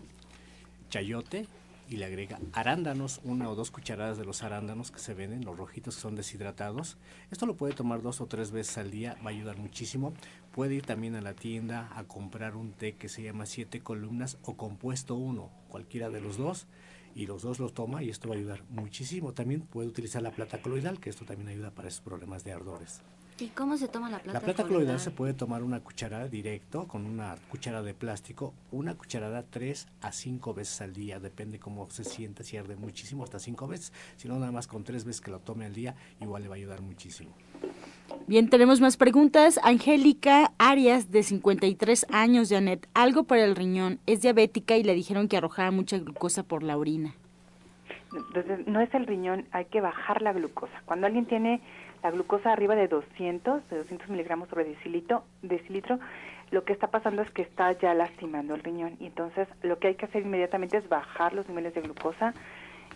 chayote, 0.89 1.47
y 1.89 1.97
le 1.97 2.05
agrega 2.05 2.39
arándanos, 2.53 3.19
una 3.23 3.49
o 3.49 3.55
dos 3.55 3.69
cucharadas 3.69 4.17
de 4.17 4.25
los 4.25 4.41
arándanos 4.41 4.89
que 4.89 4.99
se 4.99 5.13
venden, 5.13 5.45
los 5.45 5.57
rojitos 5.57 5.95
que 5.95 6.01
son 6.01 6.15
deshidratados. 6.15 6.97
Esto 7.29 7.45
lo 7.45 7.55
puede 7.55 7.73
tomar 7.73 8.01
dos 8.01 8.21
o 8.21 8.25
tres 8.25 8.51
veces 8.51 8.77
al 8.77 8.89
día, 8.89 9.17
va 9.23 9.29
a 9.29 9.33
ayudar 9.33 9.57
muchísimo. 9.57 10.13
Puede 10.53 10.75
ir 10.75 10.85
también 10.85 11.15
a 11.15 11.21
la 11.21 11.33
tienda 11.33 11.91
a 11.95 12.03
comprar 12.05 12.55
un 12.55 12.71
té 12.71 12.95
que 12.95 13.09
se 13.09 13.21
llama 13.21 13.45
siete 13.45 13.81
columnas 13.81 14.37
o 14.43 14.55
compuesto 14.55 15.15
uno, 15.15 15.49
cualquiera 15.69 16.09
de 16.09 16.21
los 16.21 16.37
dos, 16.37 16.67
y 17.15 17.27
los 17.27 17.43
dos 17.43 17.59
los 17.59 17.73
toma 17.73 18.01
y 18.01 18.09
esto 18.09 18.27
va 18.27 18.35
a 18.35 18.37
ayudar 18.37 18.63
muchísimo. 18.69 19.33
También 19.33 19.61
puede 19.61 19.87
utilizar 19.87 20.21
la 20.21 20.31
plata 20.31 20.61
coloidal, 20.61 20.99
que 20.99 21.09
esto 21.09 21.25
también 21.25 21.49
ayuda 21.49 21.71
para 21.71 21.89
esos 21.89 22.01
problemas 22.01 22.43
de 22.43 22.53
ardores. 22.53 23.01
¿Y 23.43 23.47
cómo 23.49 23.75
se 23.75 23.89
toma 23.89 24.09
la 24.09 24.19
plata? 24.19 24.39
La 24.39 24.45
plata 24.45 24.63
coloidal 24.63 25.01
se 25.01 25.11
puede 25.11 25.33
tomar 25.33 25.63
una 25.63 25.81
cucharada 25.81 26.29
directo 26.29 26.87
con 26.87 27.05
una 27.05 27.35
cuchara 27.49 27.81
de 27.81 27.93
plástico, 27.93 28.53
una 28.71 28.95
cucharada 28.95 29.43
tres 29.43 29.89
a 30.01 30.13
cinco 30.13 30.53
veces 30.53 30.79
al 30.79 30.93
día, 30.93 31.19
depende 31.19 31.59
cómo 31.59 31.89
se 31.89 32.05
sienta, 32.05 32.45
si 32.45 32.55
arde 32.55 32.77
muchísimo, 32.77 33.21
hasta 33.25 33.39
cinco 33.39 33.67
veces, 33.67 33.91
si 34.15 34.29
no 34.29 34.39
nada 34.39 34.53
más 34.53 34.67
con 34.67 34.85
tres 34.85 35.03
veces 35.03 35.19
que 35.19 35.29
lo 35.29 35.39
tome 35.39 35.65
al 35.65 35.73
día, 35.73 35.93
igual 36.21 36.43
le 36.43 36.47
va 36.47 36.55
a 36.55 36.57
ayudar 36.57 36.81
muchísimo. 36.81 37.31
Bien, 38.27 38.49
tenemos 38.49 38.79
más 38.79 38.95
preguntas. 38.95 39.59
Angélica 39.61 40.53
Arias, 40.57 41.11
de 41.11 41.23
53 41.23 42.05
años, 42.11 42.47
Janet, 42.47 42.87
algo 42.93 43.25
para 43.25 43.43
el 43.43 43.57
riñón, 43.57 43.99
es 44.05 44.21
diabética 44.21 44.77
y 44.77 44.83
le 44.83 44.93
dijeron 44.93 45.27
que 45.27 45.35
arrojaba 45.35 45.71
mucha 45.71 45.97
glucosa 45.97 46.43
por 46.43 46.63
la 46.63 46.77
orina. 46.77 47.13
Entonces, 48.13 48.67
no 48.67 48.79
es 48.79 48.93
el 48.93 49.05
riñón, 49.05 49.47
hay 49.51 49.65
que 49.65 49.81
bajar 49.81 50.21
la 50.21 50.31
glucosa. 50.31 50.81
Cuando 50.85 51.07
alguien 51.07 51.25
tiene 51.25 51.61
la 52.03 52.11
glucosa 52.11 52.51
arriba 52.51 52.75
de 52.75 52.89
200, 52.89 53.69
de 53.69 53.77
200 53.77 54.09
miligramos 54.09 54.49
sobre 54.49 54.65
decilitro, 54.65 55.23
decilitro, 55.41 55.99
lo 56.51 56.65
que 56.65 56.73
está 56.73 56.87
pasando 56.87 57.21
es 57.21 57.31
que 57.31 57.41
está 57.41 57.71
ya 57.71 57.93
lastimando 57.93 58.53
el 58.53 58.61
riñón. 58.61 58.97
Y 58.99 59.07
entonces 59.07 59.47
lo 59.61 59.79
que 59.79 59.87
hay 59.87 59.95
que 59.95 60.05
hacer 60.05 60.21
inmediatamente 60.23 60.77
es 60.77 60.87
bajar 60.89 61.33
los 61.33 61.47
niveles 61.47 61.73
de 61.73 61.81
glucosa. 61.81 62.33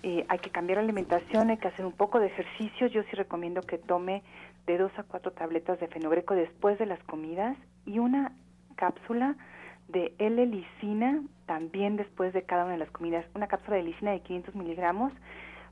Eh, 0.03 0.25
hay 0.27 0.39
que 0.39 0.51
cambiar 0.51 0.77
la 0.77 0.83
alimentación, 0.83 1.49
hay 1.49 1.57
que 1.57 1.69
hacer 1.69 1.85
un 1.85 1.93
poco 1.93 2.19
de 2.19 2.27
ejercicio. 2.27 2.87
Yo 2.87 3.01
sí 3.03 3.15
recomiendo 3.15 3.61
que 3.61 3.77
tome 3.77 4.23
de 4.67 4.77
dos 4.77 4.91
a 4.97 5.03
cuatro 5.03 5.31
tabletas 5.31 5.79
de 5.79 5.87
fenogreco 5.87 6.35
después 6.35 6.77
de 6.77 6.85
las 6.85 7.01
comidas 7.05 7.57
y 7.85 7.99
una 7.99 8.33
cápsula 8.75 9.37
de 9.87 10.13
L-licina 10.19 11.21
también 11.45 11.95
después 11.95 12.33
de 12.33 12.43
cada 12.43 12.65
una 12.65 12.73
de 12.73 12.79
las 12.79 12.91
comidas. 12.91 13.25
Una 13.33 13.47
cápsula 13.47 13.77
de 13.77 13.83
lisina 13.83 14.11
de 14.11 14.19
500 14.19 14.53
miligramos 14.53 15.13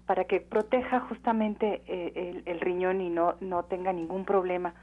para 0.06 0.26
que 0.26 0.40
proteja 0.40 1.00
justamente 1.02 1.82
eh, 1.88 2.44
el, 2.46 2.60
riñón 2.60 3.02
y 3.02 3.10
no, 3.10 3.36
no 3.42 3.64
tenga 3.64 3.92
ningún 3.92 4.26
problema. 4.26 4.74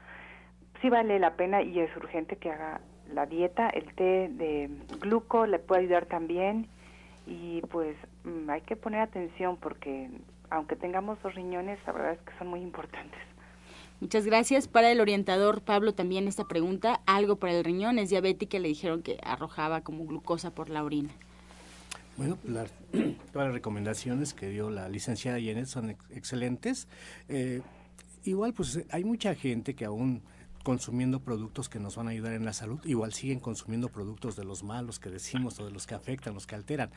Sí 0.81 0.89
vale 0.89 1.19
la 1.19 1.35
pena 1.35 1.61
y 1.61 1.79
es 1.79 1.95
urgente 1.95 2.35
que 2.35 2.51
haga 2.51 2.81
la 3.13 3.25
dieta, 3.25 3.69
el 3.69 3.93
té 3.93 4.29
de 4.29 4.69
gluco 4.99 5.45
le 5.45 5.59
puede 5.59 5.81
ayudar 5.83 6.05
también 6.05 6.67
y 7.25 7.61
pues 7.71 7.95
mm, 8.23 8.49
hay 8.49 8.61
que 8.61 8.75
poner 8.75 9.01
atención 9.01 9.57
porque 9.57 10.09
aunque 10.49 10.75
tengamos 10.75 11.21
dos 11.23 11.33
riñones, 11.35 11.79
la 11.85 11.93
verdad 11.93 12.13
es 12.13 12.19
que 12.21 12.37
son 12.37 12.47
muy 12.47 12.61
importantes. 12.61 13.19
Muchas 14.01 14.25
gracias. 14.25 14.67
Para 14.67 14.91
el 14.91 14.99
orientador 14.99 15.61
Pablo 15.61 15.93
también 15.93 16.27
esta 16.27 16.45
pregunta, 16.45 16.99
algo 17.05 17.37
para 17.37 17.53
el 17.53 17.63
riñón, 17.63 17.97
es 17.97 18.09
diabética, 18.09 18.59
le 18.59 18.67
dijeron 18.67 19.01
que 19.01 19.17
arrojaba 19.23 19.81
como 19.81 20.05
glucosa 20.05 20.53
por 20.53 20.69
la 20.69 20.83
orina. 20.83 21.13
Bueno, 22.15 22.37
todas 23.31 23.47
las 23.47 23.53
recomendaciones 23.53 24.33
que 24.33 24.49
dio 24.49 24.69
la 24.69 24.87
licenciada 24.87 25.39
Yenet 25.39 25.65
son 25.65 25.89
excelentes. 26.11 26.87
Eh, 27.27 27.61
igual, 28.23 28.53
pues 28.53 28.83
hay 28.91 29.03
mucha 29.03 29.33
gente 29.33 29.73
que 29.73 29.85
aún 29.85 30.21
consumiendo 30.63 31.19
productos 31.19 31.69
que 31.69 31.79
nos 31.79 31.95
van 31.95 32.07
a 32.07 32.11
ayudar 32.11 32.33
en 32.33 32.45
la 32.45 32.53
salud, 32.53 32.79
igual 32.85 33.13
siguen 33.13 33.39
consumiendo 33.39 33.89
productos 33.89 34.35
de 34.35 34.45
los 34.45 34.63
malos 34.63 34.99
que 34.99 35.09
decimos 35.09 35.59
o 35.59 35.65
de 35.65 35.71
los 35.71 35.87
que 35.87 35.95
afectan, 35.95 36.33
los 36.33 36.47
que 36.47 36.55
alteran. 36.55 36.91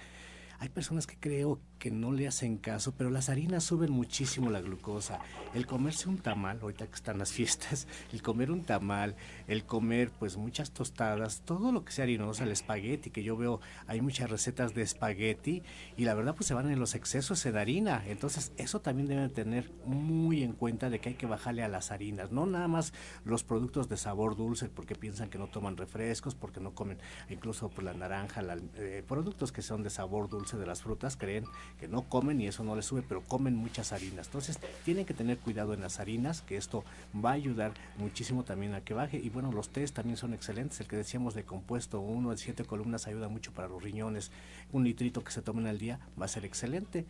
Hay 0.58 0.68
personas 0.70 1.06
que 1.06 1.16
creo 1.18 1.60
que 1.78 1.90
no 1.90 2.12
le 2.12 2.26
hacen 2.26 2.56
caso, 2.56 2.94
pero 2.96 3.10
las 3.10 3.28
harinas 3.28 3.64
suben 3.64 3.92
muchísimo 3.92 4.50
la 4.50 4.62
glucosa. 4.62 5.20
El 5.52 5.66
comerse 5.66 6.08
un 6.08 6.18
tamal, 6.18 6.60
ahorita 6.62 6.86
que 6.86 6.94
están 6.94 7.18
las 7.18 7.32
fiestas, 7.32 7.86
el 8.12 8.22
comer 8.22 8.50
un 8.50 8.64
tamal, 8.64 9.16
el 9.48 9.64
comer 9.64 10.10
pues 10.10 10.36
muchas 10.36 10.70
tostadas, 10.70 11.42
todo 11.42 11.72
lo 11.72 11.84
que 11.84 11.92
sea 11.92 12.04
harinoso, 12.04 12.44
el 12.44 12.52
espagueti, 12.52 13.10
que 13.10 13.22
yo 13.22 13.36
veo, 13.36 13.60
hay 13.86 14.00
muchas 14.00 14.30
recetas 14.30 14.74
de 14.74 14.82
espagueti 14.82 15.62
y 15.96 16.04
la 16.04 16.14
verdad 16.14 16.34
pues 16.34 16.46
se 16.46 16.54
van 16.54 16.70
en 16.70 16.78
los 16.78 16.94
excesos 16.94 17.42
de 17.42 17.58
harina. 17.58 18.02
Entonces 18.06 18.52
eso 18.56 18.80
también 18.80 19.08
deben 19.08 19.30
tener 19.30 19.70
muy 19.84 20.42
en 20.42 20.52
cuenta 20.52 20.90
de 20.90 20.98
que 20.98 21.10
hay 21.10 21.14
que 21.14 21.26
bajarle 21.26 21.62
a 21.62 21.68
las 21.68 21.90
harinas, 21.90 22.32
no 22.32 22.46
nada 22.46 22.68
más 22.68 22.92
los 23.24 23.44
productos 23.44 23.88
de 23.88 23.96
sabor 23.96 24.36
dulce 24.36 24.68
porque 24.68 24.94
piensan 24.94 25.30
que 25.30 25.38
no 25.38 25.46
toman 25.46 25.76
refrescos, 25.76 26.34
porque 26.34 26.60
no 26.60 26.74
comen 26.74 26.98
incluso 27.28 27.68
por 27.68 27.84
la 27.84 27.94
naranja, 27.94 28.42
eh, 28.76 29.04
productos 29.06 29.52
que 29.52 29.62
son 29.62 29.82
de 29.82 29.90
sabor 29.90 30.28
dulce 30.28 30.56
de 30.56 30.66
las 30.66 30.82
frutas, 30.82 31.16
creen 31.16 31.44
que 31.78 31.88
no 31.88 32.02
comen 32.02 32.40
y 32.40 32.46
eso 32.46 32.64
no 32.64 32.76
les 32.76 32.86
sube, 32.86 33.02
pero 33.02 33.22
comen 33.22 33.54
muchas 33.54 33.92
harinas. 33.92 34.26
Entonces, 34.26 34.58
tienen 34.84 35.04
que 35.04 35.14
tener 35.14 35.38
cuidado 35.38 35.74
en 35.74 35.80
las 35.80 36.00
harinas, 36.00 36.42
que 36.42 36.56
esto 36.56 36.84
va 37.24 37.30
a 37.30 37.34
ayudar 37.34 37.72
muchísimo 37.98 38.44
también 38.44 38.74
a 38.74 38.80
que 38.80 38.94
baje. 38.94 39.18
Bueno, 39.36 39.52
los 39.52 39.68
tés 39.68 39.92
también 39.92 40.16
son 40.16 40.32
excelentes. 40.32 40.80
El 40.80 40.86
que 40.86 40.96
decíamos 40.96 41.34
de 41.34 41.44
compuesto 41.44 42.00
uno 42.00 42.30
de 42.30 42.38
siete 42.38 42.64
columnas 42.64 43.06
ayuda 43.06 43.28
mucho 43.28 43.52
para 43.52 43.68
los 43.68 43.82
riñones. 43.82 44.30
Un 44.72 44.84
litrito 44.84 45.22
que 45.22 45.30
se 45.30 45.42
tomen 45.42 45.66
al 45.66 45.78
día 45.78 46.00
va 46.18 46.24
a 46.24 46.28
ser 46.28 46.46
excelente. 46.46 47.04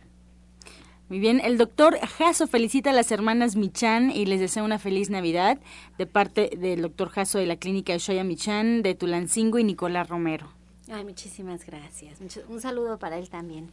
Muy 1.07 1.19
bien, 1.19 1.39
el 1.39 1.57
doctor 1.57 1.97
Jasso 1.97 2.45
felicita 2.47 2.89
a 2.89 2.93
las 2.93 3.13
hermanas 3.13 3.55
Michan 3.55 4.11
y 4.11 4.25
les 4.25 4.41
desea 4.41 4.63
una 4.63 4.77
feliz 4.77 5.09
Navidad 5.09 5.57
de 5.97 6.05
parte 6.05 6.49
del 6.57 6.81
doctor 6.81 7.07
Jasso 7.07 7.37
de 7.37 7.45
la 7.45 7.55
clínica 7.55 7.93
de 7.93 7.99
Shoya 7.99 8.25
Michan, 8.25 8.81
de 8.81 8.93
Tulancingo 8.93 9.57
y 9.57 9.63
Nicolás 9.63 10.09
Romero. 10.09 10.49
Ay, 10.91 11.05
muchísimas 11.05 11.65
gracias. 11.65 12.19
Un 12.49 12.59
saludo 12.59 12.99
para 12.99 13.17
él 13.17 13.29
también. 13.29 13.69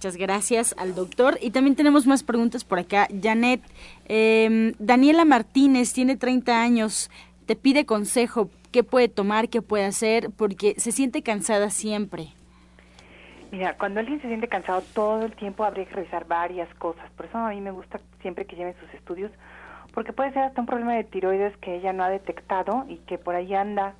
Muchas 0.00 0.16
gracias 0.16 0.74
al 0.78 0.94
doctor. 0.94 1.38
Y 1.42 1.50
también 1.50 1.76
tenemos 1.76 2.06
más 2.06 2.22
preguntas 2.22 2.64
por 2.64 2.78
acá. 2.78 3.06
Janet, 3.22 3.60
em, 4.06 4.72
Daniela 4.78 5.26
Martínez 5.26 5.92
tiene 5.92 6.16
30 6.16 6.62
años, 6.62 7.10
te 7.50 7.56
pide 7.56 7.84
consejo, 7.84 8.48
qué 8.70 8.84
puede 8.84 9.08
tomar, 9.08 9.48
qué 9.48 9.60
puede 9.60 9.84
hacer, 9.84 10.30
porque 10.38 10.74
se 10.76 10.92
siente 10.92 11.24
cansada 11.24 11.70
siempre. 11.70 12.28
Mira, 13.50 13.76
cuando 13.76 13.98
alguien 13.98 14.22
se 14.22 14.28
siente 14.28 14.46
cansado 14.46 14.84
todo 14.94 15.26
el 15.26 15.34
tiempo 15.34 15.64
habría 15.64 15.84
que 15.84 15.96
revisar 15.96 16.28
varias 16.28 16.72
cosas. 16.76 17.10
Por 17.16 17.26
eso 17.26 17.38
a 17.38 17.50
mí 17.50 17.60
me 17.60 17.72
gusta 17.72 17.98
siempre 18.22 18.44
que 18.44 18.54
lleven 18.54 18.76
sus 18.78 18.94
estudios, 18.94 19.32
porque 19.92 20.12
puede 20.12 20.32
ser 20.32 20.44
hasta 20.44 20.60
un 20.60 20.68
problema 20.68 20.94
de 20.94 21.02
tiroides 21.02 21.56
que 21.56 21.74
ella 21.74 21.92
no 21.92 22.04
ha 22.04 22.08
detectado 22.08 22.84
y 22.88 22.98
que 22.98 23.18
por 23.18 23.34
ahí 23.34 23.52
anda 23.52 23.94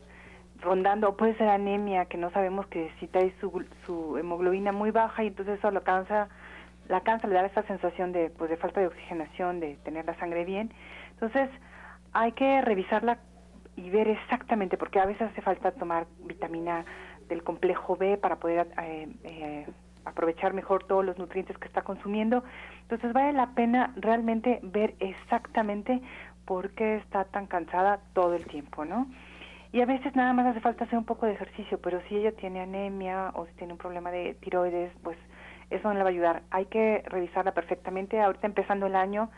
rondando, 0.60 1.16
puede 1.16 1.36
ser 1.36 1.48
anemia, 1.48 2.04
que 2.04 2.18
no 2.18 2.30
sabemos 2.30 2.68
que 2.68 2.92
si 3.00 3.08
trae 3.08 3.34
su, 3.40 3.64
su 3.84 4.16
hemoglobina 4.16 4.70
muy 4.70 4.92
baja 4.92 5.24
y 5.24 5.26
entonces 5.26 5.58
eso 5.58 5.72
lo 5.72 5.82
cansa, 5.82 6.28
la 6.86 7.00
cansa, 7.00 7.26
le 7.26 7.34
da 7.34 7.46
esa 7.46 7.64
sensación 7.64 8.12
de, 8.12 8.30
pues, 8.30 8.48
de 8.48 8.56
falta 8.56 8.78
de 8.78 8.86
oxigenación, 8.86 9.58
de 9.58 9.74
tener 9.82 10.04
la 10.04 10.16
sangre 10.20 10.44
bien. 10.44 10.72
Entonces, 11.14 11.50
hay 12.12 12.30
que 12.32 12.60
revisarla 12.60 13.18
y 13.80 13.90
ver 13.90 14.08
exactamente, 14.08 14.76
porque 14.76 15.00
a 15.00 15.06
veces 15.06 15.22
hace 15.22 15.40
falta 15.40 15.72
tomar 15.72 16.06
vitamina 16.24 16.84
del 17.28 17.42
complejo 17.42 17.96
B 17.96 18.18
para 18.18 18.36
poder 18.36 18.68
eh, 18.82 19.08
eh, 19.24 19.66
aprovechar 20.04 20.52
mejor 20.52 20.84
todos 20.84 21.04
los 21.04 21.16
nutrientes 21.18 21.56
que 21.58 21.66
está 21.66 21.82
consumiendo. 21.82 22.44
Entonces, 22.82 23.12
vale 23.12 23.32
la 23.32 23.54
pena 23.54 23.92
realmente 23.96 24.60
ver 24.62 24.94
exactamente 24.98 26.00
por 26.44 26.70
qué 26.70 26.96
está 26.96 27.24
tan 27.24 27.46
cansada 27.46 28.00
todo 28.12 28.34
el 28.34 28.44
tiempo, 28.46 28.84
¿no? 28.84 29.06
Y 29.72 29.80
a 29.80 29.86
veces 29.86 30.14
nada 30.16 30.32
más 30.32 30.46
hace 30.46 30.60
falta 30.60 30.84
hacer 30.84 30.98
un 30.98 31.04
poco 31.04 31.26
de 31.26 31.32
ejercicio, 31.32 31.80
pero 31.80 32.00
si 32.08 32.16
ella 32.16 32.32
tiene 32.32 32.60
anemia 32.60 33.30
o 33.34 33.46
si 33.46 33.52
tiene 33.52 33.72
un 33.72 33.78
problema 33.78 34.10
de 34.10 34.34
tiroides, 34.34 34.92
pues 35.02 35.16
eso 35.70 35.88
no 35.88 35.94
le 35.94 36.00
va 36.00 36.08
a 36.08 36.12
ayudar. 36.12 36.42
Hay 36.50 36.66
que 36.66 37.04
revisarla 37.06 37.52
perfectamente. 37.52 38.20
Ahorita 38.20 38.48
empezando 38.48 38.86
el 38.86 38.96
año, 38.96 39.30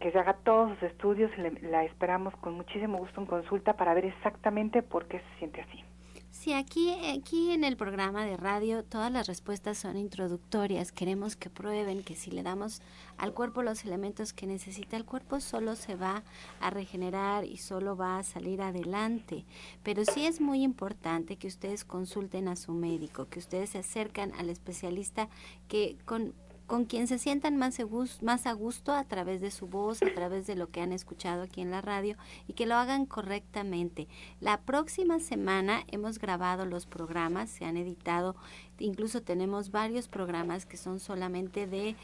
que 0.00 0.12
se 0.12 0.18
haga 0.18 0.34
todos 0.44 0.72
sus 0.74 0.82
estudios, 0.84 1.30
la 1.62 1.84
esperamos 1.84 2.34
con 2.36 2.54
muchísimo 2.54 2.98
gusto 2.98 3.20
en 3.20 3.26
consulta 3.26 3.74
para 3.74 3.94
ver 3.94 4.06
exactamente 4.06 4.82
por 4.82 5.06
qué 5.06 5.18
se 5.18 5.38
siente 5.38 5.60
así. 5.62 5.84
Sí, 6.30 6.52
aquí, 6.52 6.94
aquí 7.18 7.50
en 7.52 7.64
el 7.64 7.78
programa 7.78 8.26
de 8.26 8.36
radio 8.36 8.84
todas 8.84 9.10
las 9.10 9.26
respuestas 9.26 9.78
son 9.78 9.96
introductorias. 9.96 10.92
Queremos 10.92 11.34
que 11.34 11.48
prueben 11.48 12.04
que 12.04 12.14
si 12.14 12.30
le 12.30 12.42
damos 12.42 12.82
al 13.16 13.32
cuerpo 13.32 13.62
los 13.62 13.84
elementos 13.84 14.34
que 14.34 14.46
necesita 14.46 14.98
el 14.98 15.06
cuerpo, 15.06 15.40
solo 15.40 15.74
se 15.76 15.96
va 15.96 16.22
a 16.60 16.70
regenerar 16.70 17.44
y 17.44 17.56
solo 17.56 17.96
va 17.96 18.18
a 18.18 18.22
salir 18.22 18.60
adelante. 18.60 19.46
Pero 19.82 20.04
sí 20.04 20.26
es 20.26 20.40
muy 20.40 20.62
importante 20.62 21.36
que 21.36 21.48
ustedes 21.48 21.86
consulten 21.86 22.48
a 22.48 22.56
su 22.56 22.72
médico, 22.72 23.28
que 23.28 23.38
ustedes 23.38 23.70
se 23.70 23.78
acercan 23.78 24.32
al 24.38 24.50
especialista 24.50 25.28
que 25.68 25.96
con 26.04 26.34
con 26.66 26.84
quien 26.84 27.06
se 27.06 27.18
sientan 27.18 27.56
más, 27.56 27.78
más 28.22 28.46
a 28.46 28.52
gusto 28.52 28.92
a 28.92 29.04
través 29.04 29.40
de 29.40 29.50
su 29.50 29.66
voz, 29.66 30.02
a 30.02 30.12
través 30.14 30.46
de 30.46 30.56
lo 30.56 30.70
que 30.70 30.80
han 30.80 30.92
escuchado 30.92 31.42
aquí 31.42 31.60
en 31.60 31.70
la 31.70 31.80
radio 31.80 32.16
y 32.48 32.54
que 32.54 32.66
lo 32.66 32.74
hagan 32.74 33.06
correctamente. 33.06 34.08
La 34.40 34.60
próxima 34.60 35.20
semana 35.20 35.84
hemos 35.88 36.18
grabado 36.18 36.66
los 36.66 36.86
programas, 36.86 37.50
se 37.50 37.64
han 37.64 37.76
editado 37.76 38.36
Incluso 38.78 39.22
tenemos 39.22 39.70
varios 39.70 40.08
programas 40.08 40.66
que 40.66 40.76
son 40.76 41.00
solamente 41.00 41.66
de 41.66 41.96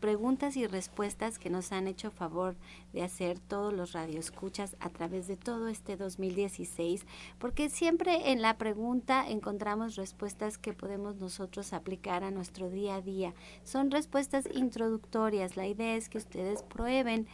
preguntas 0.00 0.56
y 0.56 0.66
respuestas 0.66 1.38
que 1.38 1.50
nos 1.50 1.72
han 1.72 1.88
hecho 1.88 2.10
favor 2.10 2.56
de 2.92 3.02
hacer 3.02 3.38
todos 3.38 3.72
los 3.72 3.92
radioescuchas 3.92 4.76
a 4.80 4.90
través 4.90 5.26
de 5.26 5.36
todo 5.36 5.68
este 5.68 5.96
2016, 5.96 7.04
porque 7.38 7.68
siempre 7.68 8.30
en 8.30 8.42
la 8.42 8.58
pregunta 8.58 9.28
encontramos 9.28 9.96
respuestas 9.96 10.58
que 10.58 10.72
podemos 10.72 11.16
nosotros 11.16 11.72
aplicar 11.72 12.22
a 12.24 12.30
nuestro 12.30 12.70
día 12.70 12.96
a 12.96 13.02
día. 13.02 13.34
Son 13.64 13.90
respuestas 13.90 14.48
introductorias. 14.54 15.56
La 15.56 15.66
idea 15.66 15.96
es 15.96 16.08
que 16.08 16.18
ustedes 16.18 16.62
prueben 16.62 17.26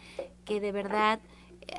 que 0.44 0.60
de 0.60 0.72
verdad 0.72 1.20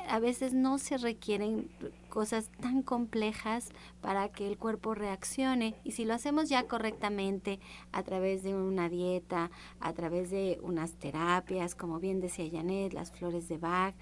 a 0.08 0.18
veces 0.18 0.54
no 0.54 0.78
se 0.78 0.98
requieren 0.98 1.68
cosas 2.08 2.50
tan 2.60 2.82
complejas 2.82 3.70
para 4.00 4.28
que 4.28 4.46
el 4.46 4.56
cuerpo 4.56 4.94
reaccione 4.94 5.74
y 5.84 5.92
si 5.92 6.04
lo 6.04 6.14
hacemos 6.14 6.48
ya 6.48 6.68
correctamente 6.68 7.58
a 7.92 8.02
través 8.02 8.42
de 8.42 8.54
una 8.54 8.88
dieta, 8.88 9.50
a 9.80 9.92
través 9.92 10.30
de 10.30 10.60
unas 10.62 10.92
terapias, 10.92 11.74
como 11.74 11.98
bien 11.98 12.20
decía 12.20 12.48
Janet, 12.50 12.92
las 12.92 13.10
flores 13.10 13.48
de 13.48 13.58
Bach, 13.58 13.94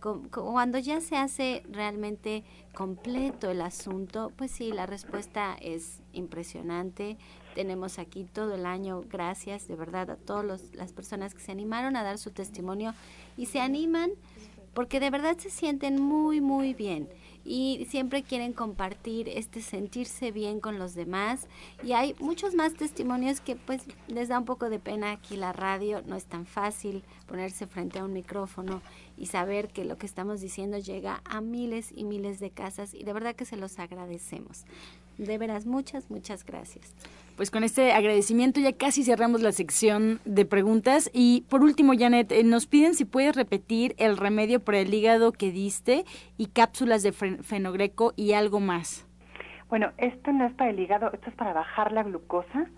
cuando 0.00 0.78
ya 0.78 1.00
se 1.00 1.16
hace 1.16 1.62
realmente 1.70 2.42
completo 2.74 3.50
el 3.50 3.60
asunto, 3.60 4.32
pues 4.36 4.50
sí, 4.50 4.72
la 4.72 4.86
respuesta 4.86 5.56
es 5.60 6.00
impresionante. 6.12 7.18
Tenemos 7.54 7.98
aquí 7.98 8.24
todo 8.24 8.54
el 8.54 8.64
año, 8.64 9.02
gracias 9.10 9.68
de 9.68 9.76
verdad 9.76 10.10
a 10.10 10.16
todas 10.16 10.72
las 10.72 10.92
personas 10.92 11.34
que 11.34 11.40
se 11.40 11.52
animaron 11.52 11.96
a 11.96 12.02
dar 12.02 12.16
su 12.16 12.30
testimonio 12.30 12.94
y 13.36 13.46
se 13.46 13.60
animan 13.60 14.12
porque 14.74 15.00
de 15.00 15.10
verdad 15.10 15.36
se 15.38 15.50
sienten 15.50 16.00
muy, 16.00 16.40
muy 16.40 16.74
bien 16.74 17.08
y 17.44 17.86
siempre 17.88 18.22
quieren 18.22 18.52
compartir 18.52 19.28
este 19.28 19.62
sentirse 19.62 20.30
bien 20.30 20.60
con 20.60 20.78
los 20.78 20.94
demás 20.94 21.48
y 21.82 21.92
hay 21.92 22.14
muchos 22.18 22.54
más 22.54 22.74
testimonios 22.74 23.40
que 23.40 23.56
pues 23.56 23.82
les 24.08 24.28
da 24.28 24.38
un 24.38 24.44
poco 24.44 24.68
de 24.68 24.78
pena 24.78 25.12
aquí 25.12 25.36
la 25.36 25.52
radio, 25.52 26.02
no 26.06 26.16
es 26.16 26.26
tan 26.26 26.46
fácil 26.46 27.02
ponerse 27.26 27.66
frente 27.66 27.98
a 27.98 28.04
un 28.04 28.12
micrófono 28.12 28.82
y 29.16 29.26
saber 29.26 29.68
que 29.68 29.84
lo 29.84 29.98
que 29.98 30.06
estamos 30.06 30.40
diciendo 30.40 30.78
llega 30.78 31.22
a 31.24 31.40
miles 31.40 31.92
y 31.94 32.04
miles 32.04 32.40
de 32.40 32.50
casas 32.50 32.94
y 32.94 33.04
de 33.04 33.12
verdad 33.12 33.34
que 33.34 33.44
se 33.44 33.56
los 33.56 33.78
agradecemos. 33.78 34.64
De 35.20 35.36
veras, 35.36 35.66
muchas, 35.66 36.10
muchas 36.10 36.46
gracias. 36.46 36.94
Pues 37.36 37.50
con 37.50 37.62
este 37.62 37.92
agradecimiento 37.92 38.58
ya 38.58 38.72
casi 38.72 39.04
cerramos 39.04 39.42
la 39.42 39.52
sección 39.52 40.18
de 40.24 40.46
preguntas. 40.46 41.10
Y 41.12 41.44
por 41.50 41.62
último, 41.62 41.92
Janet, 41.94 42.32
eh, 42.32 42.42
nos 42.42 42.66
piden 42.66 42.94
si 42.94 43.04
puedes 43.04 43.36
repetir 43.36 43.94
el 43.98 44.16
remedio 44.16 44.60
para 44.60 44.78
el 44.78 44.94
hígado 44.94 45.32
que 45.32 45.52
diste 45.52 46.06
y 46.38 46.46
cápsulas 46.46 47.02
de 47.02 47.12
fenogreco 47.12 48.14
y 48.16 48.32
algo 48.32 48.60
más. 48.60 49.06
Bueno, 49.68 49.92
esto 49.98 50.32
no 50.32 50.46
es 50.46 50.54
para 50.54 50.70
el 50.70 50.80
hígado, 50.80 51.10
esto 51.12 51.28
es 51.28 51.36
para 51.36 51.52
bajar 51.52 51.92
la 51.92 52.02
glucosa. 52.02 52.70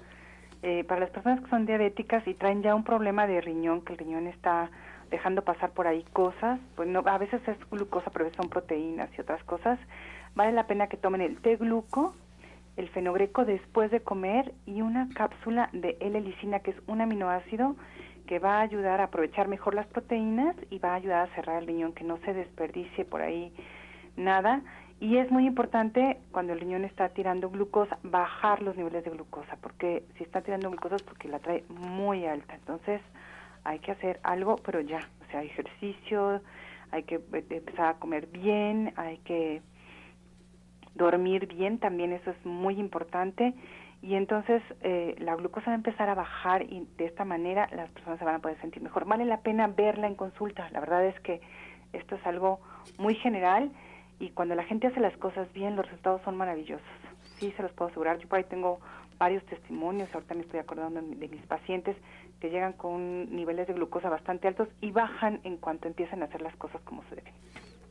Eh, 0.65 0.83
para 0.83 1.01
las 1.01 1.11
personas 1.11 1.41
que 1.43 1.51
son 1.51 1.65
diabéticas 1.65 2.27
y 2.27 2.35
traen 2.35 2.65
ya 2.65 2.75
un 2.75 2.83
problema 2.83 3.29
de 3.29 3.41
riñón, 3.41 3.83
que 3.83 3.93
el 3.93 4.01
riñón 4.01 4.27
está 4.27 4.69
dejando 5.13 5.43
pasar 5.43 5.71
por 5.71 5.87
ahí 5.87 6.05
cosas, 6.13 6.59
pues 6.75 6.89
no, 6.89 7.05
a 7.07 7.19
veces 7.19 7.41
es 7.47 7.57
glucosa, 7.71 8.11
pero 8.11 8.25
a 8.25 8.29
veces 8.29 8.37
son 8.37 8.49
proteínas 8.49 9.11
y 9.17 9.21
otras 9.21 9.43
cosas, 9.45 9.79
vale 10.35 10.53
la 10.53 10.67
pena 10.67 10.89
que 10.89 10.97
tomen 10.97 11.21
el 11.21 11.41
té 11.41 11.57
gluco 11.57 12.15
el 12.77 12.89
fenogreco 12.89 13.45
después 13.45 13.91
de 13.91 14.01
comer 14.01 14.53
y 14.67 14.83
una 14.83 15.09
cápsula 15.15 15.69
de 15.73 15.97
L-licina, 16.01 16.61
que 16.61 16.71
es 16.73 16.77
un 16.87 17.01
aminoácido 17.01 17.77
que 18.27 18.39
va 18.39 18.59
a 18.59 18.63
ayudar 18.63 19.01
a 19.01 19.05
aprovechar 19.05 19.49
mejor 19.49 19.75
las 19.75 19.87
proteínas 19.87 20.57
y 20.71 20.79
va 20.79 20.93
a 20.93 20.95
ayudar 20.95 21.29
a 21.29 21.35
cerrar 21.35 21.61
el 21.61 21.67
riñón, 21.67 21.93
que 21.93 22.05
no 22.05 22.19
se 22.19 22.33
desperdicie 22.33 23.05
por 23.05 23.21
ahí 23.21 23.53
nada. 24.17 24.63
Y 25.01 25.17
es 25.17 25.31
muy 25.31 25.47
importante 25.47 26.21
cuando 26.31 26.53
el 26.53 26.61
riñón 26.61 26.85
está 26.85 27.09
tirando 27.09 27.51
glucosa, 27.51 27.99
bajar 28.05 28.63
los 28.63 28.77
niveles 28.77 29.05
de 29.05 29.11
glucosa, 29.11 29.57
porque 29.61 30.05
si 30.17 30.25
está 30.25 30.43
tirando 30.43 30.71
glucosa 30.71 30.97
es 30.97 31.03
porque 31.03 31.29
la 31.29 31.41
trae 31.41 31.65
muy 31.69 32.25
alta. 32.25 32.55
Entonces 32.55 33.01
hay 33.65 33.81
que 33.81 33.91
hacer 33.91 34.21
algo, 34.23 34.57
pero 34.65 34.81
ya, 34.81 35.01
o 35.27 35.31
sea, 35.31 35.43
ejercicio, 35.43 36.41
hay 36.93 37.03
que 37.03 37.21
empezar 37.33 37.87
a 37.87 37.95
comer 37.95 38.27
bien, 38.29 38.93
hay 38.97 39.19
que 39.19 39.61
dormir 40.95 41.47
bien, 41.47 41.79
también 41.79 42.13
eso 42.13 42.31
es 42.31 42.47
muy 42.47 42.79
importante. 42.79 43.55
Y 44.03 44.15
entonces 44.15 44.63
eh, 44.81 45.15
la 45.19 45.37
glucosa 45.37 45.67
va 45.67 45.73
a 45.73 45.77
empezar 45.77 46.09
a 46.09 46.15
bajar 46.15 46.63
y 46.63 46.89
de 46.99 47.07
esta 47.07 47.25
manera 47.25 47.69
las 47.73 47.89
personas 47.91 48.19
se 48.19 48.25
van 48.25 48.35
a 48.35 48.39
poder 48.41 48.61
sentir 48.61 48.83
mejor. 48.83 49.05
Vale 49.05 49.25
la 49.25 49.41
pena 49.41 49.69
verla 49.69 50.09
en 50.09 50.17
consulta. 50.17 50.69
La 50.71 50.81
verdad 50.81 51.05
es 51.07 51.19
que 51.21 51.41
esto 51.93 52.17
es 52.17 52.27
algo 52.27 52.61
muy 52.99 53.15
general 53.15 53.71
y 54.19 54.31
cuando 54.31 54.55
la 54.55 54.65
gente 54.65 54.89
hace 54.89 55.01
las 55.01 55.17
cosas 55.19 55.53
bien, 55.53 55.77
los 55.77 55.87
resultados 55.87 56.21
son 56.23 56.37
maravillosos. 56.37 56.87
Sí, 57.39 57.53
se 57.57 57.63
los 57.63 57.73
puedo 57.73 57.91
asegurar. 57.91 58.19
Yo 58.19 58.29
por 58.29 58.39
ahí 58.39 58.45
tengo 58.45 58.81
varios 59.19 59.45
testimonios, 59.47 60.13
ahorita 60.13 60.35
me 60.35 60.43
estoy 60.43 60.59
acordando 60.59 61.01
de 61.01 61.29
mis 61.29 61.47
pacientes 61.47 61.97
que 62.41 62.51
llegan 62.51 62.73
con 62.73 63.35
niveles 63.35 63.69
de 63.69 63.75
glucosa 63.75 64.09
bastante 64.09 64.49
altos 64.49 64.69
y 64.81 64.91
bajan 64.91 65.41
en 65.45 65.59
cuanto 65.59 65.87
empiezan 65.87 66.23
a 66.23 66.25
hacer 66.25 66.43
las 66.43 66.57
cosas 66.57 66.81
como 66.83 67.05
se. 67.05 67.22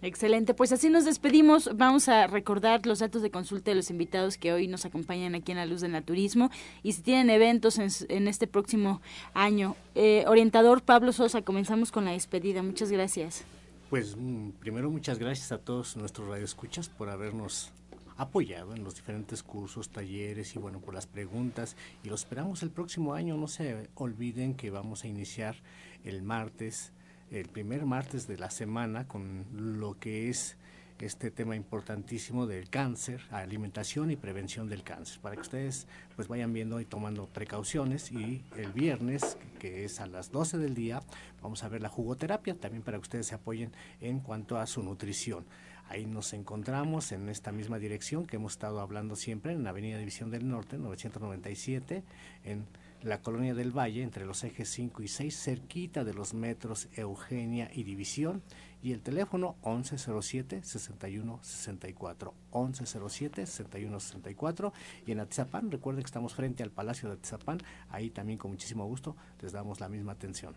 Excelente, 0.04 0.56
pues 0.56 0.72
así 0.72 0.90
nos 0.90 1.06
despedimos. 1.06 1.70
Vamos 1.76 2.10
a 2.10 2.26
recordar 2.26 2.86
los 2.88 3.00
datos 3.00 3.22
de 3.22 3.30
consulta 3.30 3.70
de 3.70 3.76
los 3.76 3.92
invitados 3.92 4.38
que 4.38 4.52
hoy 4.52 4.68
nos 4.68 4.86
acompañan 4.86 5.36
aquí 5.36 5.52
en 5.52 5.60
la 5.60 5.68
Luz 5.68 5.82
del 5.82 5.92
Naturismo 5.92 6.50
y 6.82 6.94
si 6.94 7.04
tienen 7.04 7.30
eventos 7.30 7.78
en, 7.78 8.28
este 8.28 8.48
próximo 8.48 9.00
año. 9.36 9.76
Eh, 9.94 10.24
orientador 10.28 10.82
Pablo 10.82 11.12
Sosa, 11.12 11.44
comenzamos 11.44 11.92
con 11.92 12.06
la 12.06 12.12
despedida. 12.12 12.64
Muchas 12.64 12.92
gracias. 12.92 13.44
Pues 13.92 14.16
mm, 14.18 14.52
primero 14.60 14.90
muchas 14.90 15.20
gracias 15.20 15.52
a 15.52 15.60
todos 15.60 15.96
nuestros 15.98 16.28
radioescuchas 16.28 16.90
por 16.90 17.10
habernos 17.10 17.72
apoyado 18.18 18.74
en 18.74 18.84
los 18.84 18.96
diferentes 18.96 19.44
cursos, 19.44 19.90
talleres 19.90 20.56
y 20.56 20.60
bueno, 20.60 20.80
por 20.80 20.94
las 20.96 21.06
preguntas 21.06 21.76
y 22.04 22.10
lo 22.10 22.16
esperamos 22.16 22.64
el 22.64 22.72
próximo 22.72 23.14
año. 23.14 23.38
No 23.38 23.48
se 23.48 23.90
olviden 23.94 24.56
que 24.56 24.72
vamos 24.72 25.04
a 25.04 25.08
iniciar 25.08 25.58
el 26.04 26.24
martes 26.24 26.92
el 27.32 27.48
primer 27.48 27.86
martes 27.86 28.28
de 28.28 28.38
la 28.38 28.50
semana 28.50 29.08
con 29.08 29.46
lo 29.56 29.98
que 29.98 30.30
es 30.30 30.58
este 31.00 31.32
tema 31.32 31.56
importantísimo 31.56 32.46
del 32.46 32.70
cáncer, 32.70 33.22
alimentación 33.32 34.12
y 34.12 34.16
prevención 34.16 34.70
del 34.70 34.84
cáncer, 34.84 35.20
para 35.20 35.36
que 35.36 35.42
ustedes 35.42 35.88
pues 36.16 36.28
vayan 36.28 36.54
viendo 36.54 36.80
y 36.80 36.86
tomando 36.86 37.26
precauciones 37.26 38.12
y 38.12 38.44
el 38.56 38.72
viernes, 38.72 39.38
que 39.60 39.84
es 39.86 40.00
a 40.00 40.06
las 40.06 40.32
12 40.32 40.60
del 40.60 40.76
día, 40.76 41.02
vamos 41.42 41.64
a 41.64 41.70
ver 41.70 41.82
la 41.82 41.90
jugoterapia, 41.90 42.54
también 42.54 42.84
para 42.84 42.98
que 42.98 43.04
ustedes 43.04 43.28
se 43.28 43.36
apoyen 43.36 43.72
en 44.00 44.20
cuanto 44.20 44.58
a 44.58 44.68
su 44.68 44.84
nutrición. 44.84 45.46
Ahí 45.90 46.06
nos 46.06 46.34
encontramos 46.34 47.12
en 47.12 47.30
esta 47.30 47.52
misma 47.52 47.80
dirección 47.80 48.26
que 48.26 48.36
hemos 48.36 48.54
estado 48.54 48.80
hablando 48.80 49.16
siempre, 49.16 49.54
en 49.54 49.64
la 49.64 49.72
Avenida 49.72 49.98
División 49.98 50.30
del 50.30 50.48
Norte, 50.48 50.78
997, 50.78 52.04
en 52.46 52.66
la 53.04 53.22
colonia 53.22 53.54
del 53.54 53.72
Valle, 53.72 54.02
entre 54.04 54.26
los 54.26 54.44
ejes 54.44 54.68
5 54.70 55.04
y 55.04 55.08
6, 55.08 55.34
cerquita 55.36 56.04
de 56.04 56.14
los 56.14 56.34
metros 56.34 56.90
Eugenia 56.96 57.72
y 57.74 57.84
División, 57.84 58.42
y 58.84 58.92
el 58.94 59.02
teléfono 59.02 59.56
1107-6164, 59.64 62.34
1107-6164, 62.52 64.72
y 65.06 65.12
en 65.12 65.20
Atizapán, 65.20 65.70
recuerden 65.72 66.04
que 66.04 66.08
estamos 66.08 66.34
frente 66.34 66.64
al 66.64 66.72
Palacio 66.72 67.10
de 67.10 67.16
Atizapán, 67.16 67.60
ahí 67.90 68.10
también 68.10 68.40
con 68.40 68.52
muchísimo 68.52 68.86
gusto 68.86 69.16
les 69.42 69.52
damos 69.52 69.80
la 69.80 69.90
misma 69.90 70.14
atención. 70.14 70.56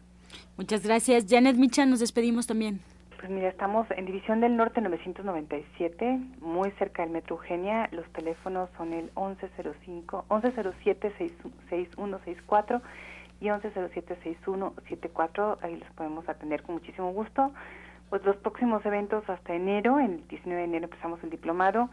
Muchas 0.57 0.83
gracias. 0.83 1.27
Janet 1.29 1.57
Micha, 1.57 1.85
nos 1.87 2.01
despedimos 2.01 2.47
también. 2.47 2.81
Pues 3.19 3.31
mira, 3.31 3.49
estamos 3.49 3.87
en 3.91 4.07
División 4.07 4.41
del 4.41 4.57
Norte 4.57 4.81
997, 4.81 6.19
muy 6.41 6.71
cerca 6.73 7.03
del 7.03 7.13
Metro 7.13 7.37
Eugenia. 7.37 7.89
Los 7.93 8.05
teléfonos 8.13 8.69
son 8.77 8.93
el 8.93 9.13
1105, 9.17 10.25
1107-6164 10.29 12.83
y 13.41 13.47
1107-6174. 13.47 15.59
Ahí 15.63 15.77
los 15.77 15.89
podemos 15.93 16.29
atender 16.29 16.63
con 16.63 16.75
muchísimo 16.75 17.13
gusto. 17.13 17.53
Pues 18.11 18.23
los 18.25 18.37
próximos 18.37 18.85
eventos 18.85 19.27
hasta 19.29 19.55
enero, 19.55 19.99
el 19.99 20.29
19 20.29 20.61
de 20.61 20.69
enero 20.69 20.85
empezamos 20.85 21.25
el 21.25 21.31
diplomado 21.31 21.89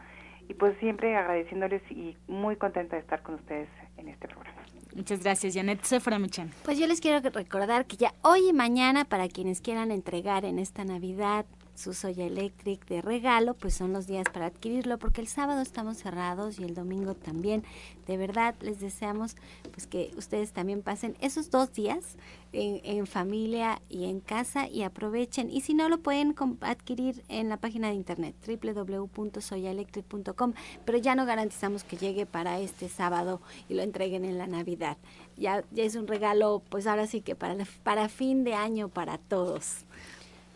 y 0.50 0.54
pues 0.54 0.78
siempre 0.80 1.16
agradeciéndoles 1.16 1.82
y 1.92 2.18
muy 2.28 2.58
contenta 2.58 2.98
de 2.98 3.02
estar 3.02 3.22
con 3.22 3.36
ustedes 3.36 3.70
en 3.98 4.10
este 4.10 4.28
programa. 4.28 4.51
Muchas 4.96 5.22
gracias, 5.24 5.54
Janet 5.54 5.84
Sefra 5.84 6.20
Michan. 6.20 6.52
Pues 6.64 6.78
yo 6.78 6.88
les 6.88 7.00
quiero 7.00 7.28
recordar 7.30 7.86
que 7.86 7.98
ya 7.98 8.14
hoy 8.22 8.50
y 8.50 8.54
mañana, 8.54 9.06
para 9.06 9.28
quienes 9.30 9.62
quieran 9.62 9.92
entregar 9.92 10.46
en 10.46 10.60
esta 10.60 10.84
Navidad 10.84 11.46
su 11.76 11.94
Soya 11.94 12.26
Electric 12.26 12.86
de 12.88 13.02
regalo, 13.02 13.54
pues 13.54 13.74
son 13.74 13.94
los 13.94 14.08
días 14.08 14.26
para 14.32 14.48
adquirirlo, 14.48 14.98
porque 14.98 15.22
el 15.22 15.28
sábado 15.28 15.62
estamos 15.62 15.98
cerrados 15.98 16.60
y 16.60 16.64
el 16.64 16.74
domingo 16.74 17.16
también. 17.16 17.64
De 18.08 18.18
verdad, 18.18 18.56
les 18.62 18.80
deseamos 18.80 19.36
pues 19.72 19.88
que 19.88 20.12
ustedes 20.18 20.52
también 20.52 20.82
pasen 20.82 21.16
esos 21.22 21.50
dos 21.50 21.74
días 21.74 22.18
en, 22.54 23.08
familia 23.08 23.82
y 23.90 24.06
en 24.06 24.20
casa 24.20 24.68
y 24.68 24.84
aprovechen. 24.84 25.50
Y 25.50 25.62
si 25.62 25.74
no, 25.74 25.90
lo 25.90 26.00
pueden 26.00 26.36
adquirir 26.62 27.24
en 27.30 27.50
la 27.50 27.58
página 27.58 27.90
de 27.90 27.96
internet 27.96 28.36
www.soyaelectric.com, 28.46 30.54
pero 30.86 30.98
ya 30.98 31.16
no 31.16 31.26
garantizamos 31.26 31.84
que 31.84 31.98
llegue 31.98 32.26
para 32.26 32.60
este 32.60 32.90
sábado 32.90 33.42
y 33.70 33.76
lo 33.76 33.82
entreguen 33.82 34.26
en 34.26 34.38
la 34.38 34.48
Navidad. 34.48 34.98
Ya, 35.38 35.64
ya 35.72 35.84
es 35.84 35.96
un 35.96 36.08
regalo, 36.08 36.62
pues 36.70 36.88
ahora 36.88 37.08
sí 37.08 37.22
que 37.22 37.36
para, 37.36 37.56
para 37.84 38.10
fin 38.10 38.44
de 38.44 38.54
año 38.54 38.90
para 38.90 39.18
todos. 39.18 39.86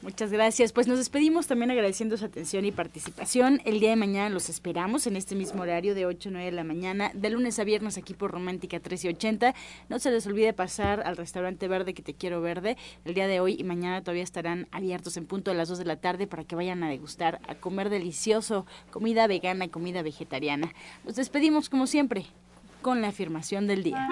Muchas 0.06 0.32
gracias. 0.32 0.72
Pues 0.72 0.88
nos 0.88 0.99
despedimos 0.99 1.47
también 1.47 1.72
agradeciendo 1.72 2.16
su 2.16 2.26
atención 2.26 2.64
y 2.64 2.72
participación. 2.72 3.60
El 3.66 3.80
día 3.80 3.89
de 3.89 3.95
mañana 3.95 4.30
los 4.30 4.49
esperamos 4.49 5.08
en 5.08 5.16
este 5.16 5.34
mismo 5.34 5.64
horario 5.64 5.95
de 5.95 6.06
8 6.06 6.30
a 6.30 6.32
9 6.34 6.45
de 6.45 6.51
la 6.51 6.64
mañana, 6.64 7.10
de 7.16 7.32
lunes 7.32 7.58
a 7.58 7.64
viernes 7.64 7.97
aquí 7.97 8.14
por 8.14 8.30
Romántica 8.30 8.78
1380. 8.78 9.56
No 9.89 9.97
se 9.97 10.12
les 10.12 10.28
olvide 10.28 10.53
pasar 10.53 11.01
al 11.08 11.18
restaurante 11.18 11.68
verde 11.68 11.95
que 11.95 12.03
te 12.03 12.14
quiero 12.14 12.39
verde. 12.39 12.78
El 13.03 13.16
día 13.16 13.26
de 13.26 13.39
hoy 13.39 13.56
y 13.58 13.64
mañana 13.64 14.01
todavía 14.01 14.22
estarán 14.22 14.68
abiertos 14.70 15.18
en 15.18 15.26
punto 15.26 15.49
de 15.49 15.58
las 15.58 15.70
2 15.70 15.80
de 15.80 15.86
la 15.86 15.95
tarde 15.95 16.28
para 16.28 16.43
que 16.43 16.56
vayan 16.56 16.84
a 16.84 16.89
degustar, 16.89 17.41
a 17.47 17.56
comer 17.56 17.89
delicioso, 17.89 18.68
comida 18.91 19.26
vegana, 19.26 19.70
comida 19.70 20.03
vegetariana. 20.03 20.72
Nos 21.03 21.16
despedimos 21.16 21.68
como 21.68 21.88
siempre 21.88 22.28
con 22.84 23.01
la 23.01 23.08
afirmación 23.08 23.66
del 23.66 23.82
día. 23.82 24.08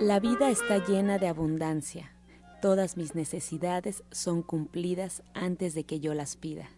La 0.00 0.18
vida 0.18 0.48
está 0.48 0.78
llena 0.78 1.18
de 1.18 1.28
abundancia. 1.28 2.10
Todas 2.62 2.96
mis 2.96 3.14
necesidades 3.14 4.02
son 4.10 4.40
cumplidas 4.40 5.22
antes 5.34 5.74
de 5.74 5.84
que 5.84 6.00
yo 6.00 6.14
las 6.14 6.38
pida. 6.38 6.70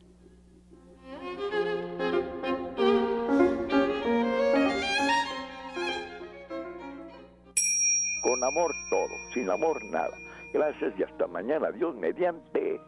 Con 8.25 8.43
amor 8.43 8.75
todo, 8.91 9.15
sin 9.33 9.49
amor 9.49 9.85
nada. 9.85 10.17
Gracias 10.53 10.93
y 10.99 11.05
hasta 11.05 11.29
mañana. 11.29 11.71
Dios 11.71 11.95
mediante. 11.95 12.81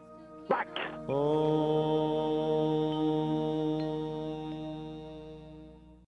¡Pax! 0.49 0.69
Oh. 1.07 2.25